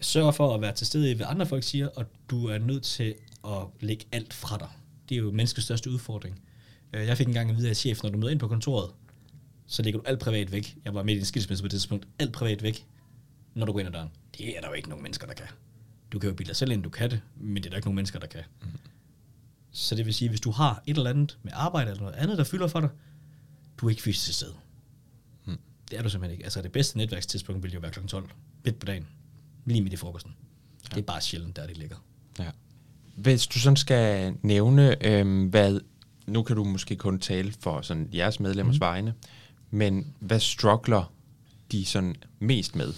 sørge 0.00 0.32
for 0.32 0.54
at 0.54 0.60
være 0.60 0.74
til 0.74 0.86
stede 0.86 1.10
i, 1.10 1.14
hvad 1.14 1.26
andre 1.28 1.46
folk 1.46 1.62
siger, 1.62 1.88
og 1.88 2.04
du 2.30 2.46
er 2.46 2.58
nødt 2.58 2.82
til 2.82 3.14
at 3.46 3.66
lægge 3.80 4.04
alt 4.12 4.34
fra 4.34 4.56
dig. 4.58 4.68
Det 5.08 5.14
er 5.14 5.18
jo 5.18 5.30
menneskets 5.30 5.64
største 5.64 5.90
udfordring. 5.90 6.40
Øh, 6.92 7.06
jeg 7.06 7.16
fik 7.16 7.26
engang 7.26 7.50
at 7.50 7.56
vide 7.56 7.68
af 7.68 7.76
chef, 7.76 8.02
når 8.02 8.10
du 8.10 8.18
møder 8.18 8.30
ind 8.30 8.40
på 8.40 8.48
kontoret, 8.48 8.90
så 9.66 9.82
lægger 9.82 10.00
du 10.00 10.06
alt 10.06 10.20
privat 10.20 10.52
væk. 10.52 10.76
Jeg 10.84 10.94
var 10.94 11.02
midt 11.02 11.16
i 11.16 11.18
en 11.18 11.24
skilsmisse 11.24 11.64
på 11.64 11.68
det 11.68 11.72
tidspunkt. 11.72 12.08
Alt 12.18 12.32
privat 12.32 12.62
væk, 12.62 12.86
når 13.54 13.66
du 13.66 13.72
går 13.72 13.78
ind 13.78 13.88
ad 13.88 13.92
døren. 13.92 14.08
Det 14.38 14.56
er 14.56 14.60
der 14.60 14.68
jo 14.68 14.74
ikke 14.74 14.88
nogen 14.88 15.02
mennesker, 15.02 15.26
der 15.26 15.34
kan. 15.34 15.46
Du 16.12 16.18
kan 16.18 16.30
jo 16.30 16.34
bilde 16.34 16.48
dig 16.48 16.56
selv 16.56 16.72
ind, 16.72 16.82
du 16.82 16.90
kan 16.90 17.10
det, 17.10 17.20
men 17.36 17.56
det 17.56 17.66
er 17.66 17.70
der 17.70 17.76
ikke 17.76 17.86
nogen 17.86 17.96
mennesker, 17.96 18.18
der 18.18 18.26
kan. 18.26 18.40
Mm. 18.62 18.68
Så 19.70 19.94
det 19.94 20.06
vil 20.06 20.14
sige, 20.14 20.28
hvis 20.28 20.40
du 20.40 20.50
har 20.50 20.82
et 20.86 20.96
eller 20.96 21.10
andet 21.10 21.38
med 21.42 21.52
arbejde 21.54 21.90
eller 21.90 22.02
noget 22.02 22.16
andet, 22.16 22.38
der 22.38 22.44
fylder 22.44 22.66
for 22.66 22.80
dig, 22.80 22.88
du 23.76 23.86
er 23.86 23.90
ikke 23.90 24.02
fysisk 24.02 24.24
til 24.24 24.34
stede. 24.34 24.54
Mm. 25.44 25.58
Det 25.90 25.98
er 25.98 26.02
du 26.02 26.08
simpelthen 26.08 26.32
ikke. 26.32 26.44
Altså 26.44 26.62
det 26.62 26.72
bedste 26.72 26.98
netværkstidspunkt 26.98 27.62
vil 27.62 27.72
jo 27.72 27.80
være 27.80 27.90
kl. 27.90 28.06
12, 28.06 28.30
midt 28.64 28.78
på 28.78 28.86
dagen, 28.86 29.06
lige 29.64 29.82
midt 29.82 29.92
i 29.92 29.96
frokosten. 29.96 30.34
Ja. 30.84 30.94
Det 30.94 31.00
er 31.00 31.06
bare 31.06 31.20
sjældent, 31.20 31.56
der 31.56 31.66
det 31.66 31.76
ligger. 31.76 31.96
Ja. 32.38 32.50
Hvis 33.16 33.46
du 33.46 33.58
sådan 33.58 33.76
skal 33.76 34.34
nævne, 34.42 35.06
øhm, 35.06 35.46
hvad 35.46 35.80
nu 36.26 36.42
kan 36.42 36.56
du 36.56 36.64
måske 36.64 36.96
kun 36.96 37.18
tale 37.18 37.52
for 37.60 37.80
sådan 37.80 38.08
jeres 38.14 38.40
medlemmers 38.40 38.76
mm. 38.76 38.80
vegne, 38.80 39.14
men 39.70 40.14
hvad 40.20 40.40
struggler 40.40 41.12
de 41.72 41.84
sådan 41.84 42.16
mest 42.38 42.76
med? 42.76 42.94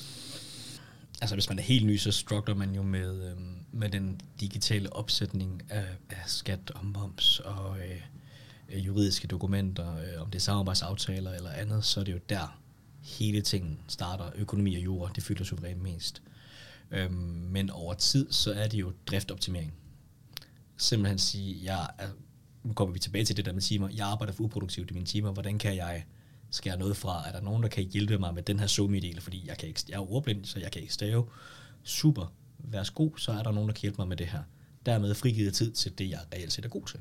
Altså 1.21 1.37
hvis 1.37 1.49
man 1.49 1.59
er 1.59 1.63
helt 1.63 1.87
ny, 1.87 1.97
så 1.97 2.13
struggler 2.13 2.55
man 2.55 2.75
jo 2.75 2.83
med, 2.83 3.31
øh, 3.31 3.37
med 3.73 3.89
den 3.89 4.21
digitale 4.41 4.93
opsætning 4.93 5.63
af, 5.69 5.85
af 6.11 6.23
skat 6.27 6.71
og 6.75 6.87
moms 6.87 7.41
og 7.41 7.79
øh, 7.79 8.01
Øh, 8.73 8.87
juridiske 8.87 9.27
dokumenter, 9.27 9.97
øh, 9.97 10.23
om 10.23 10.31
det 10.31 10.39
er 10.39 10.43
samarbejdsaftaler 10.43 11.33
eller 11.33 11.51
andet, 11.51 11.85
så 11.85 12.01
er 12.01 12.05
det 12.05 12.13
jo 12.13 12.21
der 12.29 12.61
hele 13.03 13.41
tingen 13.41 13.81
starter. 13.89 14.31
Økonomi 14.35 14.77
og 14.77 14.85
jura, 14.85 15.13
det 15.15 15.23
fylder 15.23 15.45
suverænt 15.45 15.83
mest. 15.83 16.23
Øh, 16.91 17.13
men 17.13 17.71
over 17.71 17.95
tid, 17.95 18.33
så 18.33 18.53
er 18.53 18.69
det 18.69 18.81
jo 18.81 18.93
driftoptimering. 19.07 19.75
Simpelthen 20.77 21.19
sige, 21.19 21.65
jeg 21.65 21.91
er 21.99 22.09
nu 22.67 22.73
kommer 22.73 22.93
vi 22.93 22.99
tilbage 22.99 23.25
til 23.25 23.37
det 23.37 23.45
der 23.45 23.53
med 23.53 23.63
timer, 23.63 23.89
jeg 23.89 24.07
arbejder 24.07 24.33
for 24.33 24.45
uproduktivt 24.45 24.91
i 24.91 24.95
mine 24.95 25.07
timer, 25.07 25.33
hvordan 25.33 25.59
kan 25.59 25.77
jeg 25.77 26.05
skære 26.51 26.79
noget 26.79 26.97
fra? 26.97 27.29
Er 27.29 27.33
der 27.33 27.41
nogen, 27.41 27.63
der 27.63 27.69
kan 27.69 27.85
hjælpe 27.85 28.19
mig 28.19 28.35
med 28.35 28.43
den 28.43 28.59
her 28.59 28.67
zoom 28.67 28.93
del 28.93 29.21
fordi 29.21 29.45
jeg, 29.47 29.59
kan 29.59 29.69
ikke, 29.69 29.81
jeg 29.89 29.95
er 29.95 30.13
ordblind, 30.13 30.45
så 30.45 30.61
jeg 30.61 30.73
kan 30.73 30.83
ikke 30.83 30.95
stave. 30.95 31.27
Super, 31.83 32.33
værsgo, 32.59 33.17
så 33.17 33.33
er 33.33 33.43
der 33.43 33.53
nogen, 33.53 33.69
der 33.69 33.75
kan 33.75 33.83
hjælpe 33.83 33.97
mig 33.99 34.09
med 34.09 34.17
det 34.17 34.27
her. 34.27 34.43
Dermed 34.87 35.15
frigivet 35.15 35.55
tid 35.55 35.73
til 35.73 35.99
det, 35.99 36.11
jeg 36.11 36.21
reelt 36.35 36.53
set 36.53 36.65
er 36.65 36.69
god 36.69 36.87
til. 36.87 37.01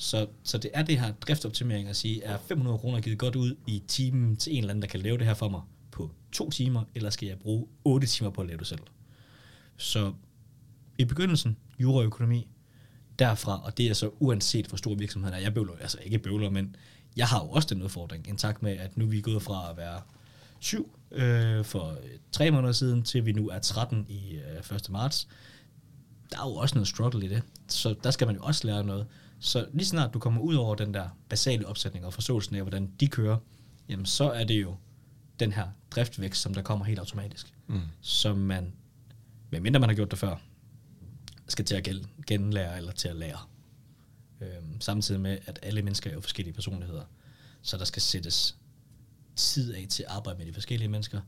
Så, 0.00 0.26
så 0.42 0.58
det 0.58 0.70
er 0.74 0.82
det 0.82 1.00
her 1.00 1.12
driftoptimering 1.12 1.88
at 1.88 1.96
sige, 1.96 2.22
er 2.22 2.38
500 2.38 2.78
kroner 2.78 3.00
givet 3.00 3.18
godt 3.18 3.36
ud 3.36 3.56
i 3.66 3.82
timen 3.88 4.36
til 4.36 4.52
en 4.52 4.58
eller 4.58 4.70
anden, 4.70 4.82
der 4.82 4.88
kan 4.88 5.00
lave 5.00 5.18
det 5.18 5.26
her 5.26 5.34
for 5.34 5.48
mig 5.48 5.60
på 5.90 6.10
to 6.32 6.50
timer, 6.50 6.84
eller 6.94 7.10
skal 7.10 7.28
jeg 7.28 7.38
bruge 7.38 7.66
8 7.84 8.06
timer 8.06 8.30
på 8.30 8.40
at 8.40 8.46
lave 8.46 8.58
det 8.58 8.66
selv? 8.66 8.80
Så 9.76 10.12
i 10.98 11.04
begyndelsen, 11.04 11.56
juraøkonomi, 11.80 12.48
derfra, 13.18 13.64
og 13.64 13.78
det 13.78 13.86
er 13.86 13.94
så 13.94 14.10
uanset 14.18 14.66
hvor 14.66 14.76
stor 14.76 14.94
virksomheden 14.94 15.38
er. 15.38 15.40
Jeg 15.40 15.54
bøvler, 15.54 15.72
altså 15.80 15.98
ikke 16.02 16.18
bøvler, 16.18 16.50
men 16.50 16.76
jeg 17.16 17.26
har 17.26 17.44
jo 17.44 17.50
også 17.50 17.74
den 17.74 17.82
udfordring, 17.82 18.28
en 18.28 18.36
tak 18.36 18.62
med, 18.62 18.72
at 18.72 18.96
nu 18.96 19.08
er 19.10 19.20
gået 19.20 19.42
fra 19.42 19.70
at 19.70 19.76
være 19.76 20.00
syv 20.60 20.98
øh, 21.10 21.64
for 21.64 21.88
øh, 21.88 21.96
tre 22.32 22.50
måneder 22.50 22.72
siden, 22.72 23.02
til 23.02 23.26
vi 23.26 23.32
nu 23.32 23.48
er 23.48 23.58
13 23.58 24.06
i 24.08 24.34
øh, 24.70 24.76
1. 24.76 24.90
marts. 24.90 25.28
Der 26.30 26.38
er 26.38 26.48
jo 26.48 26.54
også 26.54 26.74
noget 26.74 26.88
struggle 26.88 27.24
i 27.24 27.28
det, 27.28 27.42
så 27.68 27.94
der 28.04 28.10
skal 28.10 28.26
man 28.26 28.36
jo 28.36 28.42
også 28.42 28.66
lære 28.66 28.84
noget. 28.84 29.06
Så 29.40 29.68
lige 29.72 29.86
snart 29.86 30.14
du 30.14 30.18
kommer 30.18 30.40
ud 30.40 30.54
over 30.54 30.74
den 30.74 30.94
der 30.94 31.08
basale 31.28 31.66
opsætning 31.66 32.06
og 32.06 32.14
forståelsen 32.14 32.56
af, 32.56 32.62
hvordan 32.62 32.92
de 33.00 33.06
kører, 33.06 33.38
jamen 33.88 34.06
så 34.06 34.30
er 34.30 34.44
det 34.44 34.62
jo 34.62 34.76
den 35.40 35.52
her 35.52 35.68
driftvækst, 35.90 36.42
som 36.42 36.54
der 36.54 36.62
kommer 36.62 36.84
helt 36.84 36.98
automatisk. 36.98 37.54
Mm. 37.66 37.80
Som 38.00 38.38
man, 38.38 38.72
medmindre 39.50 39.80
man 39.80 39.88
har 39.88 39.96
gjort 39.96 40.10
det 40.10 40.18
før, 40.18 40.36
skal 41.48 41.64
til 41.64 41.74
at 41.74 41.88
genlære 42.26 42.76
eller 42.76 42.92
til 42.92 43.08
at 43.08 43.16
lære. 43.16 43.38
Øhm, 44.40 44.80
samtidig 44.80 45.20
med, 45.20 45.38
at 45.46 45.58
alle 45.62 45.82
mennesker 45.82 46.10
er 46.10 46.14
jo 46.14 46.20
forskellige 46.20 46.54
personligheder. 46.54 47.04
Så 47.62 47.76
der 47.76 47.84
skal 47.84 48.02
sættes 48.02 48.56
tid 49.36 49.74
af 49.74 49.86
til 49.88 50.02
at 50.02 50.08
arbejde 50.08 50.38
med 50.38 50.46
de 50.46 50.52
forskellige 50.52 50.88
mennesker. 50.88 51.20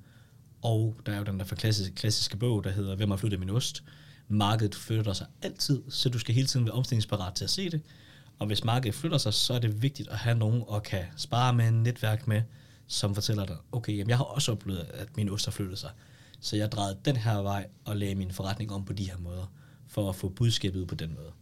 Og 0.62 0.96
der 1.06 1.12
er 1.12 1.18
jo 1.18 1.24
den 1.24 1.38
der 1.38 1.44
for 1.44 1.56
klassiske, 1.56 1.94
klassiske 1.94 2.36
bog, 2.36 2.64
der 2.64 2.70
hedder 2.70 2.96
Hvem 2.96 3.10
har 3.10 3.16
flyttet 3.16 3.40
min 3.40 3.50
ost? 3.50 3.84
Markedet 4.28 4.74
flytter 4.74 5.12
sig 5.12 5.26
altid, 5.42 5.82
så 5.88 6.08
du 6.08 6.18
skal 6.18 6.34
hele 6.34 6.46
tiden 6.46 6.66
være 6.66 6.74
omstillingsparat 6.74 7.34
til 7.34 7.44
at 7.44 7.50
se 7.50 7.70
det. 7.70 7.80
Og 8.38 8.46
hvis 8.46 8.64
markedet 8.64 8.94
flytter 8.94 9.18
sig, 9.18 9.34
så 9.34 9.54
er 9.54 9.58
det 9.58 9.82
vigtigt 9.82 10.08
at 10.08 10.18
have 10.18 10.38
nogen 10.38 10.64
at 10.74 10.82
kan 10.82 11.04
spare 11.16 11.54
med, 11.54 11.70
netværk 11.70 12.26
med, 12.26 12.42
som 12.86 13.14
fortæller 13.14 13.46
dig, 13.46 13.56
okay, 13.72 13.92
jamen 13.92 14.08
jeg 14.08 14.16
har 14.16 14.24
også 14.24 14.52
oplevet, 14.52 14.78
at 14.78 15.16
min 15.16 15.28
ost 15.28 15.44
har 15.44 15.52
flyttet 15.52 15.78
sig. 15.78 15.90
Så 16.40 16.56
jeg 16.56 16.72
drejede 16.72 16.98
den 17.04 17.16
her 17.16 17.36
vej 17.36 17.66
og 17.84 17.96
lagde 17.96 18.14
min 18.14 18.32
forretning 18.32 18.72
om 18.72 18.84
på 18.84 18.92
de 18.92 19.10
her 19.10 19.18
måder, 19.18 19.52
for 19.86 20.08
at 20.08 20.16
få 20.16 20.28
budskabet 20.28 20.80
ud 20.80 20.86
på 20.86 20.94
den 20.94 21.14
måde. 21.14 21.32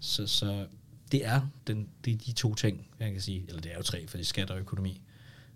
Så, 0.00 0.26
så 0.26 0.66
det 1.12 1.26
er 1.26 1.40
den, 1.66 1.88
det 2.04 2.12
er 2.12 2.18
de 2.18 2.32
to 2.32 2.54
ting, 2.54 2.86
jeg 3.00 3.12
kan 3.12 3.20
sige, 3.20 3.44
eller 3.48 3.60
det 3.60 3.72
er 3.72 3.76
jo 3.76 3.82
tre, 3.82 4.06
for 4.06 4.16
det 4.16 4.24
er 4.24 4.28
skat 4.28 4.50
og 4.50 4.58
økonomi. 4.58 5.00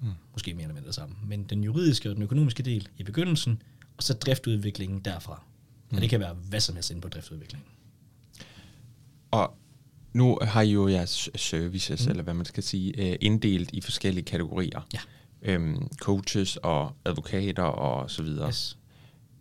Mm. 0.01 0.09
Måske 0.33 0.55
mere 0.55 0.62
eller 0.62 0.75
mindre 0.75 0.92
sammen. 0.92 1.18
Men 1.27 1.44
den 1.44 1.64
juridiske 1.64 2.11
og 2.11 2.14
den 2.14 2.23
økonomiske 2.23 2.62
del 2.62 2.88
i 2.97 3.03
begyndelsen, 3.03 3.62
og 3.97 4.03
så 4.03 4.14
driftudviklingen 4.14 5.01
derfra. 5.01 5.44
Mm. 5.90 5.97
Og 5.97 6.03
det 6.03 6.11
kan 6.11 6.20
være 6.20 6.35
hvad 6.35 6.61
som 6.61 6.75
helst 6.75 6.90
inde 6.90 7.01
på 7.01 7.09
driftudviklingen. 7.09 7.68
Og 9.31 9.57
nu 10.12 10.38
har 10.42 10.62
I 10.62 10.70
jo 10.70 10.88
jeres 10.88 11.31
services, 11.37 12.05
mm. 12.05 12.11
eller 12.11 12.23
hvad 12.23 12.35
man 12.35 12.47
skal 12.47 12.62
sige, 12.62 13.11
øh, 13.11 13.16
inddelt 13.20 13.70
i 13.73 13.81
forskellige 13.81 14.25
kategorier. 14.25 14.87
Ja. 14.94 15.01
Øhm, 15.42 15.88
coaches 15.97 16.57
og 16.57 16.92
advokater 17.05 17.62
og 17.62 18.11
så 18.11 18.23
videre. 18.23 18.49
Yes. 18.49 18.79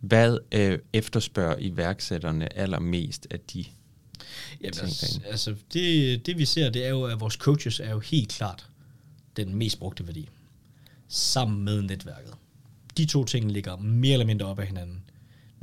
Hvad 0.00 0.38
øh, 0.52 0.78
efterspørger 0.92 1.56
iværksætterne 1.58 2.56
allermest 2.56 3.26
af 3.30 3.40
de 3.40 3.64
Jamen, 4.60 4.72
ting 4.72 4.82
altså, 4.82 5.20
altså 5.24 5.54
det, 5.72 6.26
det 6.26 6.38
vi 6.38 6.44
ser, 6.44 6.70
det 6.70 6.84
er 6.84 6.88
jo, 6.88 7.04
at 7.04 7.20
vores 7.20 7.34
coaches 7.34 7.80
er 7.80 7.90
jo 7.90 7.98
helt 7.98 8.28
klart 8.28 8.66
den 9.36 9.54
mest 9.54 9.78
brugte 9.78 10.06
værdi. 10.06 10.28
Sammen 11.08 11.64
med 11.64 11.82
netværket. 11.82 12.34
De 12.96 13.06
to 13.06 13.24
ting 13.24 13.52
ligger 13.52 13.76
mere 13.76 14.12
eller 14.12 14.26
mindre 14.26 14.46
op 14.46 14.58
af 14.58 14.66
hinanden. 14.66 15.04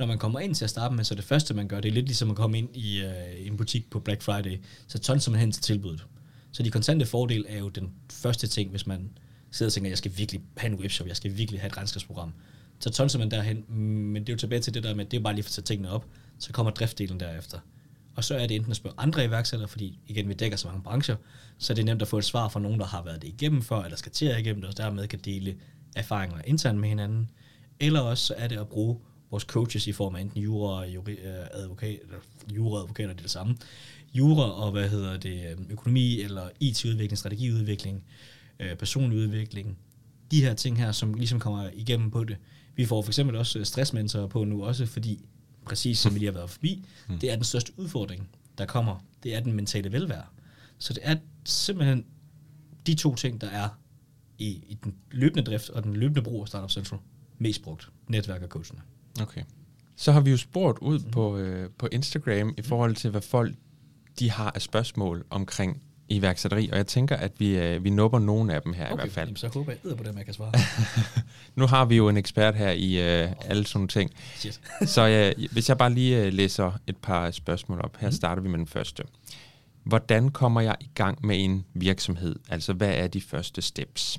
Når 0.02 0.06
man 0.06 0.18
kommer 0.18 0.40
ind 0.40 0.54
til 0.54 0.64
at 0.64 0.70
starte 0.70 0.94
med, 0.94 1.04
så 1.04 1.14
det 1.14 1.24
første 1.24 1.54
man 1.54 1.68
gør, 1.68 1.80
det 1.80 1.88
er 1.88 1.92
lidt 1.92 2.06
ligesom 2.06 2.30
at 2.30 2.36
komme 2.36 2.58
ind 2.58 2.76
i 2.76 3.02
øh, 3.02 3.46
en 3.46 3.56
butik 3.56 3.90
på 3.90 4.00
Black 4.00 4.22
Friday, 4.22 4.60
så 4.86 4.98
tonser 4.98 5.30
man 5.30 5.40
hen 5.40 5.52
til 5.52 5.62
tilbuddet. 5.62 6.06
Så 6.52 6.62
de 6.62 6.70
kontante 6.70 7.06
fordel 7.06 7.44
er 7.48 7.58
jo 7.58 7.68
den 7.68 7.92
første 8.12 8.46
ting, 8.46 8.70
hvis 8.70 8.86
man 8.86 9.10
sidder 9.50 9.68
og 9.68 9.72
tænker, 9.72 9.90
jeg 9.90 9.98
skal 9.98 10.12
virkelig 10.16 10.42
have 10.56 10.72
en 10.72 10.78
webshop, 10.78 11.06
jeg 11.06 11.16
skal 11.16 11.36
virkelig 11.36 11.60
have 11.60 11.66
et 11.66 11.76
regnskabsprogram. 11.76 12.32
Så 12.78 12.90
tonser 12.90 13.18
man 13.18 13.30
derhen, 13.30 13.64
mm, 13.68 13.74
men 13.74 14.22
det 14.22 14.28
er 14.28 14.32
jo 14.32 14.38
tilbage 14.38 14.60
til 14.60 14.74
det 14.74 14.82
der 14.82 14.94
med, 14.94 15.04
det 15.04 15.16
er 15.16 15.22
bare 15.22 15.34
lige 15.34 15.42
for 15.42 15.48
at 15.48 15.52
sætte 15.52 15.68
tingene 15.68 15.90
op, 15.90 16.06
så 16.38 16.52
kommer 16.52 16.72
driftdelen 16.72 17.20
derefter. 17.20 17.58
Og 18.16 18.24
så 18.24 18.34
er 18.34 18.46
det 18.46 18.54
enten 18.54 18.70
at 18.70 18.76
spørge 18.76 18.94
andre 18.98 19.24
iværksættere, 19.24 19.68
fordi 19.68 19.98
igen, 20.06 20.28
vi 20.28 20.34
dækker 20.34 20.56
så 20.56 20.68
mange 20.68 20.82
brancher, 20.82 21.16
så 21.58 21.72
er 21.72 21.74
det 21.74 21.84
nemt 21.84 22.02
at 22.02 22.08
få 22.08 22.18
et 22.18 22.24
svar 22.24 22.48
fra 22.48 22.60
nogen, 22.60 22.80
der 22.80 22.86
har 22.86 23.02
været 23.02 23.22
det 23.22 23.28
igennem 23.28 23.62
før, 23.62 23.82
eller 23.82 23.96
skal 23.96 24.12
til 24.12 24.26
at 24.26 24.40
igennem 24.40 24.60
det, 24.60 24.70
og 24.70 24.76
dermed 24.76 25.08
kan 25.08 25.18
dele 25.18 25.56
erfaringer 25.96 26.38
internt 26.46 26.78
med 26.78 26.88
hinanden. 26.88 27.30
Eller 27.80 28.00
også 28.00 28.26
så 28.26 28.34
er 28.36 28.48
det 28.48 28.58
at 28.58 28.68
bruge 28.68 28.98
vores 29.32 29.44
coaches 29.44 29.86
i 29.86 29.92
form 29.92 30.14
af 30.14 30.20
enten 30.20 30.42
jura 30.42 30.80
og 30.80 30.94
juri, 30.94 31.12
øh, 31.12 31.46
advokat, 31.52 31.98
eller 32.02 32.18
jura 32.54 32.80
advokater, 32.80 33.12
det 33.12 33.18
er 33.18 33.22
det 33.22 33.30
samme. 33.30 33.56
Jura 34.14 34.50
og 34.50 34.72
hvad 34.72 34.88
hedder 34.88 35.16
det, 35.16 35.50
øh, 35.50 35.56
økonomi 35.70 36.20
eller 36.20 36.48
IT-udvikling, 36.60 37.18
strategiudvikling, 37.18 38.04
øh, 38.60 38.76
personlig 38.76 39.18
udvikling. 39.18 39.78
De 40.30 40.44
her 40.44 40.54
ting 40.54 40.78
her, 40.78 40.92
som 40.92 41.14
ligesom 41.14 41.40
kommer 41.40 41.70
igennem 41.74 42.10
på 42.10 42.24
det. 42.24 42.36
Vi 42.76 42.84
får 42.84 43.02
for 43.02 43.10
eksempel 43.10 43.36
også 43.36 43.58
øh, 43.58 43.64
stressmentorer 43.64 44.26
på 44.26 44.44
nu 44.44 44.64
også, 44.64 44.86
fordi 44.86 45.24
præcis 45.64 45.98
som 45.98 46.14
vi 46.14 46.18
lige 46.18 46.32
har 46.32 46.38
været 46.38 46.50
forbi, 46.50 46.84
mm. 47.08 47.18
det 47.18 47.30
er 47.30 47.34
den 47.34 47.44
største 47.44 47.72
udfordring, 47.76 48.28
der 48.58 48.66
kommer. 48.66 49.04
Det 49.22 49.34
er 49.34 49.40
den 49.40 49.52
mentale 49.52 49.92
velvære. 49.92 50.24
Så 50.78 50.92
det 50.92 51.02
er 51.02 51.16
simpelthen 51.44 52.04
de 52.86 52.94
to 52.94 53.14
ting, 53.14 53.40
der 53.40 53.48
er 53.48 53.68
i, 54.38 54.48
i 54.48 54.78
den 54.84 54.94
løbende 55.10 55.42
drift 55.42 55.70
og 55.70 55.84
den 55.84 55.96
løbende 55.96 56.22
brug 56.22 56.42
af 56.42 56.48
Startup 56.48 56.70
Central 56.70 57.00
mest 57.38 57.62
brugt. 57.62 57.88
Netværk 58.08 58.42
og 58.42 58.48
coachene. 58.48 58.80
Okay. 59.20 59.42
Så 59.96 60.12
har 60.12 60.20
vi 60.20 60.30
jo 60.30 60.36
spurgt 60.36 60.78
ud 60.78 60.98
mm. 60.98 61.10
på, 61.10 61.36
øh, 61.36 61.70
på 61.78 61.88
Instagram 61.92 62.54
i 62.58 62.62
forhold 62.62 62.96
til, 62.96 63.10
hvad 63.10 63.20
folk 63.20 63.54
de 64.18 64.30
har 64.30 64.50
af 64.54 64.62
spørgsmål 64.62 65.24
omkring 65.30 65.82
iværksætteri, 66.08 66.68
og 66.70 66.76
jeg 66.76 66.86
tænker, 66.86 67.16
at 67.16 67.32
vi, 67.38 67.58
øh, 67.58 67.84
vi 67.84 67.90
nupper 67.90 68.18
nogle 68.18 68.54
af 68.54 68.62
dem 68.62 68.72
her 68.72 68.84
okay. 68.84 68.92
i 68.92 68.96
hvert 68.96 69.12
fald. 69.12 69.26
Jamen, 69.28 69.36
så 69.36 69.48
håber 69.48 69.72
jeg, 69.84 69.96
på 69.96 70.04
dem, 70.04 70.16
jeg 70.16 70.24
kan 70.24 70.34
svare. 70.34 70.52
nu 71.60 71.66
har 71.66 71.84
vi 71.84 71.96
jo 71.96 72.08
en 72.08 72.16
ekspert 72.16 72.54
her 72.54 72.70
i 72.70 73.22
øh, 73.22 73.32
alle 73.44 73.66
sådan 73.66 73.78
nogle 73.78 73.88
ting. 73.88 74.10
Shit. 74.36 74.60
så 74.86 75.08
øh, 75.38 75.44
hvis 75.52 75.68
jeg 75.68 75.78
bare 75.78 75.92
lige 75.92 76.22
øh, 76.24 76.32
læser 76.32 76.72
et 76.86 76.96
par 76.96 77.30
spørgsmål 77.30 77.80
op. 77.80 77.96
Her 77.96 78.08
Mhm. 78.08 78.12
starter 78.16 78.42
vi 78.42 78.48
med 78.48 78.58
den 78.58 78.66
første. 78.66 79.02
Hvordan 79.84 80.28
kommer 80.28 80.60
jeg 80.60 80.76
i 80.80 80.88
gang 80.94 81.26
med 81.26 81.44
en 81.44 81.64
virksomhed? 81.74 82.36
Altså, 82.48 82.72
hvad 82.72 82.90
er 82.94 83.06
de 83.06 83.20
første 83.20 83.62
steps? 83.62 84.18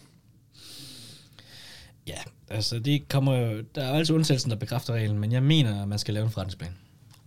Altså 2.54 2.80
det 2.80 3.08
kommer 3.08 3.36
jo, 3.36 3.63
der 3.76 3.84
er 3.84 3.89
jo 3.89 3.96
altid 3.96 4.16
undtagelsen, 4.16 4.52
der 4.52 4.58
bekræfter 4.58 4.94
reglen, 4.94 5.20
men 5.20 5.32
jeg 5.32 5.44
mener, 5.44 5.82
at 5.82 5.88
man 5.88 6.00
skal 6.00 6.13
lave 6.13 6.26
en 6.26 6.32
forretningsplan. 6.32 6.76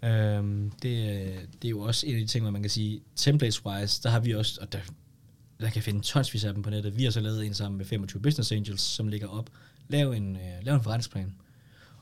Øhm, 0.02 0.70
det, 0.82 0.88
øh, 0.88 1.38
det 1.62 1.64
er 1.64 1.70
jo 1.70 1.80
også 1.80 2.06
en 2.06 2.14
af 2.14 2.20
de 2.20 2.26
ting, 2.26 2.42
hvor 2.42 2.50
man 2.50 2.62
kan 2.62 2.70
sige, 2.70 3.00
templates-wise, 3.16 4.02
der 4.02 4.08
har 4.08 4.20
vi 4.20 4.34
også, 4.34 4.60
og 4.60 4.72
der, 4.72 4.78
der 5.60 5.70
kan 5.70 5.82
finde 5.82 6.00
tonsvis 6.00 6.44
af 6.44 6.54
dem 6.54 6.62
på 6.62 6.70
nettet. 6.70 6.96
Vi 6.96 7.04
har 7.04 7.10
så 7.10 7.20
lavet 7.20 7.46
en 7.46 7.54
sammen 7.54 7.78
med 7.78 7.86
25 7.86 8.22
Business 8.22 8.52
Angels, 8.52 8.80
som 8.80 9.08
ligger 9.08 9.28
op. 9.28 9.50
Lav 9.88 10.12
en, 10.12 10.36
øh, 10.36 10.42
lav 10.62 10.74
en 10.74 10.82
forretningsplan. 10.82 11.34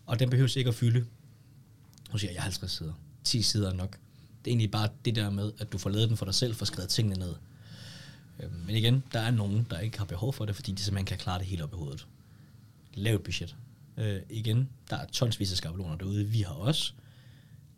Og 0.07 0.19
den 0.19 0.31
behøves 0.31 0.57
ikke 0.57 0.69
at 0.69 0.75
fylde, 0.75 1.05
nu 2.13 2.19
siger 2.19 2.33
jeg 2.33 2.43
50 2.43 2.73
sider. 2.73 2.93
10 3.25 3.43
sider 3.43 3.71
er 3.71 3.75
nok. 3.75 3.91
Det 3.91 4.51
er 4.51 4.53
egentlig 4.53 4.71
bare 4.71 4.89
det 5.05 5.17
der 5.17 5.31
med, 5.31 5.53
at 5.59 5.73
du 5.73 5.79
får 5.79 5.91
lavet 5.91 6.09
den 6.09 6.17
for 6.17 6.25
dig 6.25 6.35
selv, 6.35 6.55
får 6.55 6.67
skrevet 6.67 6.89
tingene 6.89 7.19
ned. 7.19 7.35
Øhm, 8.43 8.53
men 8.67 8.77
igen, 8.77 9.05
der 9.13 9.21
er 9.21 9.31
nogen, 9.31 9.67
der 9.71 9.79
ikke 9.79 9.99
har 9.99 10.05
behov 10.05 10.33
for 10.33 10.45
det, 10.45 10.55
fordi 10.55 10.73
de 10.73 10.83
simpelthen 10.83 11.07
kan 11.07 11.19
klare 11.19 11.39
det 11.39 11.47
helt 11.47 11.63
op 11.63 11.73
i 11.73 11.77
hovedet. 11.77 12.07
Lav 12.97 13.15
et 13.15 13.23
budget. 13.23 13.57
Øh, 13.97 14.21
igen, 14.31 14.69
der 14.91 14.97
er 14.97 15.07
tonsvis 15.07 15.51
af 15.51 15.57
skabeloner 15.57 15.97
derude. 15.97 16.27
Vi 16.27 16.41
har 16.41 16.55
også 16.55 16.93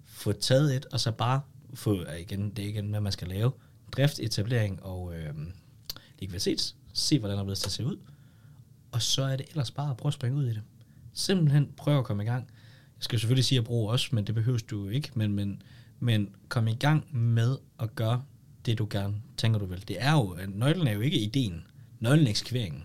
få 0.04 0.32
taget 0.32 0.76
et, 0.76 0.86
og 0.86 1.00
så 1.00 1.12
bare 1.12 1.40
få, 1.74 2.04
igen, 2.20 2.50
det 2.50 2.64
er 2.64 2.68
igen, 2.68 2.90
hvad 2.90 3.00
man 3.00 3.12
skal 3.12 3.28
lave. 3.28 3.52
Drift, 3.92 4.20
etablering 4.20 4.82
og 4.82 5.16
øh, 5.16 5.34
likviditet. 6.18 6.74
Se, 6.92 7.18
hvordan 7.18 7.38
det 7.38 7.50
er 7.50 7.54
til 7.54 7.68
at 7.68 7.72
se 7.72 7.86
ud. 7.86 7.96
Og 8.92 9.02
så 9.02 9.22
er 9.22 9.36
det 9.36 9.48
ellers 9.48 9.70
bare 9.70 9.90
at 9.90 9.96
prøve 9.96 10.10
at 10.10 10.14
springe 10.14 10.38
ud 10.38 10.44
i 10.44 10.48
det. 10.48 10.62
Simpelthen 11.12 11.72
prøve 11.76 11.98
at 11.98 12.04
komme 12.04 12.22
i 12.22 12.26
gang. 12.26 12.50
Jeg 12.96 13.04
skal 13.04 13.18
selvfølgelig 13.18 13.44
sige 13.44 13.58
at 13.58 13.64
bruge 13.64 13.92
også, 13.92 14.08
men 14.12 14.26
det 14.26 14.34
behøver 14.34 14.58
du 14.58 14.84
jo 14.84 14.88
ikke. 14.88 15.10
Men, 15.14 15.32
men, 15.32 15.62
men 16.00 16.34
kom 16.48 16.68
i 16.68 16.74
gang 16.74 17.16
med 17.16 17.56
at 17.80 17.94
gøre 17.94 18.22
det, 18.66 18.78
du 18.78 18.86
gerne 18.90 19.14
tænker, 19.36 19.58
du 19.58 19.66
vil. 19.66 19.88
Det 19.88 19.96
er 20.02 20.12
jo, 20.12 20.38
nøglen 20.48 20.86
er 20.86 20.92
jo 20.92 21.00
ikke 21.00 21.20
ideen. 21.20 21.66
Nøglen 22.00 22.26
er 22.26 22.30
eksekveringen. 22.30 22.84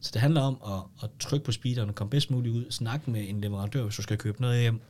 Så 0.00 0.10
det 0.14 0.20
handler 0.20 0.40
om 0.40 0.58
at, 0.66 1.04
at 1.04 1.10
trykke 1.20 1.44
på 1.44 1.52
speederen, 1.52 1.92
komme 1.92 2.10
bedst 2.10 2.30
muligt 2.30 2.54
ud, 2.54 2.70
snakke 2.70 3.10
med 3.10 3.28
en 3.28 3.40
leverandør, 3.40 3.82
hvis 3.82 3.96
du 3.96 4.02
skal 4.02 4.18
købe 4.18 4.40
noget 4.40 4.60
hjem. 4.60 4.80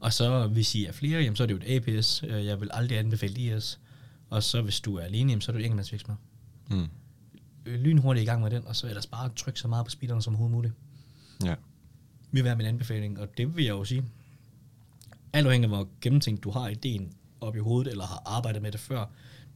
Og 0.00 0.12
så 0.12 0.46
hvis 0.46 0.74
I 0.74 0.84
er 0.84 0.92
flere, 0.92 1.22
jamen, 1.22 1.36
så 1.36 1.42
er 1.42 1.46
det 1.46 1.54
jo 1.54 1.58
et 1.62 1.88
APS. 1.88 2.22
Øh, 2.22 2.46
Jeg 2.46 2.60
vil 2.60 2.70
aldrig 2.72 2.98
anbefale 2.98 3.40
IS. 3.56 3.80
Og 4.30 4.42
så 4.42 4.62
hvis 4.62 4.80
du 4.80 4.96
er 4.96 5.02
alene, 5.02 5.30
jamen, 5.30 5.40
så 5.40 5.50
er 5.50 5.52
det 5.52 5.60
jo 5.60 5.64
enkeltmandsvirksomhed. 5.64 6.16
Mm. 6.70 6.86
Øh, 7.66 7.80
Lynhurtigt 7.80 8.22
i 8.22 8.26
gang 8.26 8.42
med 8.42 8.50
den, 8.50 8.66
og 8.66 8.76
så 8.76 8.86
ellers 8.86 9.06
bare 9.06 9.30
trykke 9.36 9.60
så 9.60 9.68
meget 9.68 9.86
på 9.86 9.90
speederen 9.90 10.22
som 10.22 10.32
overhovedet 10.34 10.54
muligt. 10.56 10.74
Ja. 11.44 11.54
vil 12.32 12.44
være 12.44 12.56
min 12.56 12.66
anbefaling, 12.66 13.20
og 13.20 13.28
det 13.38 13.56
vil 13.56 13.64
jeg 13.64 13.70
jo 13.72 13.84
sige. 13.84 14.04
Alt 15.32 15.46
afhængig 15.46 15.70
af, 15.70 15.76
hvor 15.76 15.88
gennemtænkt 16.00 16.44
du 16.44 16.50
har 16.50 16.68
ideen 16.68 17.12
op 17.40 17.56
i 17.56 17.58
hovedet, 17.58 17.90
eller 17.90 18.04
har 18.06 18.22
arbejdet 18.26 18.62
med 18.62 18.72
det 18.72 18.80
før, 18.80 19.06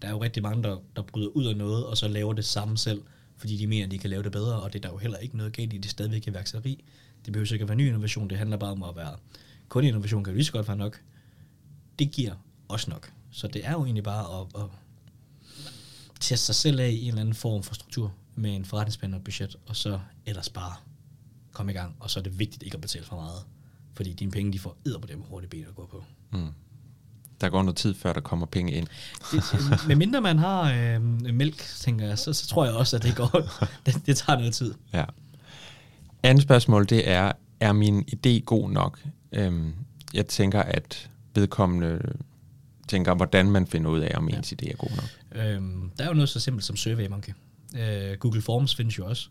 der 0.02 0.08
er 0.08 0.12
jo 0.12 0.22
rigtig 0.22 0.42
mange, 0.42 0.62
der, 0.62 0.76
der 0.96 1.02
bryder 1.02 1.28
ud 1.28 1.46
af 1.46 1.56
noget, 1.56 1.86
og 1.86 1.96
så 1.96 2.08
laver 2.08 2.32
det 2.32 2.44
samme 2.44 2.78
selv, 2.78 3.02
fordi 3.38 3.56
de 3.56 3.66
mener, 3.66 3.84
at 3.84 3.90
de 3.90 3.98
kan 3.98 4.10
lave 4.10 4.22
det 4.22 4.32
bedre, 4.32 4.62
og 4.62 4.72
det 4.72 4.78
er 4.78 4.88
der 4.88 4.94
jo 4.94 4.98
heller 4.98 5.18
ikke 5.18 5.36
noget 5.36 5.52
galt 5.52 5.72
i, 5.72 5.76
det 5.76 5.84
er 5.84 5.90
stadigvæk 5.90 6.26
iværksætteri. 6.26 6.84
Det 7.24 7.32
behøver 7.32 7.52
ikke 7.52 7.62
at 7.62 7.68
være 7.68 7.76
ny 7.76 7.86
innovation, 7.86 8.30
det 8.30 8.38
handler 8.38 8.56
bare 8.56 8.70
om 8.70 8.82
at 8.82 8.96
være, 8.96 9.16
kun 9.68 9.84
innovation 9.84 10.24
kan 10.24 10.32
jo 10.32 10.34
lige 10.34 10.44
så 10.44 10.52
godt 10.52 10.68
være 10.68 10.76
nok. 10.76 11.02
Det 11.98 12.10
giver 12.10 12.34
også 12.68 12.90
nok. 12.90 13.12
Så 13.30 13.48
det 13.48 13.66
er 13.66 13.72
jo 13.72 13.84
egentlig 13.84 14.04
bare 14.04 14.40
at, 14.40 14.62
at 14.62 14.70
teste 16.20 16.46
sig 16.46 16.54
selv 16.54 16.80
af 16.80 16.88
i 16.88 17.02
en 17.02 17.08
eller 17.08 17.20
anden 17.20 17.34
form 17.34 17.62
for 17.62 17.74
struktur, 17.74 18.14
med 18.34 18.56
en 18.56 18.64
forretningsplan 18.64 19.14
og 19.14 19.24
budget, 19.24 19.56
og 19.66 19.76
så 19.76 20.00
ellers 20.26 20.48
bare 20.48 20.74
komme 21.52 21.72
i 21.72 21.74
gang, 21.74 21.96
og 22.00 22.10
så 22.10 22.20
er 22.20 22.22
det 22.22 22.38
vigtigt 22.38 22.62
ikke 22.62 22.74
at 22.74 22.80
betale 22.80 23.04
for 23.04 23.16
meget, 23.16 23.42
fordi 23.94 24.12
dine 24.12 24.30
penge, 24.30 24.52
de 24.52 24.58
får 24.58 24.76
æder 24.86 24.98
på 24.98 25.06
dem 25.06 25.20
hurtigt 25.20 25.50
ben 25.50 25.64
at 25.64 25.74
gå 25.74 25.86
på. 25.86 26.04
Mm. 26.32 26.48
Der 27.40 27.48
går 27.48 27.62
noget 27.62 27.76
tid, 27.76 27.94
før 27.94 28.12
der 28.12 28.20
kommer 28.20 28.46
penge 28.46 28.72
ind. 28.72 28.86
Det, 29.32 29.88
med 29.88 29.96
mindre 29.96 30.20
man 30.20 30.38
har 30.38 30.72
øh, 30.72 31.02
mælk, 31.34 31.56
tænker 31.80 32.06
jeg, 32.06 32.18
så, 32.18 32.32
så 32.32 32.46
tror 32.46 32.64
jeg 32.64 32.74
også, 32.74 32.96
at 32.96 33.02
det 33.02 33.16
går. 33.16 33.42
det, 33.86 34.06
det 34.06 34.16
tager 34.16 34.38
noget 34.38 34.54
tid. 34.54 34.74
Ja. 34.92 35.04
Andet 36.22 36.42
spørgsmål, 36.42 36.86
det 36.88 37.10
er, 37.10 37.32
er 37.60 37.72
min 37.72 38.04
idé 38.14 38.40
god 38.44 38.70
nok? 38.70 39.00
Øhm, 39.32 39.74
jeg 40.14 40.26
tænker, 40.26 40.62
at 40.62 41.10
vedkommende 41.34 42.00
tænker, 42.88 43.14
hvordan 43.14 43.50
man 43.50 43.66
finder 43.66 43.90
ud 43.90 44.00
af, 44.00 44.12
om 44.16 44.28
ens 44.28 44.52
idé 44.52 44.70
er 44.70 44.76
god 44.76 44.90
nok. 44.90 45.42
Øhm, 45.42 45.90
der 45.98 46.04
er 46.04 46.08
jo 46.08 46.14
noget 46.14 46.28
så 46.28 46.40
simpelt 46.40 46.64
som 46.64 46.76
SurveyMonkey. 46.76 47.32
Øh, 47.76 48.16
Google 48.18 48.42
Forms 48.42 48.74
findes 48.74 48.98
jo 48.98 49.06
også. 49.06 49.28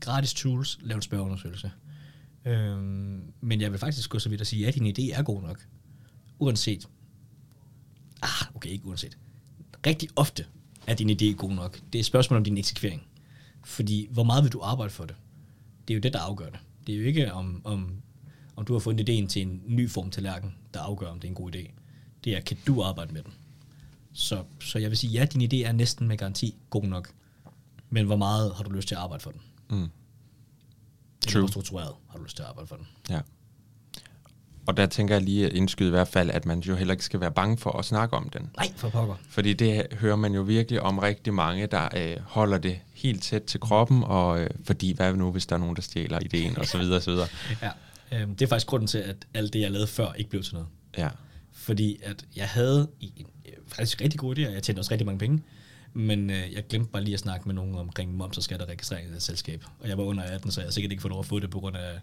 Gratis 0.00 0.34
tools, 0.34 0.78
lav 0.82 0.96
en 0.96 1.02
spørgeundersøgelse. 1.02 1.70
Øhm, 2.44 3.22
men 3.40 3.60
jeg 3.60 3.70
vil 3.70 3.78
faktisk 3.78 4.10
gå 4.10 4.18
så 4.18 4.28
vidt 4.28 4.40
at 4.40 4.46
sige, 4.46 4.68
at 4.68 4.74
din 4.74 4.86
idé 4.86 5.18
er 5.18 5.22
god 5.22 5.42
nok. 5.42 5.66
Uanset. 6.38 6.86
Ah, 8.22 8.54
okay, 8.54 8.70
ikke 8.70 8.86
uanset. 8.86 9.18
Rigtig 9.86 10.08
ofte 10.16 10.46
er 10.86 10.94
din 10.94 11.10
idé 11.10 11.36
god 11.36 11.52
nok. 11.52 11.80
Det 11.92 11.98
er 11.98 12.00
et 12.00 12.06
spørgsmål 12.06 12.36
om 12.36 12.44
din 12.44 12.58
eksekvering. 12.58 13.02
Fordi, 13.64 14.08
hvor 14.10 14.24
meget 14.24 14.44
vil 14.44 14.52
du 14.52 14.60
arbejde 14.60 14.90
for 14.92 15.04
det? 15.04 15.16
Det 15.88 15.94
er 15.94 15.96
jo 15.98 16.00
det, 16.00 16.12
der 16.12 16.20
afgør 16.20 16.50
det. 16.50 16.60
Det 16.86 16.94
er 16.94 16.98
jo 16.98 17.04
ikke 17.04 17.32
om, 17.32 17.60
om, 17.64 18.02
om 18.56 18.64
du 18.64 18.72
har 18.72 18.80
fundet 18.80 19.08
ideen 19.08 19.28
til 19.28 19.42
en 19.42 19.62
ny 19.66 19.90
form 19.90 20.10
tallerken, 20.10 20.54
der 20.74 20.80
afgør, 20.80 21.06
om 21.06 21.20
det 21.20 21.28
er 21.28 21.30
en 21.30 21.34
god 21.34 21.54
idé. 21.54 21.70
Det 22.24 22.36
er, 22.36 22.40
kan 22.40 22.56
du 22.66 22.82
arbejde 22.82 23.12
med 23.12 23.22
den? 23.22 23.32
Så, 24.12 24.44
så 24.60 24.78
jeg 24.78 24.90
vil 24.90 24.98
sige, 24.98 25.10
ja, 25.10 25.24
din 25.24 25.42
idé 25.42 25.66
er 25.68 25.72
næsten 25.72 26.08
med 26.08 26.16
garanti 26.16 26.54
god 26.70 26.84
nok. 26.84 27.12
Men 27.90 28.06
hvor 28.06 28.16
meget 28.16 28.54
har 28.56 28.64
du 28.64 28.70
lyst 28.70 28.88
til 28.88 28.94
at 28.94 29.00
arbejde 29.00 29.22
for 29.22 29.30
den? 29.30 29.40
Mm. 29.70 29.88
True. 31.28 31.40
hvor 31.40 31.48
struktureret 31.48 31.94
har 32.08 32.18
du 32.18 32.24
lyst 32.24 32.36
til 32.36 32.42
at 32.42 32.48
arbejde 32.48 32.66
for 32.66 32.76
den? 32.76 32.86
Ja. 33.10 33.20
Og 34.66 34.76
der 34.76 34.86
tænker 34.86 35.14
jeg 35.14 35.22
lige 35.22 35.46
at 35.46 35.52
indskyde 35.52 35.88
i 35.88 35.90
hvert 35.90 36.08
fald, 36.08 36.30
at 36.30 36.46
man 36.46 36.60
jo 36.60 36.74
heller 36.74 36.94
ikke 36.94 37.04
skal 37.04 37.20
være 37.20 37.32
bange 37.32 37.58
for 37.58 37.78
at 37.78 37.84
snakke 37.84 38.16
om 38.16 38.28
den. 38.28 38.50
Nej, 38.56 38.72
for 38.76 38.88
pokker. 38.88 39.14
Fordi 39.28 39.52
det 39.52 39.86
hører 39.92 40.16
man 40.16 40.34
jo 40.34 40.42
virkelig 40.42 40.80
om 40.80 40.98
rigtig 40.98 41.34
mange, 41.34 41.66
der 41.66 41.88
øh, 41.96 42.16
holder 42.26 42.58
det 42.58 42.78
helt 42.94 43.22
tæt 43.22 43.42
til 43.42 43.60
kroppen, 43.60 44.04
og 44.04 44.40
øh, 44.40 44.50
fordi 44.64 44.92
hvad 44.92 45.14
nu, 45.14 45.32
hvis 45.32 45.46
der 45.46 45.54
er 45.54 45.60
nogen, 45.60 45.76
der 45.76 45.82
stjæler 45.82 46.18
ideen, 46.22 46.58
og 46.58 46.66
så 46.66 46.78
videre, 46.78 46.96
og 46.96 47.02
så 47.02 47.10
videre. 47.10 47.28
Ja. 47.62 47.70
Øhm, 48.12 48.36
det 48.36 48.42
er 48.44 48.48
faktisk 48.48 48.66
grunden 48.66 48.86
til, 48.86 48.98
at 48.98 49.16
alt 49.34 49.52
det, 49.52 49.60
jeg 49.60 49.70
lavede 49.70 49.86
før, 49.86 50.12
ikke 50.12 50.30
blev 50.30 50.42
til 50.42 50.54
noget. 50.54 50.68
Ja. 50.98 51.08
Fordi 51.52 52.00
at 52.02 52.24
jeg 52.36 52.48
havde 52.48 52.88
en 53.00 53.26
øh, 53.46 53.52
faktisk 53.66 54.00
rigtig 54.00 54.20
god 54.20 54.38
idé, 54.38 54.46
og 54.46 54.52
jeg 54.54 54.62
tjente 54.62 54.80
også 54.80 54.90
rigtig 54.90 55.06
mange 55.06 55.18
penge. 55.18 55.42
Men 55.92 56.30
øh, 56.30 56.52
jeg 56.52 56.64
glemte 56.68 56.90
bare 56.92 57.04
lige 57.04 57.14
at 57.14 57.20
snakke 57.20 57.48
med 57.48 57.54
nogen 57.54 57.74
omkring 57.74 58.16
moms 58.16 58.36
og 58.36 58.42
skat 58.42 58.62
og 58.62 58.68
registrering 58.68 59.10
af 59.10 59.16
et 59.16 59.22
selskab. 59.22 59.64
Og 59.80 59.88
jeg 59.88 59.98
var 59.98 60.04
under 60.04 60.22
18, 60.22 60.50
så 60.50 60.62
jeg 60.62 60.72
sikkert 60.72 60.92
ikke 60.92 61.00
fået 61.00 61.10
lov 61.10 61.20
at 61.20 61.26
få 61.26 61.38
det 61.38 61.50
på 61.50 61.60
grund 61.60 61.76
af 61.76 62.00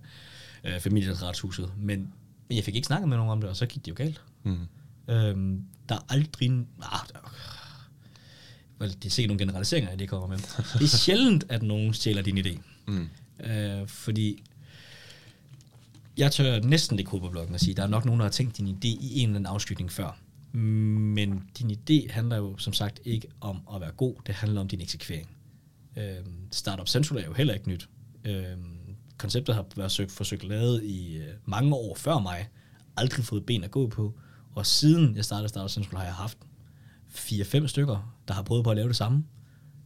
øh, 0.63 0.79
familieretshuset. 0.79 1.71
Men, 1.77 2.13
men 2.47 2.55
jeg 2.55 2.63
fik 2.63 2.75
ikke 2.75 2.85
snakket 2.85 3.09
med 3.09 3.17
nogen 3.17 3.31
om 3.31 3.41
det, 3.41 3.49
og 3.49 3.55
så 3.55 3.65
gik 3.65 3.85
det 3.85 3.91
jo 3.91 3.95
galt. 3.97 4.21
Mm. 4.43 4.67
Øhm, 5.09 5.63
der 5.89 5.95
er 5.95 6.05
aldrig... 6.09 6.51
Ah, 6.81 7.07
der, 7.13 7.33
vel, 8.79 8.89
det 8.89 9.05
er 9.05 9.09
sikkert 9.09 9.29
nogle 9.29 9.39
generaliseringer, 9.39 9.89
jeg 9.89 9.97
lige 9.97 10.07
kommer 10.07 10.27
med. 10.27 10.37
Det 10.79 10.93
er 10.93 10.97
sjældent, 10.97 11.45
at 11.49 11.63
nogen 11.63 11.93
stjæler 11.93 12.21
din 12.21 12.37
idé. 12.37 12.59
Mm. 12.87 13.09
Øh, 13.45 13.87
fordi 13.87 14.43
jeg 16.17 16.31
tør 16.31 16.59
næsten 16.59 16.99
ikke 16.99 17.11
på 17.11 17.29
bloggen 17.29 17.53
og 17.53 17.59
sige, 17.59 17.73
der 17.73 17.83
er 17.83 17.87
nok 17.87 18.05
nogen, 18.05 18.19
der 18.19 18.25
har 18.25 18.31
tænkt 18.31 18.57
din 18.57 18.67
idé 18.67 18.87
i 18.87 19.19
en 19.19 19.29
eller 19.29 19.39
anden 19.39 19.45
afskygning 19.45 19.91
før. 19.91 20.19
Men 20.51 21.43
din 21.59 21.71
idé 21.71 22.11
handler 22.11 22.37
jo 22.37 22.57
som 22.57 22.73
sagt 22.73 22.99
ikke 23.05 23.27
om 23.41 23.59
at 23.75 23.81
være 23.81 23.91
god, 23.91 24.15
det 24.27 24.35
handler 24.35 24.61
om 24.61 24.67
din 24.67 24.81
eksekvering. 24.81 25.29
Øh, 25.97 26.25
Startup 26.51 26.87
Central 26.87 27.19
er 27.19 27.25
jo 27.25 27.33
heller 27.33 27.53
ikke 27.53 27.69
nyt. 27.69 27.89
Øh, 28.25 28.57
konceptet 29.17 29.55
har 29.55 29.65
været 29.75 29.91
søgt, 29.91 30.11
forsøgt 30.11 30.43
lavet 30.43 30.83
i 30.83 31.17
øh, 31.17 31.33
mange 31.45 31.75
år 31.75 31.95
før 31.95 32.19
mig, 32.19 32.49
aldrig 32.97 33.25
fået 33.25 33.45
ben 33.45 33.63
at 33.63 33.71
gå 33.71 33.87
på, 33.87 34.13
og 34.55 34.65
siden 34.65 35.15
jeg 35.15 35.25
startede 35.25 35.49
Startup 35.49 35.69
Central 35.69 35.97
har 35.97 36.05
jeg 36.05 36.13
haft 36.13 36.37
4-5 37.09 37.67
stykker, 37.67 38.15
der 38.27 38.33
har 38.33 38.41
prøvet 38.41 38.63
på 38.63 38.69
at 38.71 38.77
lave 38.77 38.87
det 38.87 38.95
samme. 38.95 39.23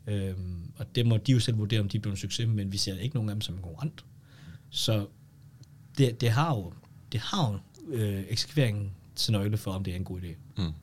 Øhm, 0.08 0.72
og 0.78 0.96
det 0.96 1.06
må 1.06 1.18
de 1.18 1.32
jo 1.32 1.40
selv 1.40 1.58
vurdere, 1.58 1.80
om 1.80 1.90
de 1.90 2.00
bliver 2.00 2.14
en 2.14 2.18
succes, 2.18 2.48
men 2.48 2.72
vi 2.72 2.78
ser 2.78 2.98
ikke 2.98 3.16
nogen 3.16 3.30
af 3.30 3.36
dem 3.36 3.42
som 3.42 3.56
en 3.56 3.62
konkurrent. 3.62 4.06
Så 4.70 5.08
det, 5.98 6.22
det 6.22 6.30
har 6.30 6.56
jo, 6.56 6.74
det 7.12 7.20
har 7.20 7.52
jo 7.52 7.60
øh, 7.94 8.24
eksekveringen 8.30 8.92
til 9.16 9.32
nøgle 9.32 9.58
for, 9.58 9.72
om 9.72 9.84
det 9.84 9.92
er 9.92 9.96
en 9.96 10.04
god 10.04 10.22
idé. 10.22 10.36
Mm. 10.58 10.74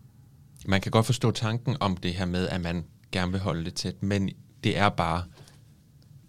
Man 0.66 0.80
kan 0.80 0.92
godt 0.92 1.06
forstå 1.06 1.30
tanken 1.30 1.76
om 1.80 1.96
det 1.96 2.14
her 2.14 2.26
med, 2.26 2.48
at 2.48 2.60
man 2.60 2.84
gerne 3.12 3.32
vil 3.32 3.40
holde 3.40 3.64
det 3.64 3.74
tæt, 3.74 4.02
men 4.02 4.30
det 4.64 4.78
er 4.78 4.88
bare, 4.88 5.24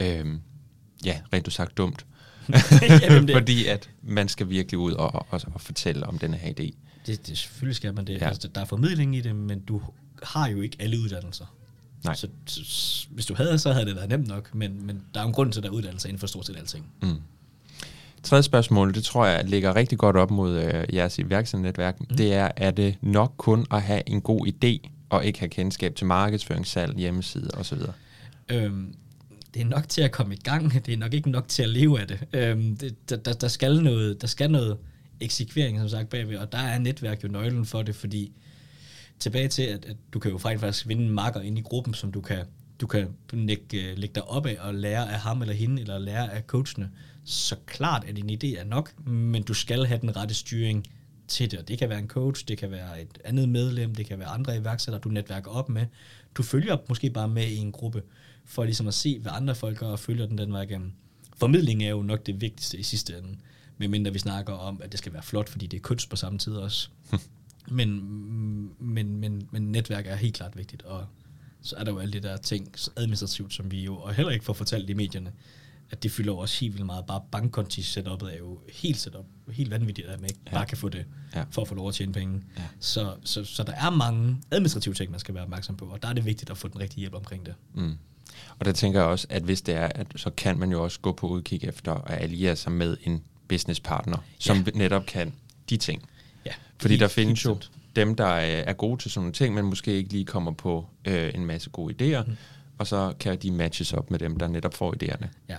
øh, 0.01 0.39
ja, 1.05 1.21
rent 1.33 1.53
sagt 1.53 1.77
dumt. 1.77 2.05
Jamen, 3.01 3.27
det- 3.27 3.35
Fordi 3.35 3.65
at 3.65 3.89
man 4.03 4.27
skal 4.27 4.49
virkelig 4.49 4.77
ud 4.77 4.91
og, 4.93 5.25
og, 5.29 5.41
og 5.53 5.61
fortælle 5.61 6.05
om 6.07 6.17
denne 6.19 6.37
her 6.37 6.49
idé. 6.49 6.73
Det, 7.05 7.27
det 7.27 7.37
selvfølgelig 7.37 7.75
skal 7.75 7.93
man 7.93 8.05
det. 8.07 8.21
Ja. 8.21 8.27
Altså, 8.27 8.47
der 8.55 8.61
er 8.61 8.65
formidling 8.65 9.15
i 9.15 9.21
det, 9.21 9.35
men 9.35 9.59
du 9.59 9.81
har 10.23 10.47
jo 10.49 10.61
ikke 10.61 10.77
alle 10.79 10.99
uddannelser. 10.99 11.45
Nej. 12.03 12.15
Så, 12.15 12.27
hvis 13.09 13.25
du 13.25 13.33
havde, 13.33 13.59
så 13.59 13.73
havde 13.73 13.85
det 13.85 13.95
været 13.95 14.09
nemt 14.09 14.27
nok, 14.27 14.55
men, 14.55 14.85
men 14.85 15.01
der 15.13 15.21
er 15.21 15.25
en 15.25 15.33
grund 15.33 15.51
til, 15.51 15.59
at 15.59 15.63
der 15.63 15.69
er 15.69 15.73
uddannelser 15.73 16.09
inden 16.09 16.19
for 16.19 16.27
stort 16.27 16.45
set 16.45 16.57
alting. 16.57 16.85
Mm. 17.01 17.15
Tredje 18.23 18.43
spørgsmål, 18.43 18.93
det 18.93 19.03
tror 19.03 19.25
jeg 19.25 19.45
ligger 19.45 19.75
rigtig 19.75 19.97
godt 19.97 20.15
op 20.15 20.31
mod 20.31 20.57
øh, 20.63 20.95
jeres 20.95 21.19
iværksætternetværk. 21.19 21.99
Mm. 21.99 22.15
Det 22.15 22.33
er, 22.33 22.51
er 22.55 22.71
det 22.71 22.95
nok 23.01 23.33
kun 23.37 23.65
at 23.71 23.81
have 23.81 24.01
en 24.09 24.21
god 24.21 24.47
idé, 24.47 24.89
og 25.09 25.25
ikke 25.25 25.39
have 25.39 25.49
kendskab 25.49 25.95
til 25.95 26.07
markedsføring, 26.07 26.67
salg, 26.67 26.97
hjemmeside 26.97 27.49
osv.? 27.53 27.77
Øhm, 28.49 28.95
det 29.53 29.61
er 29.61 29.65
nok 29.65 29.89
til 29.89 30.01
at 30.01 30.11
komme 30.11 30.33
i 30.33 30.39
gang. 30.43 30.85
Det 30.85 30.93
er 30.93 30.97
nok 30.97 31.13
ikke 31.13 31.29
nok 31.29 31.47
til 31.47 31.63
at 31.63 31.69
leve 31.69 32.01
af 32.01 32.07
det. 32.07 32.27
Øhm, 32.33 32.77
det 32.77 33.09
der, 33.09 33.15
der, 33.15 33.33
der, 33.33 33.47
skal 33.47 33.83
noget, 33.83 34.21
der 34.21 34.27
skal 34.27 34.51
noget 34.51 34.77
eksekvering, 35.19 35.79
som 35.79 35.89
sagt, 35.89 36.09
bagved, 36.09 36.37
og 36.37 36.51
der 36.51 36.57
er 36.57 36.79
netværk 36.79 37.23
jo 37.23 37.27
nøglen 37.27 37.65
for 37.65 37.81
det, 37.81 37.95
fordi 37.95 38.31
tilbage 39.19 39.47
til, 39.47 39.63
at, 39.63 39.85
at 39.85 39.97
du 40.13 40.19
kan 40.19 40.31
jo 40.31 40.37
faktisk 40.37 40.87
vinde 40.87 41.03
en 41.03 41.09
marker 41.09 41.41
ind 41.41 41.57
i 41.57 41.61
gruppen, 41.61 41.93
som 41.93 42.11
du 42.11 42.21
kan, 42.21 42.45
du 42.81 42.87
kan 42.87 43.07
lægge, 43.33 43.91
øh, 43.91 43.97
lægge 43.97 44.15
dig 44.15 44.23
op 44.23 44.45
af 44.45 44.57
og 44.59 44.73
lære 44.73 45.11
af 45.13 45.19
ham 45.19 45.41
eller 45.41 45.55
hende, 45.55 45.81
eller 45.81 45.99
lære 45.99 46.33
af 46.33 46.41
coachene. 46.41 46.89
Så 47.25 47.55
klart, 47.65 48.03
at 48.07 48.15
din 48.15 48.29
idé 48.29 48.59
er 48.59 48.65
nok, 48.65 49.07
men 49.07 49.43
du 49.43 49.53
skal 49.53 49.85
have 49.85 50.01
den 50.01 50.15
rette 50.15 50.33
styring 50.33 50.85
til 51.27 51.51
det. 51.51 51.59
Og 51.59 51.67
det 51.67 51.77
kan 51.77 51.89
være 51.89 51.99
en 51.99 52.07
coach, 52.07 52.47
det 52.47 52.57
kan 52.57 52.71
være 52.71 53.01
et 53.01 53.19
andet 53.25 53.49
medlem, 53.49 53.95
det 53.95 54.05
kan 54.05 54.19
være 54.19 54.27
andre 54.27 54.57
iværksættere, 54.57 55.01
du 55.01 55.09
netværker 55.09 55.51
op 55.51 55.69
med. 55.69 55.85
Du 56.35 56.43
følger 56.43 56.77
måske 56.89 57.09
bare 57.09 57.27
med 57.27 57.47
i 57.47 57.57
en 57.57 57.71
gruppe, 57.71 58.03
for 58.49 58.63
ligesom 58.63 58.87
at 58.87 58.93
se, 58.93 59.19
hvad 59.19 59.31
andre 59.35 59.55
folk 59.55 59.77
gør, 59.77 59.87
og 59.87 59.99
følger 59.99 60.25
den 60.25 60.37
den 60.37 60.53
vej 60.53 60.61
igennem. 60.61 60.91
Formidling 61.37 61.83
er 61.83 61.89
jo 61.89 62.01
nok 62.01 62.25
det 62.25 62.41
vigtigste 62.41 62.77
i 62.77 62.83
sidste 62.83 63.17
ende, 63.17 63.35
medmindre 63.77 64.13
vi 64.13 64.19
snakker 64.19 64.53
om, 64.53 64.81
at 64.83 64.91
det 64.91 64.97
skal 64.99 65.13
være 65.13 65.23
flot, 65.23 65.49
fordi 65.49 65.67
det 65.67 65.77
er 65.77 65.81
kunst 65.81 66.09
på 66.09 66.15
samme 66.15 66.39
tid 66.39 66.53
også. 66.53 66.89
men, 67.71 67.89
men, 68.79 69.15
men, 69.17 69.47
men 69.51 69.71
netværk 69.71 70.07
er 70.07 70.15
helt 70.15 70.35
klart 70.35 70.57
vigtigt, 70.57 70.81
og 70.83 71.05
så 71.61 71.75
er 71.75 71.83
der 71.83 71.91
jo 71.91 71.99
alle 71.99 72.13
de 72.13 72.19
der 72.19 72.37
ting 72.37 72.73
administrativt, 72.95 73.53
som 73.53 73.71
vi 73.71 73.83
jo, 73.83 73.95
og 73.97 74.13
heller 74.13 74.31
ikke 74.31 74.45
får 74.45 74.53
fortalt 74.53 74.89
i 74.89 74.93
medierne, 74.93 75.31
at 75.91 76.03
det 76.03 76.11
fylder 76.11 76.31
jo 76.33 76.37
også 76.37 76.59
helt 76.59 76.73
vildt 76.73 76.85
meget. 76.85 77.05
Bare 77.05 77.21
bankkonti 77.31 77.81
setupet 77.81 78.33
er 78.33 78.37
jo 78.37 78.59
helt 78.73 78.97
setup, 78.97 79.25
helt 79.51 79.71
vanvittigt, 79.71 80.07
at 80.07 80.21
man 80.21 80.29
ikke 80.29 80.39
Ja. 80.47 80.51
bare 80.51 80.65
kan 80.65 80.77
få 80.77 80.89
det, 80.89 81.05
ja. 81.35 81.43
for 81.51 81.61
at 81.61 81.67
få 81.67 81.75
lov 81.75 81.87
at 81.87 81.93
tjene 81.93 82.13
penge. 82.13 82.41
Ja. 82.57 82.63
Så, 82.79 83.15
så, 83.23 83.43
så 83.43 83.63
der 83.63 83.73
er 83.73 83.89
mange 83.89 84.41
administrative 84.51 84.93
ting, 84.93 85.11
man 85.11 85.19
skal 85.19 85.33
være 85.35 85.43
opmærksom 85.43 85.77
på, 85.77 85.85
og 85.85 86.01
der 86.01 86.07
er 86.09 86.13
det 86.13 86.25
vigtigt 86.25 86.49
at 86.51 86.57
få 86.57 86.67
den 86.67 86.79
rigtige 86.79 86.99
hjælp 86.99 87.13
omkring 87.13 87.45
det. 87.45 87.55
Mm. 87.73 87.93
Og 88.59 88.65
der 88.65 88.71
tænker 88.71 88.99
jeg 88.99 89.09
også, 89.09 89.27
at 89.29 89.43
hvis 89.43 89.61
det 89.61 89.75
er, 89.75 89.87
at 89.95 90.07
så 90.15 90.29
kan 90.29 90.59
man 90.59 90.71
jo 90.71 90.83
også 90.83 90.99
gå 90.99 91.11
på 91.13 91.27
udkig 91.27 91.63
efter 91.63 91.93
at 91.93 92.21
alliere 92.23 92.55
sig 92.55 92.71
med 92.71 92.97
en 93.03 93.23
businesspartner, 93.47 94.17
som 94.39 94.57
Ja. 94.57 94.71
netop 94.75 95.05
kan 95.05 95.33
de 95.69 95.77
ting. 95.77 96.09
Ja, 96.45 96.51
Fordi 96.81 96.97
der 96.97 97.07
findes 97.07 97.45
jo 97.45 97.57
dem, 97.95 98.15
der 98.15 98.25
er 98.25 98.63
er 98.67 98.73
gode 98.73 99.01
til 99.01 99.11
sådan 99.11 99.23
nogle 99.23 99.33
ting, 99.33 99.55
men 99.55 99.65
måske 99.65 99.93
ikke 99.93 100.11
lige 100.11 100.25
kommer 100.25 100.51
på 100.51 100.87
øh, 101.05 101.31
en 101.35 101.45
masse 101.45 101.69
gode 101.69 101.95
idéer, 102.19 102.23
mm. 102.29 102.35
og 102.77 102.87
så 102.87 103.13
kan 103.19 103.37
de 103.37 103.51
matches 103.51 103.93
op 103.93 104.11
med 104.11 104.19
dem, 104.19 104.37
der 104.37 104.47
netop 104.47 104.73
får 104.73 104.95
idéerne. 105.03 105.27
Ja, 105.49 105.55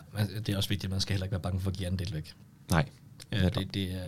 det 0.46 0.48
er 0.48 0.56
også 0.56 0.68
vigtigt, 0.68 0.84
at 0.84 0.90
man 0.90 1.00
skal 1.00 1.12
heller 1.14 1.24
ikke 1.24 1.32
være 1.32 1.40
bange 1.40 1.60
for 1.60 1.70
at 1.70 1.76
give 1.76 1.86
andel 1.86 2.14
væk. 2.14 2.32
Nej. 2.70 2.88
Ja, 3.32 3.48
det, 3.48 3.74
det, 3.74 3.82
er, 3.92 3.98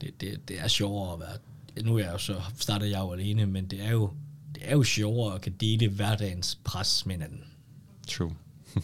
det, 0.00 0.20
det, 0.20 0.48
det 0.48 0.60
er 0.60 0.68
sjovere 0.68 1.12
at 1.12 1.20
være... 1.20 1.84
Nu 1.84 1.94
er 1.96 1.98
jeg 2.04 2.12
jo 2.12 2.18
så 2.18 2.36
startet 2.58 2.90
jeg 2.90 2.98
jo 3.00 3.12
alene, 3.12 3.46
men 3.46 3.66
det 3.66 3.82
er 3.82 3.90
jo, 3.90 4.10
det 4.54 4.62
er 4.66 4.72
jo 4.72 4.82
sjovere 4.82 5.34
at 5.34 5.40
kan 5.40 5.52
dele 5.60 5.88
hverdagens 5.88 6.58
pres 6.64 7.06
med 7.06 7.14
hinanden. 7.14 7.44
True. 8.08 8.34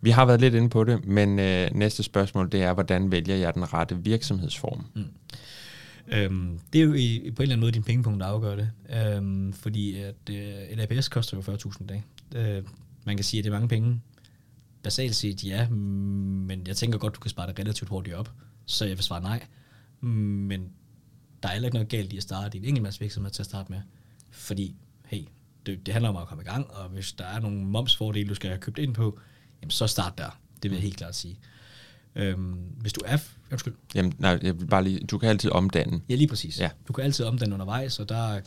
Vi 0.00 0.10
har 0.10 0.24
været 0.24 0.40
lidt 0.40 0.54
inde 0.54 0.68
på 0.68 0.84
det, 0.84 1.04
men 1.04 1.38
øh, 1.38 1.70
næste 1.74 2.02
spørgsmål 2.02 2.52
det 2.52 2.62
er, 2.62 2.72
hvordan 2.72 3.10
vælger 3.10 3.36
jeg 3.36 3.54
den 3.54 3.72
rette 3.72 3.96
virksomhedsform? 3.96 4.86
Mm. 4.94 5.04
Øhm, 6.08 6.60
det 6.72 6.80
er 6.80 6.84
jo 6.84 6.94
i, 6.94 7.30
på 7.36 7.42
en 7.42 7.42
eller 7.42 7.54
anden 7.54 7.60
måde 7.60 7.72
din 7.72 7.82
pengepunkt, 7.82 8.20
der 8.20 8.26
afgør 8.26 8.56
det. 8.56 8.70
Øhm, 8.96 9.52
fordi 9.52 9.96
at, 9.96 10.14
øh, 10.30 10.36
et 10.36 10.80
APS 10.80 11.08
koster 11.08 11.36
jo 11.36 11.54
40.000 11.54 11.84
i 11.84 11.86
dag. 11.86 12.04
Øh, 12.36 12.62
man 13.04 13.16
kan 13.16 13.24
sige, 13.24 13.38
at 13.38 13.44
det 13.44 13.50
er 13.50 13.54
mange 13.54 13.68
penge. 13.68 14.00
Basalt 14.82 15.14
set 15.14 15.44
ja, 15.44 15.68
men 15.68 16.66
jeg 16.66 16.76
tænker 16.76 16.98
godt, 16.98 17.14
du 17.14 17.20
kan 17.20 17.30
spare 17.30 17.46
det 17.46 17.58
relativt 17.58 17.88
hurtigt 17.88 18.16
op. 18.16 18.30
Så 18.66 18.84
jeg 18.84 18.96
vil 18.96 19.04
svare 19.04 19.22
nej. 19.22 19.46
Men 20.00 20.70
der 21.42 21.48
er 21.48 21.52
heller 21.52 21.68
ikke 21.68 21.74
noget 21.76 21.88
galt 21.88 22.12
i 22.12 22.16
at 22.16 22.22
starte 22.22 22.58
i 22.58 22.60
en 22.60 22.64
enkeltmandsvirksomhed 22.64 23.30
til 23.30 23.42
at 23.42 23.46
starte 23.46 23.72
med. 23.72 23.80
Fordi, 24.30 24.76
hey, 25.06 25.22
det, 25.66 25.86
det 25.86 25.94
handler 25.94 26.08
om 26.08 26.16
at 26.16 26.28
komme 26.28 26.42
i 26.42 26.46
gang, 26.46 26.70
og 26.70 26.88
hvis 26.88 27.12
der 27.12 27.24
er 27.24 27.40
nogle 27.40 27.64
momsfordele, 27.64 28.28
du 28.28 28.34
skal 28.34 28.50
have 28.50 28.60
købt 28.60 28.78
ind 28.78 28.94
på, 28.94 29.18
jamen 29.62 29.70
så 29.70 29.86
start 29.86 30.18
der. 30.18 30.40
Det 30.62 30.70
vil 30.70 30.76
jeg 30.76 30.82
helt 30.82 30.96
klart 30.96 31.16
sige. 31.16 31.38
Øhm, 32.14 32.54
hvis 32.80 32.92
du 32.92 33.00
er... 33.04 33.18
Undskyld. 33.50 33.74
Jamen, 33.94 34.14
nej, 34.18 34.38
jeg 34.42 34.60
vil 34.60 34.66
bare 34.66 34.84
lige, 34.84 35.00
du 35.06 35.18
kan 35.18 35.28
altid 35.28 35.50
omdanne. 35.50 36.00
Ja, 36.08 36.14
lige 36.14 36.28
præcis. 36.28 36.60
Ja. 36.60 36.70
Du 36.88 36.92
kan 36.92 37.04
altid 37.04 37.24
om 37.24 37.38
den 37.38 37.52
undervejs, 37.52 37.98
og 37.98 38.08
der 38.08 38.40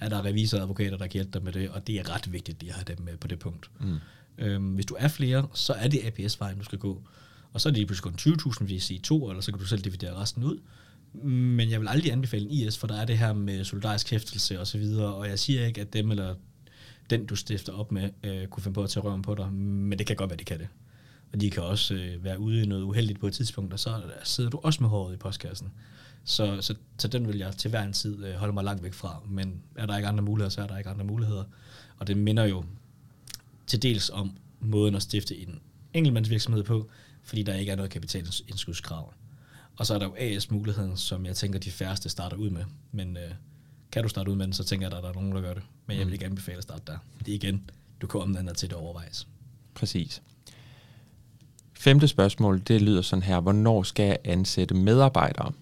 er 0.00 0.08
der 0.08 0.24
revisorer 0.24 0.60
og 0.60 0.64
advokater, 0.64 0.96
der 0.96 1.06
kan 1.06 1.12
hjælpe 1.12 1.30
dig 1.32 1.44
med 1.44 1.52
det, 1.52 1.68
og 1.70 1.86
det 1.86 1.94
er 1.94 2.14
ret 2.14 2.32
vigtigt 2.32 2.62
at 2.62 2.74
have 2.74 2.84
dem 2.84 3.00
med 3.00 3.16
på 3.16 3.28
det 3.28 3.38
punkt. 3.38 3.70
Mm. 3.80 3.98
Øhm, 4.38 4.74
hvis 4.74 4.86
du 4.86 4.96
er 4.98 5.08
flere, 5.08 5.48
så 5.54 5.72
er 5.72 5.88
det 5.88 6.00
APS-vejen, 6.04 6.58
du 6.58 6.64
skal 6.64 6.78
gå. 6.78 7.02
Og 7.52 7.60
så 7.60 7.68
er 7.68 7.70
det 7.70 7.78
lige 7.78 7.86
pludselig 7.86 8.36
kun 8.36 8.52
20.000, 8.52 8.64
hvis 8.64 8.90
I 8.90 8.98
to, 8.98 9.30
eller 9.30 9.40
så 9.40 9.52
kan 9.52 9.58
du 9.58 9.66
selv 9.66 9.80
dividere 9.80 10.14
resten 10.14 10.44
ud. 10.44 10.58
Men 11.24 11.70
jeg 11.70 11.80
vil 11.80 11.88
aldrig 11.88 12.12
anbefale 12.12 12.44
en 12.44 12.50
IS, 12.50 12.78
for 12.78 12.86
der 12.86 12.96
er 13.00 13.04
det 13.04 13.18
her 13.18 13.32
med 13.32 13.64
solidarisk 13.64 14.10
hæftelse 14.10 14.60
og 14.60 14.66
så 14.66 14.78
videre, 14.78 15.14
og 15.14 15.28
jeg 15.28 15.38
siger 15.38 15.66
ikke, 15.66 15.80
at 15.80 15.92
dem 15.92 16.10
eller 16.10 16.34
den, 17.10 17.26
du 17.26 17.36
stifter 17.36 17.72
op 17.72 17.92
med, 17.92 18.10
øh, 18.24 18.46
kunne 18.46 18.62
finde 18.62 18.74
på 18.74 18.82
at 18.82 18.90
tage 18.90 19.04
røven 19.04 19.22
på 19.22 19.34
dig, 19.34 19.52
men 19.52 19.98
det 19.98 20.06
kan 20.06 20.16
godt 20.16 20.30
være, 20.30 20.36
de 20.36 20.44
kan 20.44 20.58
det. 20.58 20.68
Og 21.32 21.40
de 21.40 21.50
kan 21.50 21.62
også 21.62 21.94
øh, 21.94 22.24
være 22.24 22.38
ude 22.38 22.62
i 22.62 22.66
noget 22.66 22.82
uheldigt 22.82 23.20
på 23.20 23.26
et 23.26 23.32
tidspunkt, 23.32 23.72
og 23.72 23.78
så 23.78 24.02
sidder 24.24 24.50
du 24.50 24.60
også 24.62 24.82
med 24.82 24.90
håret 24.90 25.14
i 25.14 25.16
postkassen. 25.16 25.72
Så, 26.24 26.60
så, 26.60 26.74
så 26.98 27.08
den 27.08 27.28
vil 27.28 27.38
jeg 27.38 27.56
til 27.56 27.70
hver 27.70 27.82
en 27.82 27.92
tid 27.92 28.24
øh, 28.24 28.34
holde 28.34 28.52
mig 28.52 28.64
langt 28.64 28.82
væk 28.82 28.92
fra. 28.92 29.22
Men 29.28 29.62
er 29.76 29.86
der 29.86 29.96
ikke 29.96 30.08
andre 30.08 30.22
muligheder, 30.22 30.50
så 30.50 30.62
er 30.62 30.66
der 30.66 30.78
ikke 30.78 30.90
andre 30.90 31.04
muligheder. 31.04 31.44
Og 31.98 32.06
det 32.06 32.16
minder 32.16 32.44
jo 32.44 32.64
til 33.66 33.82
dels 33.82 34.10
om 34.10 34.36
måden 34.60 34.94
at 34.94 35.02
stifte 35.02 35.36
en 35.36 35.60
enkeltmandsvirksomhed 35.94 36.62
på, 36.62 36.90
fordi 37.22 37.42
der 37.42 37.54
ikke 37.54 37.72
er 37.72 37.76
noget 37.76 37.90
kapitalindskudskrav. 37.90 39.14
Og 39.76 39.86
så 39.86 39.94
er 39.94 39.98
der 39.98 40.06
jo 40.06 40.14
AS-muligheden, 40.18 40.96
som 40.96 41.26
jeg 41.26 41.36
tænker, 41.36 41.58
de 41.58 41.70
færreste 41.70 42.08
starter 42.08 42.36
ud 42.36 42.50
med. 42.50 42.64
Men 42.92 43.16
øh, 43.16 43.30
kan 43.92 44.02
du 44.02 44.08
starte 44.08 44.30
ud 44.30 44.36
med 44.36 44.46
den, 44.46 44.52
så 44.52 44.64
tænker 44.64 44.86
jeg, 44.86 44.96
at 44.96 45.02
der 45.02 45.08
er 45.08 45.14
nogen, 45.14 45.32
der 45.32 45.40
gør 45.40 45.54
det. 45.54 45.62
Men 45.86 45.98
jeg 45.98 46.06
vil 46.06 46.12
ikke 46.12 46.24
anbefale 46.24 46.58
at 46.58 46.62
starte 46.62 46.82
der. 46.86 46.98
Det 47.18 47.28
er 47.28 47.34
igen, 47.34 47.70
du 48.00 48.06
kan 48.06 48.20
omdanne 48.20 48.54
til 48.54 48.70
det 48.70 48.78
overvejs. 48.78 49.26
Præcis. 49.74 50.22
Femte 51.72 52.08
spørgsmål, 52.08 52.62
det 52.68 52.82
lyder 52.82 53.02
sådan 53.02 53.22
her. 53.22 53.40
Hvornår 53.40 53.82
skal 53.82 54.06
jeg 54.06 54.18
ansætte 54.24 54.74
medarbejdere? 54.74 55.52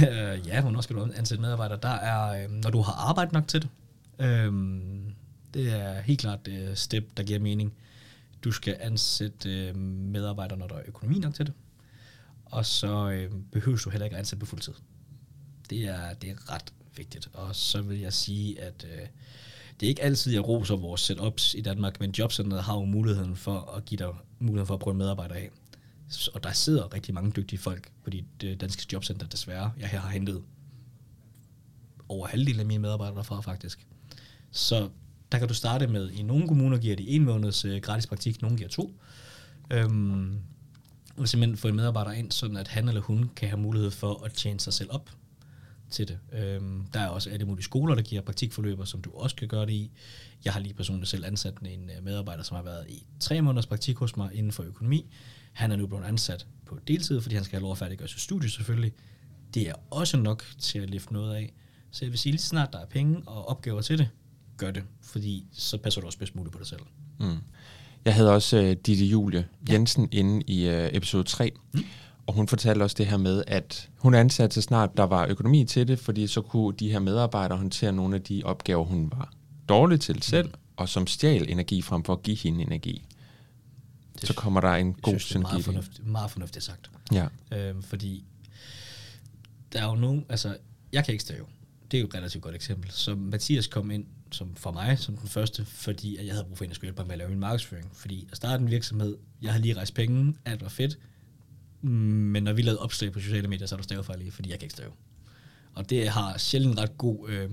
ja, 0.46 0.60
hvornår 0.60 0.80
skal 0.80 0.96
du 0.96 1.08
ansætte 1.16 1.42
medarbejdere? 1.42 1.78
Der 1.82 1.88
er, 1.88 2.44
øh, 2.44 2.50
når 2.50 2.70
du 2.70 2.80
har 2.80 2.92
arbejdet 2.92 3.32
nok 3.32 3.48
til 3.48 3.62
det. 3.62 3.68
Øh, 4.18 4.52
det 5.54 5.72
er 5.72 6.00
helt 6.00 6.20
klart 6.20 6.46
det 6.46 6.78
step, 6.78 7.16
der 7.16 7.22
giver 7.22 7.38
mening. 7.38 7.72
Du 8.44 8.52
skal 8.52 8.76
ansætte 8.80 9.68
øh, 9.68 9.76
medarbejdere, 9.76 10.58
når 10.58 10.66
der 10.66 10.74
er 10.74 10.82
økonomi 10.86 11.18
nok 11.18 11.34
til 11.34 11.46
det. 11.46 11.54
Og 12.44 12.66
så 12.66 13.10
øh, 13.10 13.30
behøver 13.52 13.78
du 13.78 13.90
heller 13.90 14.04
ikke 14.04 14.16
at 14.16 14.20
ansætte 14.20 14.40
på 14.40 14.46
fuldtid. 14.46 14.72
Det 15.70 15.84
er, 15.84 16.14
det 16.14 16.30
er 16.30 16.52
ret 16.52 16.72
vigtigt. 16.96 17.28
Og 17.32 17.56
så 17.56 17.82
vil 17.82 17.98
jeg 17.98 18.12
sige, 18.12 18.60
at 18.60 18.86
øh, 18.92 19.06
det 19.80 19.86
er 19.86 19.90
ikke 19.90 20.02
altid, 20.02 20.32
jeg 20.32 20.48
roser 20.48 20.76
vores 20.76 21.00
setups 21.00 21.54
i 21.54 21.60
Danmark, 21.60 22.00
men 22.00 22.10
jobcenteret 22.18 22.62
har 22.62 22.74
jo 22.74 22.84
muligheden 22.84 23.36
for 23.36 23.74
at 23.76 23.84
give 23.84 23.98
dig 23.98 24.08
muligheden 24.38 24.66
for 24.66 24.74
at 24.74 24.80
prøve 24.80 24.92
en 24.92 24.98
medarbejder 24.98 25.34
af. 25.34 25.50
Og 26.34 26.44
der 26.44 26.52
sidder 26.52 26.94
rigtig 26.94 27.14
mange 27.14 27.30
dygtige 27.30 27.58
folk 27.58 27.90
på 28.04 28.10
de 28.10 28.24
øh, 28.44 28.60
danske 28.60 28.86
jobcenter, 28.92 29.26
desværre. 29.26 29.72
Jeg 29.78 29.88
har 29.88 30.08
hentet 30.08 30.42
over 32.08 32.26
halvdelen 32.26 32.60
af 32.60 32.66
mine 32.66 32.82
medarbejdere 32.82 33.16
derfra, 33.16 33.40
faktisk. 33.40 33.86
Så 34.50 34.88
der 35.32 35.38
kan 35.38 35.48
du 35.48 35.54
starte 35.54 35.86
med, 35.86 36.10
i 36.10 36.22
nogle 36.22 36.48
kommuner 36.48 36.78
giver 36.78 36.96
de 36.96 37.08
en 37.08 37.24
måneds 37.24 37.64
øh, 37.64 37.80
gratis 37.80 38.06
praktik, 38.06 38.42
nogle 38.42 38.56
giver 38.56 38.68
to. 38.68 39.00
Øhm, 39.70 40.38
og 41.16 41.28
simpelthen 41.28 41.56
få 41.56 41.68
en 41.68 41.76
medarbejder 41.76 42.12
ind, 42.12 42.32
sådan 42.32 42.56
at 42.56 42.68
han 42.68 42.88
eller 42.88 43.00
hun 43.00 43.30
kan 43.36 43.48
have 43.48 43.60
mulighed 43.60 43.90
for 43.90 44.24
at 44.24 44.32
tjene 44.32 44.60
sig 44.60 44.72
selv 44.72 44.90
op 44.92 45.10
til 45.90 46.08
det. 46.08 46.18
Øhm, 46.32 46.86
der 46.94 47.00
er 47.00 47.08
også 47.08 47.30
alle 47.30 47.46
mulige 47.46 47.64
skoler, 47.64 47.94
der 47.94 48.02
giver 48.02 48.22
praktikforløber, 48.22 48.84
som 48.84 49.02
du 49.02 49.10
også 49.14 49.36
kan 49.36 49.48
gøre 49.48 49.66
det 49.66 49.72
i. 49.72 49.90
Jeg 50.44 50.52
har 50.52 50.60
lige 50.60 50.74
personligt 50.74 51.10
selv 51.10 51.24
ansat 51.24 51.54
en 51.58 51.90
øh, 51.96 52.04
medarbejder, 52.04 52.42
som 52.42 52.54
har 52.54 52.62
været 52.62 52.86
i 52.88 53.06
tre 53.20 53.42
måneders 53.42 53.66
praktik 53.66 53.96
hos 53.96 54.16
mig 54.16 54.30
inden 54.34 54.52
for 54.52 54.62
økonomi. 54.62 55.06
Han 55.52 55.72
er 55.72 55.76
nu 55.76 55.86
blevet 55.86 56.04
ansat 56.04 56.46
på 56.66 56.78
deltid, 56.88 57.20
fordi 57.20 57.34
han 57.34 57.44
skal 57.44 57.56
have 57.56 57.62
lov 57.62 57.72
at 57.72 57.78
færdiggøre 57.78 58.08
sit 58.08 58.20
studie 58.20 58.50
selvfølgelig. 58.50 58.92
Det 59.54 59.68
er 59.68 59.74
også 59.90 60.16
nok 60.16 60.44
til 60.58 60.78
at 60.78 60.90
løfte 60.90 61.12
noget 61.12 61.34
af. 61.34 61.52
Så 61.90 62.04
jeg 62.04 62.12
vil 62.12 62.18
sige, 62.18 62.32
lige 62.32 62.42
snart 62.42 62.72
der 62.72 62.78
er 62.78 62.86
penge 62.86 63.22
og 63.26 63.48
opgaver 63.48 63.80
til 63.80 63.98
det, 63.98 64.08
gør 64.56 64.70
det, 64.70 64.82
fordi 65.02 65.46
så 65.52 65.78
passer 65.78 66.00
du 66.00 66.06
også 66.06 66.18
bedst 66.18 66.36
muligt 66.36 66.52
på 66.52 66.58
dig 66.58 66.66
selv. 66.66 66.80
Mm. 67.20 67.36
Jeg 68.04 68.14
havde 68.14 68.32
også 68.34 68.60
uh, 68.60 68.72
Ditte 68.86 69.04
Julie 69.04 69.48
Jensen 69.70 70.08
ja. 70.12 70.18
inde 70.18 70.42
i 70.46 70.68
uh, 70.68 70.96
episode 70.96 71.24
3, 71.24 71.52
mm. 71.72 71.84
Og 72.26 72.34
hun 72.34 72.48
fortalte 72.48 72.82
også 72.82 72.94
det 72.98 73.06
her 73.06 73.16
med, 73.16 73.44
at 73.46 73.90
hun 73.96 74.14
ansatte 74.14 74.54
så 74.54 74.62
snart 74.62 74.96
der 74.96 75.02
var 75.02 75.26
økonomi 75.26 75.64
til 75.64 75.88
det, 75.88 75.98
fordi 75.98 76.26
så 76.26 76.40
kunne 76.40 76.76
de 76.76 76.90
her 76.90 76.98
medarbejdere 76.98 77.58
håndtere 77.58 77.92
nogle 77.92 78.16
af 78.16 78.22
de 78.22 78.42
opgaver, 78.44 78.84
hun 78.84 79.10
var 79.10 79.32
dårlig 79.68 80.00
til 80.00 80.22
selv, 80.22 80.46
mm. 80.46 80.54
og 80.76 80.88
som 80.88 81.06
stjal 81.06 81.50
energi 81.50 81.82
frem 81.82 82.04
for 82.04 82.12
at 82.12 82.22
give 82.22 82.36
hende 82.36 82.62
energi. 82.62 83.06
Det, 84.20 84.28
så 84.28 84.34
kommer 84.34 84.60
der 84.60 84.68
en 84.68 84.94
god 84.94 85.18
synergi. 85.18 85.56
Det 85.56 85.66
er 85.66 85.72
meget 85.72 85.84
fornuftigt, 85.84 86.06
meget 86.06 86.30
fornuftigt 86.30 86.64
sagt. 86.64 86.90
Ja. 87.12 87.26
Øhm, 87.52 87.82
fordi 87.82 88.24
der 89.72 89.82
er 89.82 89.86
jo 89.86 89.94
nogen, 89.94 90.26
altså 90.28 90.56
jeg 90.92 91.04
kan 91.04 91.12
ikke 91.12 91.24
stave. 91.24 91.46
Det 91.90 91.96
er 91.96 92.00
jo 92.00 92.06
et 92.06 92.14
relativt 92.14 92.42
godt 92.42 92.54
eksempel. 92.54 92.90
Så 92.90 93.14
Mathias 93.14 93.66
kom 93.66 93.90
ind 93.90 94.04
som 94.30 94.54
for 94.56 94.72
mig 94.72 94.98
som 94.98 95.16
den 95.16 95.28
første, 95.28 95.64
fordi 95.64 96.16
at 96.16 96.26
jeg 96.26 96.34
havde 96.34 96.44
brug 96.44 96.58
for 96.58 96.64
en, 96.64 96.70
der 96.70 96.74
skulle 96.74 96.86
hjælpe 96.86 97.00
mig 97.00 97.06
med 97.06 97.14
at 97.14 97.18
lave 97.18 97.30
min 97.30 97.40
markedsføring. 97.40 97.90
Fordi 97.92 98.28
at 98.30 98.36
starte 98.36 98.62
en 98.62 98.70
virksomhed, 98.70 99.16
jeg 99.42 99.52
havde 99.52 99.62
lige 99.62 99.76
rejst 99.76 99.94
penge, 99.94 100.34
alt 100.44 100.62
var 100.62 100.68
fedt, 100.68 100.98
men 101.90 102.42
når 102.42 102.52
vi 102.52 102.62
lavede 102.62 102.80
opslag 102.80 103.12
på 103.12 103.20
sociale 103.20 103.48
medier, 103.48 103.66
så 103.66 103.74
er 103.74 103.76
der 103.76 103.84
stavefejl 103.84 104.26
i, 104.26 104.30
fordi 104.30 104.50
jeg 104.50 104.58
kan 104.58 104.66
ikke 104.66 104.74
stave. 104.74 104.90
Og 105.74 105.90
det 105.90 106.08
har 106.08 106.38
sjældent 106.38 106.80
ret 106.80 106.98
god 106.98 107.28
øh, 107.28 107.50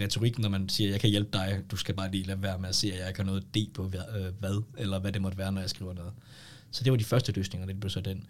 retorik, 0.00 0.38
når 0.38 0.48
man 0.48 0.68
siger, 0.68 0.90
jeg 0.90 1.00
kan 1.00 1.10
hjælpe 1.10 1.30
dig, 1.32 1.62
du 1.70 1.76
skal 1.76 1.94
bare 1.94 2.10
lige 2.10 2.24
lade 2.24 2.42
være 2.42 2.58
med 2.58 2.68
at 2.68 2.74
se, 2.74 2.92
at 2.92 2.98
jeg 2.98 3.08
ikke 3.08 3.20
har 3.20 3.26
noget 3.26 3.54
D 3.54 3.56
på 3.74 3.84
øh, 3.84 4.38
hvad, 4.38 4.62
eller 4.78 4.98
hvad 4.98 5.12
det 5.12 5.22
måtte 5.22 5.38
være, 5.38 5.52
når 5.52 5.60
jeg 5.60 5.70
skriver 5.70 5.94
noget. 5.94 6.12
Så 6.70 6.84
det 6.84 6.90
var 6.90 6.96
de 6.96 7.04
første 7.04 7.32
løsninger, 7.32 7.66
det 7.66 7.80
blev 7.80 7.90
så 7.90 8.00
den. 8.00 8.26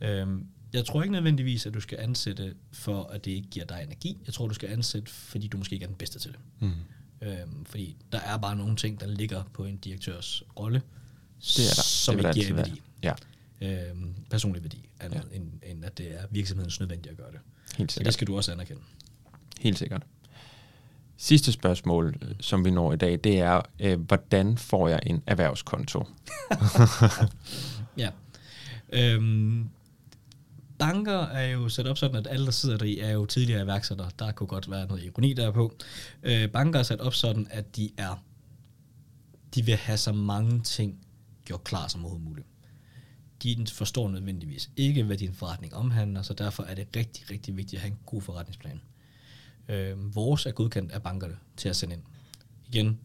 Øh, 0.00 0.26
jeg 0.72 0.84
tror 0.84 1.02
ikke 1.02 1.12
nødvendigvis, 1.12 1.66
at 1.66 1.74
du 1.74 1.80
skal 1.80 1.98
ansætte 2.00 2.54
for, 2.72 3.02
at 3.02 3.24
det 3.24 3.30
ikke 3.30 3.48
giver 3.48 3.66
dig 3.66 3.82
energi. 3.82 4.18
Jeg 4.26 4.34
tror, 4.34 4.48
du 4.48 4.54
skal 4.54 4.68
ansætte, 4.68 5.12
fordi 5.12 5.46
du 5.46 5.58
måske 5.58 5.74
ikke 5.74 5.84
er 5.84 5.88
den 5.88 5.96
bedste 5.96 6.18
til 6.18 6.30
det. 6.30 6.38
Mm. 6.60 6.72
Øhm, 7.22 7.64
fordi 7.64 7.96
der 8.12 8.18
er 8.18 8.36
bare 8.36 8.56
nogle 8.56 8.76
ting, 8.76 9.00
der 9.00 9.06
ligger 9.06 9.42
på 9.52 9.64
en 9.64 9.76
direktørs 9.76 10.42
rolle, 10.58 10.82
det 11.40 11.64
er 11.64 11.74
der. 11.74 11.82
som 11.82 12.16
det 12.16 12.24
ikke 12.24 12.46
giver 12.46 12.56
værdi. 12.56 12.82
Ja. 13.02 13.12
Øhm, 13.60 14.14
personlig 14.30 14.62
værdi, 14.62 14.88
andet 15.00 15.22
ja. 15.30 15.36
end, 15.36 15.50
end 15.62 15.84
at 15.84 15.98
det 15.98 16.14
er 16.14 16.26
virksomhedens 16.30 16.80
nødvendigt 16.80 17.10
at 17.10 17.16
gøre 17.16 17.32
det. 17.32 17.40
Helt 17.78 17.92
sikkert. 17.92 18.04
Så 18.04 18.06
det 18.06 18.14
skal 18.14 18.26
du 18.26 18.36
også 18.36 18.52
anerkende. 18.52 18.82
Helt 19.60 19.78
sikkert. 19.78 20.02
Sidste 21.16 21.52
spørgsmål, 21.52 22.36
som 22.40 22.64
vi 22.64 22.70
når 22.70 22.92
i 22.92 22.96
dag, 22.96 23.20
det 23.24 23.38
er, 23.38 23.60
øh, 23.80 24.00
hvordan 24.00 24.58
får 24.58 24.88
jeg 24.88 25.00
en 25.06 25.22
erhvervskonto? 25.26 26.04
ja. 28.02 28.10
Øhm, 28.92 29.68
banker 30.78 31.18
er 31.18 31.46
jo 31.46 31.68
sat 31.68 31.86
op 31.86 31.98
sådan, 31.98 32.16
at 32.16 32.26
alle, 32.26 32.46
der 32.46 32.52
sidder 32.52 32.76
der 32.76 32.84
i, 32.84 32.98
er 32.98 33.10
jo 33.10 33.26
tidligere 33.26 33.62
iværksættere. 33.62 34.10
Der 34.18 34.32
kunne 34.32 34.46
godt 34.46 34.70
være 34.70 34.86
noget 34.86 35.04
ironi 35.04 35.32
derpå. 35.32 35.74
Øh, 36.22 36.48
banker 36.48 36.78
er 36.78 36.82
sat 36.82 37.00
op 37.00 37.14
sådan, 37.14 37.46
at 37.50 37.76
de 37.76 37.90
er 37.96 38.22
de 39.56 39.64
vil 39.64 39.76
have 39.76 39.98
så 39.98 40.12
mange 40.12 40.60
ting 40.60 40.98
gjort 41.44 41.64
klar 41.64 41.88
som 41.88 42.00
overhovedet 42.00 42.28
muligt. 42.28 42.46
De 43.42 43.66
forstår 43.72 44.08
nødvendigvis 44.08 44.70
ikke, 44.76 45.02
hvad 45.02 45.16
din 45.16 45.34
forretning 45.34 45.74
omhandler, 45.74 46.22
så 46.22 46.34
derfor 46.34 46.62
er 46.62 46.74
det 46.74 46.96
rigtig, 46.96 47.30
rigtig 47.30 47.56
vigtigt 47.56 47.78
at 47.78 47.80
have 47.80 47.92
en 47.92 47.98
god 48.06 48.22
forretningsplan. 48.22 48.80
Øh, 49.68 50.14
vores 50.14 50.46
er 50.46 50.52
godkendt 50.52 50.92
af 50.92 51.02
bankerne 51.02 51.36
til 51.56 51.68
at 51.68 51.76
sende 51.76 51.94
ind. 51.94 52.02
Igen, 52.68 52.98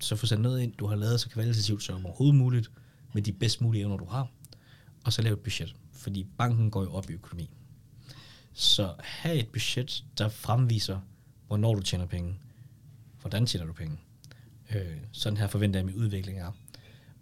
så 0.00 0.16
få 0.16 0.26
sendt 0.26 0.42
noget 0.42 0.60
ind, 0.60 0.72
du 0.72 0.86
har 0.86 0.96
lavet 0.96 1.20
så 1.20 1.28
kvalitativt 1.28 1.82
som 1.82 2.06
overhovedet 2.06 2.38
muligt, 2.38 2.70
med 3.12 3.22
de 3.22 3.32
bedst 3.32 3.60
mulige 3.60 3.82
evner, 3.82 3.96
du 3.96 4.04
har, 4.04 4.28
og 5.04 5.12
så 5.12 5.22
lave 5.22 5.32
et 5.32 5.40
budget 5.40 5.74
fordi 5.98 6.26
banken 6.38 6.70
går 6.70 6.82
jo 6.82 6.92
op 6.92 7.10
i 7.10 7.12
økonomi. 7.12 7.50
Så 8.52 8.94
have 8.98 9.36
et 9.36 9.48
budget, 9.48 10.04
der 10.18 10.28
fremviser, 10.28 11.00
hvornår 11.46 11.74
du 11.74 11.82
tjener 11.82 12.06
penge, 12.06 12.38
hvordan 13.20 13.46
tjener 13.46 13.66
du 13.66 13.72
penge. 13.72 13.98
Øh, 14.74 14.96
sådan 15.12 15.36
her 15.36 15.46
forventer 15.46 15.80
jeg, 15.80 15.86
min 15.86 15.94
udvikling 15.94 16.38
er. 16.38 16.52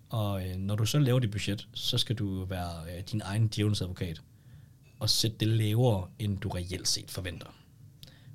Og 0.09 0.49
øh, 0.49 0.57
når 0.57 0.77
du 0.77 0.87
så 0.87 0.99
laver 0.99 1.19
dit 1.19 1.31
budget, 1.31 1.69
så 1.75 1.99
skal 1.99 2.17
du 2.17 2.45
være 2.45 2.97
øh, 2.97 3.03
din 3.13 3.21
egen 3.25 3.49
djævelens 3.49 3.83
og 5.01 5.11
sætte 5.11 5.37
det 5.41 5.49
lavere, 5.49 6.09
end 6.19 6.39
du 6.39 6.49
reelt 6.49 6.89
set 6.89 7.11
forventer. 7.11 7.47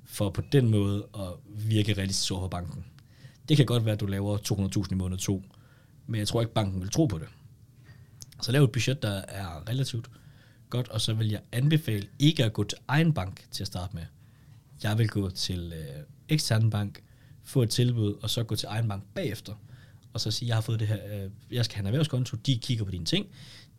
For 0.04 0.30
på 0.30 0.42
den 0.52 0.70
måde 0.70 1.06
at 1.14 1.32
virke 1.46 1.92
realistisk 1.92 2.32
over 2.32 2.40
for 2.40 2.48
banken. 2.48 2.84
Det 3.48 3.56
kan 3.56 3.66
godt 3.66 3.84
være, 3.84 3.94
at 3.94 4.00
du 4.00 4.06
laver 4.06 4.38
200.000 4.38 4.92
i 4.92 4.94
måned 4.94 5.18
2, 5.18 5.42
men 6.06 6.18
jeg 6.18 6.28
tror 6.28 6.40
ikke, 6.40 6.54
banken 6.54 6.80
vil 6.80 6.90
tro 6.90 7.06
på 7.06 7.18
det. 7.18 7.28
Så 8.42 8.52
lav 8.52 8.64
et 8.64 8.72
budget, 8.72 9.02
der 9.02 9.22
er 9.28 9.68
relativt, 9.68 10.10
godt, 10.70 10.88
og 10.88 11.00
så 11.00 11.14
vil 11.14 11.28
jeg 11.28 11.40
anbefale 11.52 12.08
ikke 12.18 12.44
at 12.44 12.52
gå 12.52 12.64
til 12.64 12.78
egen 12.88 13.12
bank 13.12 13.46
til 13.50 13.62
at 13.62 13.66
starte 13.66 13.96
med. 13.96 14.04
Jeg 14.82 14.98
vil 14.98 15.08
gå 15.08 15.30
til 15.30 15.72
øh, 15.76 16.04
ekstern 16.28 16.70
bank, 16.70 17.02
få 17.42 17.62
et 17.62 17.70
tilbud, 17.70 18.14
og 18.22 18.30
så 18.30 18.44
gå 18.44 18.56
til 18.56 18.66
egen 18.66 18.88
bank 18.88 19.02
bagefter, 19.14 19.54
og 20.12 20.20
så 20.20 20.30
sige, 20.30 20.48
jeg 20.48 20.56
har 20.56 20.60
fået 20.60 20.80
det 20.80 20.88
her, 20.88 21.24
øh, 21.24 21.30
jeg 21.50 21.64
skal 21.64 21.74
have 21.74 21.82
en 21.82 21.86
erhvervskonto, 21.86 22.36
de 22.36 22.58
kigger 22.58 22.84
på 22.84 22.90
dine 22.90 23.04
ting, 23.04 23.26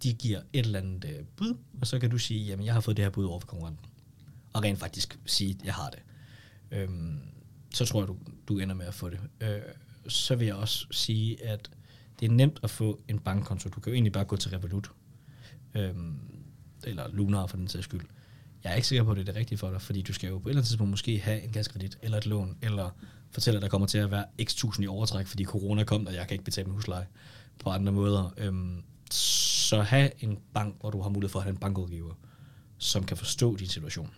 de 0.04 0.14
giver 0.14 0.40
et 0.54 0.66
eller 0.66 0.80
andet 0.80 1.06
øh, 1.06 1.26
bud, 1.36 1.58
og 1.82 1.88
så 1.88 2.00
kan 2.00 2.10
du 2.10 2.18
sige, 2.18 2.46
jamen 2.46 2.66
jeg 2.66 2.74
har 2.74 2.82
fået 2.82 2.98
det 2.98 3.06
her 3.06 3.10
bud 3.10 3.26
over 3.26 3.40
for 3.40 3.48
konkurrenten. 3.48 3.86
Og 4.54 4.64
rent 4.64 4.80
faktisk 4.80 5.20
sige, 5.26 5.60
jeg 5.64 5.74
har 5.74 5.90
det. 5.90 6.00
Øhm, 6.72 7.20
så 7.74 7.86
tror 7.86 8.02
jeg, 8.02 8.08
du, 8.08 8.18
du 8.48 8.60
ender 8.60 8.76
med 8.76 8.86
at 8.86 8.94
få 8.94 9.10
det. 9.10 9.20
Øh, 9.42 9.62
så 10.08 10.36
vil 10.36 10.46
jeg 10.48 10.56
også 10.56 10.88
sige, 10.92 11.46
at 11.46 11.70
det 12.20 12.26
er 12.26 12.34
nemt 12.34 12.60
at 12.64 12.70
få 12.70 13.02
en 13.08 13.20
bankkonto. 13.20 13.70
Du 13.70 13.80
kan 13.80 13.92
jo 13.92 13.94
egentlig 13.94 14.14
bare 14.14 14.26
gå 14.26 14.36
til 14.36 14.52
Revolut. 14.52 14.92
Øhm, 15.76 16.20
eller 16.84 17.08
Lunar 17.08 17.48
for 17.48 17.58
den 17.58 17.68
sags 17.68 17.86
skyld. 17.86 18.02
Jeg 18.64 18.72
er 18.72 18.76
ikke 18.76 18.88
sikker 18.88 19.03
på, 19.03 19.11
at 19.11 19.18
det 19.18 19.22
er 19.22 19.26
det 19.26 19.36
rigtige 19.36 19.57
for 19.57 19.70
dig, 19.70 19.82
fordi 19.82 20.01
du 20.01 20.14
skal 20.14 20.30
jo 20.30 20.39
på 20.39 20.49
et 20.49 20.51
eller 20.51 20.59
andet 20.59 20.68
tidspunkt 20.68 20.89
måske 20.89 21.20
have 21.20 21.41
en 21.41 21.51
gaskredit, 21.51 21.97
eller 22.01 22.18
et 22.18 22.26
lån, 22.26 22.57
eller 22.61 22.89
fortælle, 23.32 23.57
at 23.57 23.61
der 23.61 23.68
kommer 23.68 23.88
til 23.88 23.97
at 23.97 24.11
være 24.11 24.26
x 24.43 24.55
tusind 24.55 24.84
i 24.84 24.88
overtræk, 24.88 25.28
fordi 25.28 25.45
corona 25.45 25.84
kom, 25.84 26.07
og 26.07 26.14
jeg 26.14 26.28
kan 26.28 26.36
ikke 26.36 26.43
betale 26.43 26.66
min 26.66 26.76
husleje 26.76 27.07
på 27.59 27.70
andre 27.70 27.91
måder. 27.91 28.34
Øhm, 28.38 28.84
så 29.11 29.82
have 29.82 30.24
en 30.24 30.39
bank, 30.53 30.76
hvor 30.80 30.89
du 30.89 31.01
har 31.01 31.09
mulighed 31.09 31.30
for 31.30 31.39
at 31.39 31.43
have 31.43 31.51
en 31.51 31.57
bankudgiver, 31.59 32.14
som 32.78 33.03
kan 33.03 33.18
forstå 33.18 33.55
din 33.55 33.68
situation. 33.68 34.09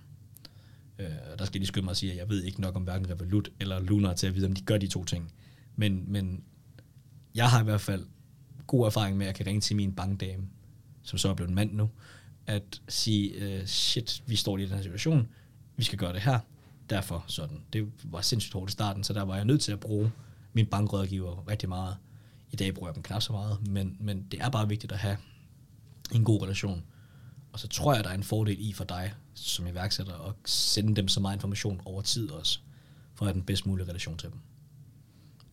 Øh, 0.99 1.05
der 1.07 1.45
skal 1.45 1.53
jeg 1.53 1.59
lige 1.59 1.67
skynde 1.67 1.85
mig 1.85 1.91
at 1.91 1.97
sige, 1.97 2.11
at 2.11 2.17
jeg 2.17 2.29
ved 2.29 2.43
ikke 2.43 2.61
nok 2.61 2.75
om 2.75 2.81
hverken 2.81 3.09
Revolut 3.09 3.49
eller 3.59 3.79
Lunar 3.79 4.13
til 4.13 4.27
at 4.27 4.35
vide, 4.35 4.45
om 4.45 4.53
de 4.53 4.61
gør 4.61 4.77
de 4.77 4.87
to 4.87 5.03
ting. 5.03 5.33
Men, 5.75 6.03
men 6.07 6.43
jeg 7.35 7.49
har 7.49 7.61
i 7.61 7.63
hvert 7.63 7.81
fald 7.81 8.05
god 8.67 8.85
erfaring 8.85 9.17
med, 9.17 9.25
at 9.25 9.27
jeg 9.27 9.35
kan 9.35 9.45
ringe 9.45 9.61
til 9.61 9.75
min 9.75 9.95
bankdame, 9.95 10.43
som 11.03 11.17
så 11.17 11.29
er 11.29 11.33
blevet 11.33 11.49
en 11.49 11.55
mand 11.55 11.73
nu, 11.73 11.89
at 12.47 12.81
sige, 12.87 13.59
uh, 13.59 13.65
shit, 13.65 14.23
vi 14.25 14.35
står 14.35 14.57
lige 14.57 14.65
i 14.65 14.69
den 14.69 14.77
her 14.77 14.83
situation, 14.83 15.27
vi 15.77 15.83
skal 15.83 15.99
gøre 15.99 16.13
det 16.13 16.21
her, 16.21 16.39
derfor 16.89 17.25
sådan. 17.27 17.61
Det 17.73 17.91
var 18.03 18.21
sindssygt 18.21 18.53
hårdt 18.53 18.69
i 18.69 18.71
starten, 18.71 19.03
så 19.03 19.13
der 19.13 19.21
var 19.21 19.35
jeg 19.35 19.45
nødt 19.45 19.61
til 19.61 19.71
at 19.71 19.79
bruge 19.79 20.11
min 20.53 20.65
bankrådgiver 20.65 21.49
rigtig 21.49 21.69
meget. 21.69 21.97
I 22.51 22.55
dag 22.55 22.73
bruger 22.73 22.89
jeg 22.89 22.95
dem 22.95 23.03
knap 23.03 23.21
så 23.21 23.33
meget, 23.33 23.67
men, 23.67 23.97
men 23.99 24.27
det 24.31 24.41
er 24.41 24.49
bare 24.49 24.67
vigtigt 24.67 24.91
at 24.91 24.99
have 24.99 25.17
en 26.13 26.23
god 26.23 26.41
relation. 26.41 26.83
Og 27.51 27.59
så 27.59 27.67
tror 27.67 27.93
jeg, 27.93 28.03
der 28.03 28.09
er 28.09 28.13
en 28.13 28.23
fordel 28.23 28.57
i 28.59 28.73
for 28.73 28.83
dig 28.83 29.13
som 29.33 29.67
iværksætter 29.67 30.27
at 30.29 30.33
sende 30.45 30.95
dem 30.95 31.07
så 31.07 31.19
meget 31.19 31.35
information 31.35 31.81
over 31.85 32.01
tid 32.01 32.29
også, 32.29 32.59
for 33.13 33.25
at 33.25 33.27
have 33.27 33.33
den 33.33 33.43
bedst 33.43 33.65
mulige 33.65 33.87
relation 33.87 34.17
til 34.17 34.29
dem. 34.29 34.39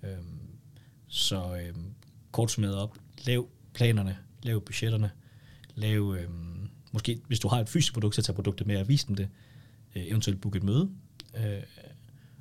Øhm, 0.02 0.40
så 1.08 1.56
øhm, 1.56 1.94
kort 2.32 2.50
summeret 2.50 2.76
op, 2.76 2.98
lav 3.26 3.48
planerne, 3.74 4.18
lav 4.42 4.60
budgetterne, 4.60 5.10
lav, 5.74 6.16
øhm, 6.18 6.61
måske 6.92 7.20
hvis 7.26 7.40
du 7.40 7.48
har 7.48 7.60
et 7.60 7.68
fysisk 7.68 7.92
produkt, 7.92 8.14
så 8.14 8.22
tag 8.22 8.34
produktet 8.34 8.66
med 8.66 8.80
og 8.80 8.88
vis 8.88 9.04
dem 9.04 9.16
det, 9.16 9.28
øh, 9.94 10.02
eventuelt 10.06 10.40
book 10.40 10.56
et 10.56 10.62
møde, 10.62 10.90
øh, 11.36 11.62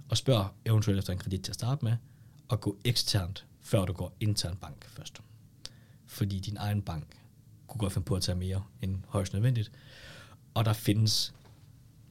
og 0.10 0.18
spørg 0.18 0.48
eventuelt 0.66 1.00
efter 1.00 1.14
en 1.14 1.20
kredit 1.20 1.42
til 1.42 1.52
at 1.52 1.56
starte 1.56 1.86
med, 1.86 1.94
og 2.48 2.62
gå 2.62 2.78
eksternt, 2.86 3.46
før 3.62 3.86
du 3.86 3.94
går 3.94 4.16
intern 4.20 4.58
bank 4.58 4.86
først. 4.86 5.22
Fordi 6.06 6.40
din 6.40 6.58
egen 6.58 6.82
bank 6.82 7.22
kunne 7.68 7.80
godt 7.80 7.94
finde 7.94 8.06
på 8.06 8.16
at 8.16 8.22
tage 8.22 8.38
mere 8.38 8.64
end 8.82 8.98
højst 9.08 9.34
nødvendigt. 9.34 9.72
Og 10.54 10.66
der 10.66 10.74
findes, 10.74 11.34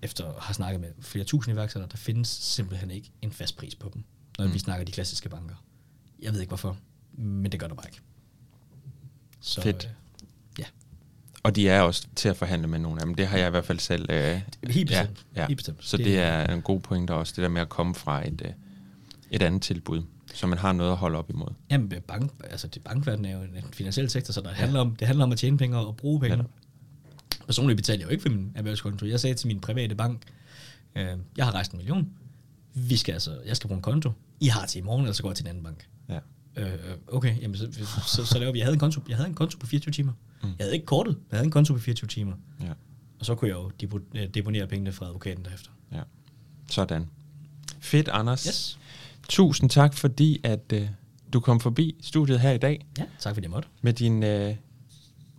efter 0.02 0.26
at 0.26 0.42
have 0.42 0.54
snakket 0.54 0.80
med 0.80 0.92
flere 1.00 1.24
tusind 1.24 1.54
iværksættere, 1.54 1.90
der 1.90 1.96
findes 1.96 2.28
simpelthen 2.28 2.90
ikke 2.90 3.10
en 3.22 3.32
fast 3.32 3.56
pris 3.56 3.74
på 3.74 3.90
dem, 3.94 4.04
når 4.38 4.46
mm. 4.46 4.54
vi 4.54 4.58
snakker 4.58 4.84
de 4.84 4.92
klassiske 4.92 5.28
banker. 5.28 5.64
Jeg 6.22 6.32
ved 6.32 6.40
ikke 6.40 6.50
hvorfor, 6.50 6.76
men 7.12 7.52
det 7.52 7.60
gør 7.60 7.68
der 7.68 7.74
bare 7.74 7.88
ikke. 7.88 8.00
Så, 9.40 9.62
Fedt. 9.62 9.90
Øh. 11.40 11.42
Og 11.42 11.56
de 11.56 11.68
er 11.68 11.80
også 11.80 12.06
til 12.16 12.28
at 12.28 12.36
forhandle 12.36 12.68
med 12.68 12.78
nogle 12.78 13.00
af 13.00 13.06
dem. 13.06 13.14
Det 13.14 13.26
har 13.26 13.38
jeg 13.38 13.46
i 13.46 13.50
hvert 13.50 13.64
fald 13.64 13.78
selv... 13.78 14.06
Øh, 14.10 14.40
helt 14.70 14.88
bestemt. 14.88 15.26
Ja, 15.36 15.40
ja. 15.40 15.46
Helt 15.46 15.58
bestemt. 15.58 15.78
Så 15.80 15.96
det, 15.96 16.06
det 16.06 16.18
er 16.18 16.54
en 16.54 16.62
god 16.62 16.80
pointe 16.80 17.14
også, 17.14 17.32
det 17.36 17.42
der 17.42 17.48
med 17.48 17.60
at 17.60 17.68
komme 17.68 17.94
fra 17.94 18.26
et, 18.26 18.42
øh, 18.44 18.52
et 19.30 19.42
andet 19.42 19.62
tilbud, 19.62 20.02
så 20.34 20.46
man 20.46 20.58
har 20.58 20.72
noget 20.72 20.90
at 20.90 20.96
holde 20.96 21.18
op 21.18 21.30
imod. 21.30 21.48
Jamen, 21.70 21.92
bank, 22.06 22.32
altså 22.50 22.66
det 22.66 22.84
bankverden 22.84 23.24
er 23.24 23.32
jo 23.32 23.42
en 23.42 23.64
finansiel 23.72 24.10
sektor, 24.10 24.32
så 24.32 24.40
der 24.40 24.48
ja. 24.48 24.54
handler 24.54 24.80
om, 24.80 24.96
det 24.96 25.06
handler 25.06 25.24
om 25.24 25.32
at 25.32 25.38
tjene 25.38 25.58
penge 25.58 25.78
og 25.78 25.96
bruge 25.96 26.20
penge. 26.20 26.36
Ja. 26.36 26.42
Personligt 27.46 27.76
betaler 27.76 27.98
jeg 27.98 28.06
jo 28.06 28.10
ikke 28.10 28.22
for 28.22 28.28
min 28.28 28.52
erhvervskonto. 28.54 29.06
Jeg 29.06 29.20
sagde 29.20 29.34
til 29.34 29.46
min 29.46 29.60
private 29.60 29.94
bank, 29.94 30.22
øh, 30.96 31.08
jeg 31.36 31.44
har 31.44 31.52
rejst 31.54 31.72
en 31.72 31.76
million. 31.78 32.08
Vi 32.74 32.96
skal 32.96 33.12
altså, 33.12 33.38
jeg 33.46 33.56
skal 33.56 33.68
bruge 33.68 33.76
en 33.76 33.82
konto. 33.82 34.12
I 34.40 34.46
har 34.46 34.66
til 34.66 34.78
i 34.78 34.82
morgen, 34.82 35.04
eller 35.04 35.14
så 35.14 35.22
går 35.22 35.30
jeg 35.30 35.36
til 35.36 35.44
en 35.44 35.48
anden 35.48 35.64
bank. 35.64 35.88
Ja. 36.08 36.18
Øh, 36.56 36.66
okay, 37.08 37.42
jamen 37.42 37.56
så, 37.56 37.68
så, 38.06 38.26
så 38.26 38.38
laver 38.38 38.52
vi. 38.52 38.58
Jeg 38.58 38.66
havde 38.66 38.74
en 38.74 38.80
konto, 38.80 39.00
jeg 39.08 39.16
havde 39.16 39.28
en 39.28 39.34
konto 39.34 39.58
på 39.58 39.66
24 39.66 39.92
timer. 39.92 40.12
Mm. 40.42 40.48
Jeg 40.48 40.54
havde 40.58 40.74
ikke 40.74 40.86
kortet, 40.86 41.16
jeg 41.30 41.36
havde 41.36 41.44
en 41.44 41.50
konto 41.50 41.72
på 41.72 41.78
24 41.78 42.08
timer. 42.08 42.32
Ja. 42.60 42.72
Og 43.18 43.26
så 43.26 43.34
kunne 43.34 43.48
jeg 43.48 43.54
jo 43.54 44.00
øh, 44.14 44.28
deponere 44.34 44.66
pengene 44.66 44.92
fra 44.92 45.06
advokaten 45.06 45.44
derefter. 45.44 45.70
Ja. 45.92 46.02
Sådan. 46.70 47.06
Fedt, 47.80 48.08
Anders. 48.08 48.44
Yes. 48.44 48.78
Tusind 49.28 49.70
tak, 49.70 49.94
fordi 49.94 50.40
at 50.44 50.72
øh, 50.72 50.88
du 51.32 51.40
kom 51.40 51.60
forbi 51.60 51.96
studiet 52.00 52.40
her 52.40 52.50
i 52.50 52.58
dag. 52.58 52.86
Ja, 52.98 53.04
tak 53.18 53.34
fordi 53.34 53.44
jeg 53.44 53.50
måtte. 53.50 53.68
Med 53.82 53.92
dine 53.92 54.48
øh, 54.48 54.56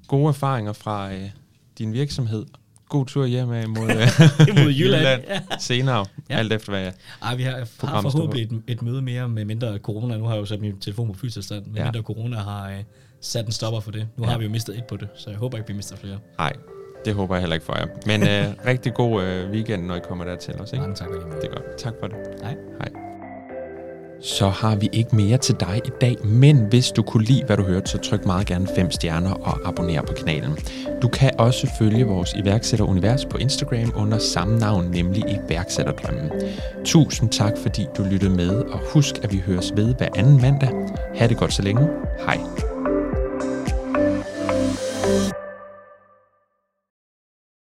gode 0.07 0.28
erfaringer 0.28 0.74
fra 0.74 1.14
øh, 1.14 1.30
din 1.78 1.93
virksomhed. 1.93 2.45
God 2.91 3.05
tur 3.05 3.25
hjem 3.25 3.47
mod, 3.47 3.65
mod 3.67 4.71
Jylland, 4.71 4.73
Jylland 4.75 5.23
ja. 5.27 5.39
senere, 5.59 6.05
ja. 6.29 6.37
alt 6.37 6.53
efter 6.53 6.71
hvad 6.71 6.81
jeg 6.81 6.93
Ej, 7.21 7.35
vi 7.35 7.43
har, 7.43 7.51
har 7.87 8.01
forhåbentlig 8.01 8.43
et, 8.43 8.61
et 8.67 8.81
møde 8.81 9.01
mere 9.01 9.29
med 9.29 9.45
mindre 9.45 9.77
corona. 9.77 10.17
Nu 10.17 10.23
har 10.23 10.33
jeg 10.33 10.39
jo 10.39 10.45
sat 10.45 10.61
min 10.61 10.79
telefon 10.79 11.13
på 11.13 11.19
fyldtilstand. 11.19 11.65
Med 11.65 11.75
ja. 11.75 11.83
mindre 11.83 12.01
corona 12.01 12.37
har 12.37 12.69
øh, 12.69 12.77
sat 13.21 13.45
en 13.45 13.51
stopper 13.51 13.79
for 13.79 13.91
det. 13.91 14.07
Nu 14.17 14.23
ja. 14.23 14.29
har 14.29 14.37
vi 14.37 14.45
jo 14.45 14.51
mistet 14.51 14.77
et 14.77 14.83
på 14.85 14.97
det, 14.97 15.07
så 15.15 15.29
jeg 15.29 15.39
håber 15.39 15.57
ikke, 15.57 15.67
vi 15.67 15.73
mister 15.73 15.95
flere. 15.95 16.19
Nej, 16.37 16.53
det 17.05 17.13
håber 17.13 17.35
jeg 17.35 17.41
heller 17.41 17.53
ikke 17.53 17.65
for 17.65 17.77
jer. 17.77 17.87
Men 18.05 18.21
øh, 18.21 18.53
rigtig 18.71 18.93
god 18.93 19.23
øh, 19.23 19.51
weekend, 19.51 19.85
når 19.85 19.95
I 19.95 19.99
kommer 20.07 20.25
der 20.25 20.35
til 20.35 20.53
os. 20.53 20.71
Ikke? 20.71 20.81
Mange 20.81 20.95
tak. 20.95 21.09
Det 21.09 21.49
er 21.49 21.53
godt. 21.53 21.77
Tak 21.77 21.93
for 21.99 22.07
det. 22.07 22.17
Hej. 22.43 22.55
Hej 22.79 23.00
så 24.22 24.49
har 24.49 24.76
vi 24.76 24.89
ikke 24.93 25.15
mere 25.15 25.38
til 25.38 25.55
dig 25.59 25.82
i 25.86 25.89
dag, 26.01 26.15
men 26.26 26.57
hvis 26.57 26.91
du 26.91 27.01
kunne 27.01 27.24
lide, 27.24 27.43
hvad 27.45 27.57
du 27.57 27.63
hørte, 27.63 27.91
så 27.91 27.97
tryk 27.97 28.26
meget 28.26 28.47
gerne 28.47 28.67
5 28.76 28.91
stjerner 28.91 29.34
og 29.34 29.57
abonner 29.65 30.01
på 30.01 30.13
kanalen. 30.13 30.57
Du 31.01 31.07
kan 31.07 31.32
også 31.38 31.69
følge 31.80 32.05
vores 32.05 32.34
iværksætterunivers 32.34 33.26
på 33.26 33.38
Instagram 33.38 33.93
under 33.95 34.17
samme 34.17 34.59
navn, 34.59 34.86
nemlig 34.86 35.24
iværksætterdrømmen. 35.28 36.32
Tusind 36.86 37.30
tak, 37.30 37.53
fordi 37.57 37.86
du 37.97 38.03
lyttede 38.03 38.36
med, 38.36 38.49
og 38.49 38.80
husk, 38.93 39.15
at 39.24 39.34
vi 39.34 39.43
høres 39.45 39.74
ved 39.76 39.95
hver 39.95 40.09
anden 40.15 40.41
mandag. 40.41 40.69
Ha' 41.15 41.28
det 41.28 41.38
godt 41.38 41.53
så 41.53 41.61
længe. 41.61 41.88
Hej. 42.26 42.70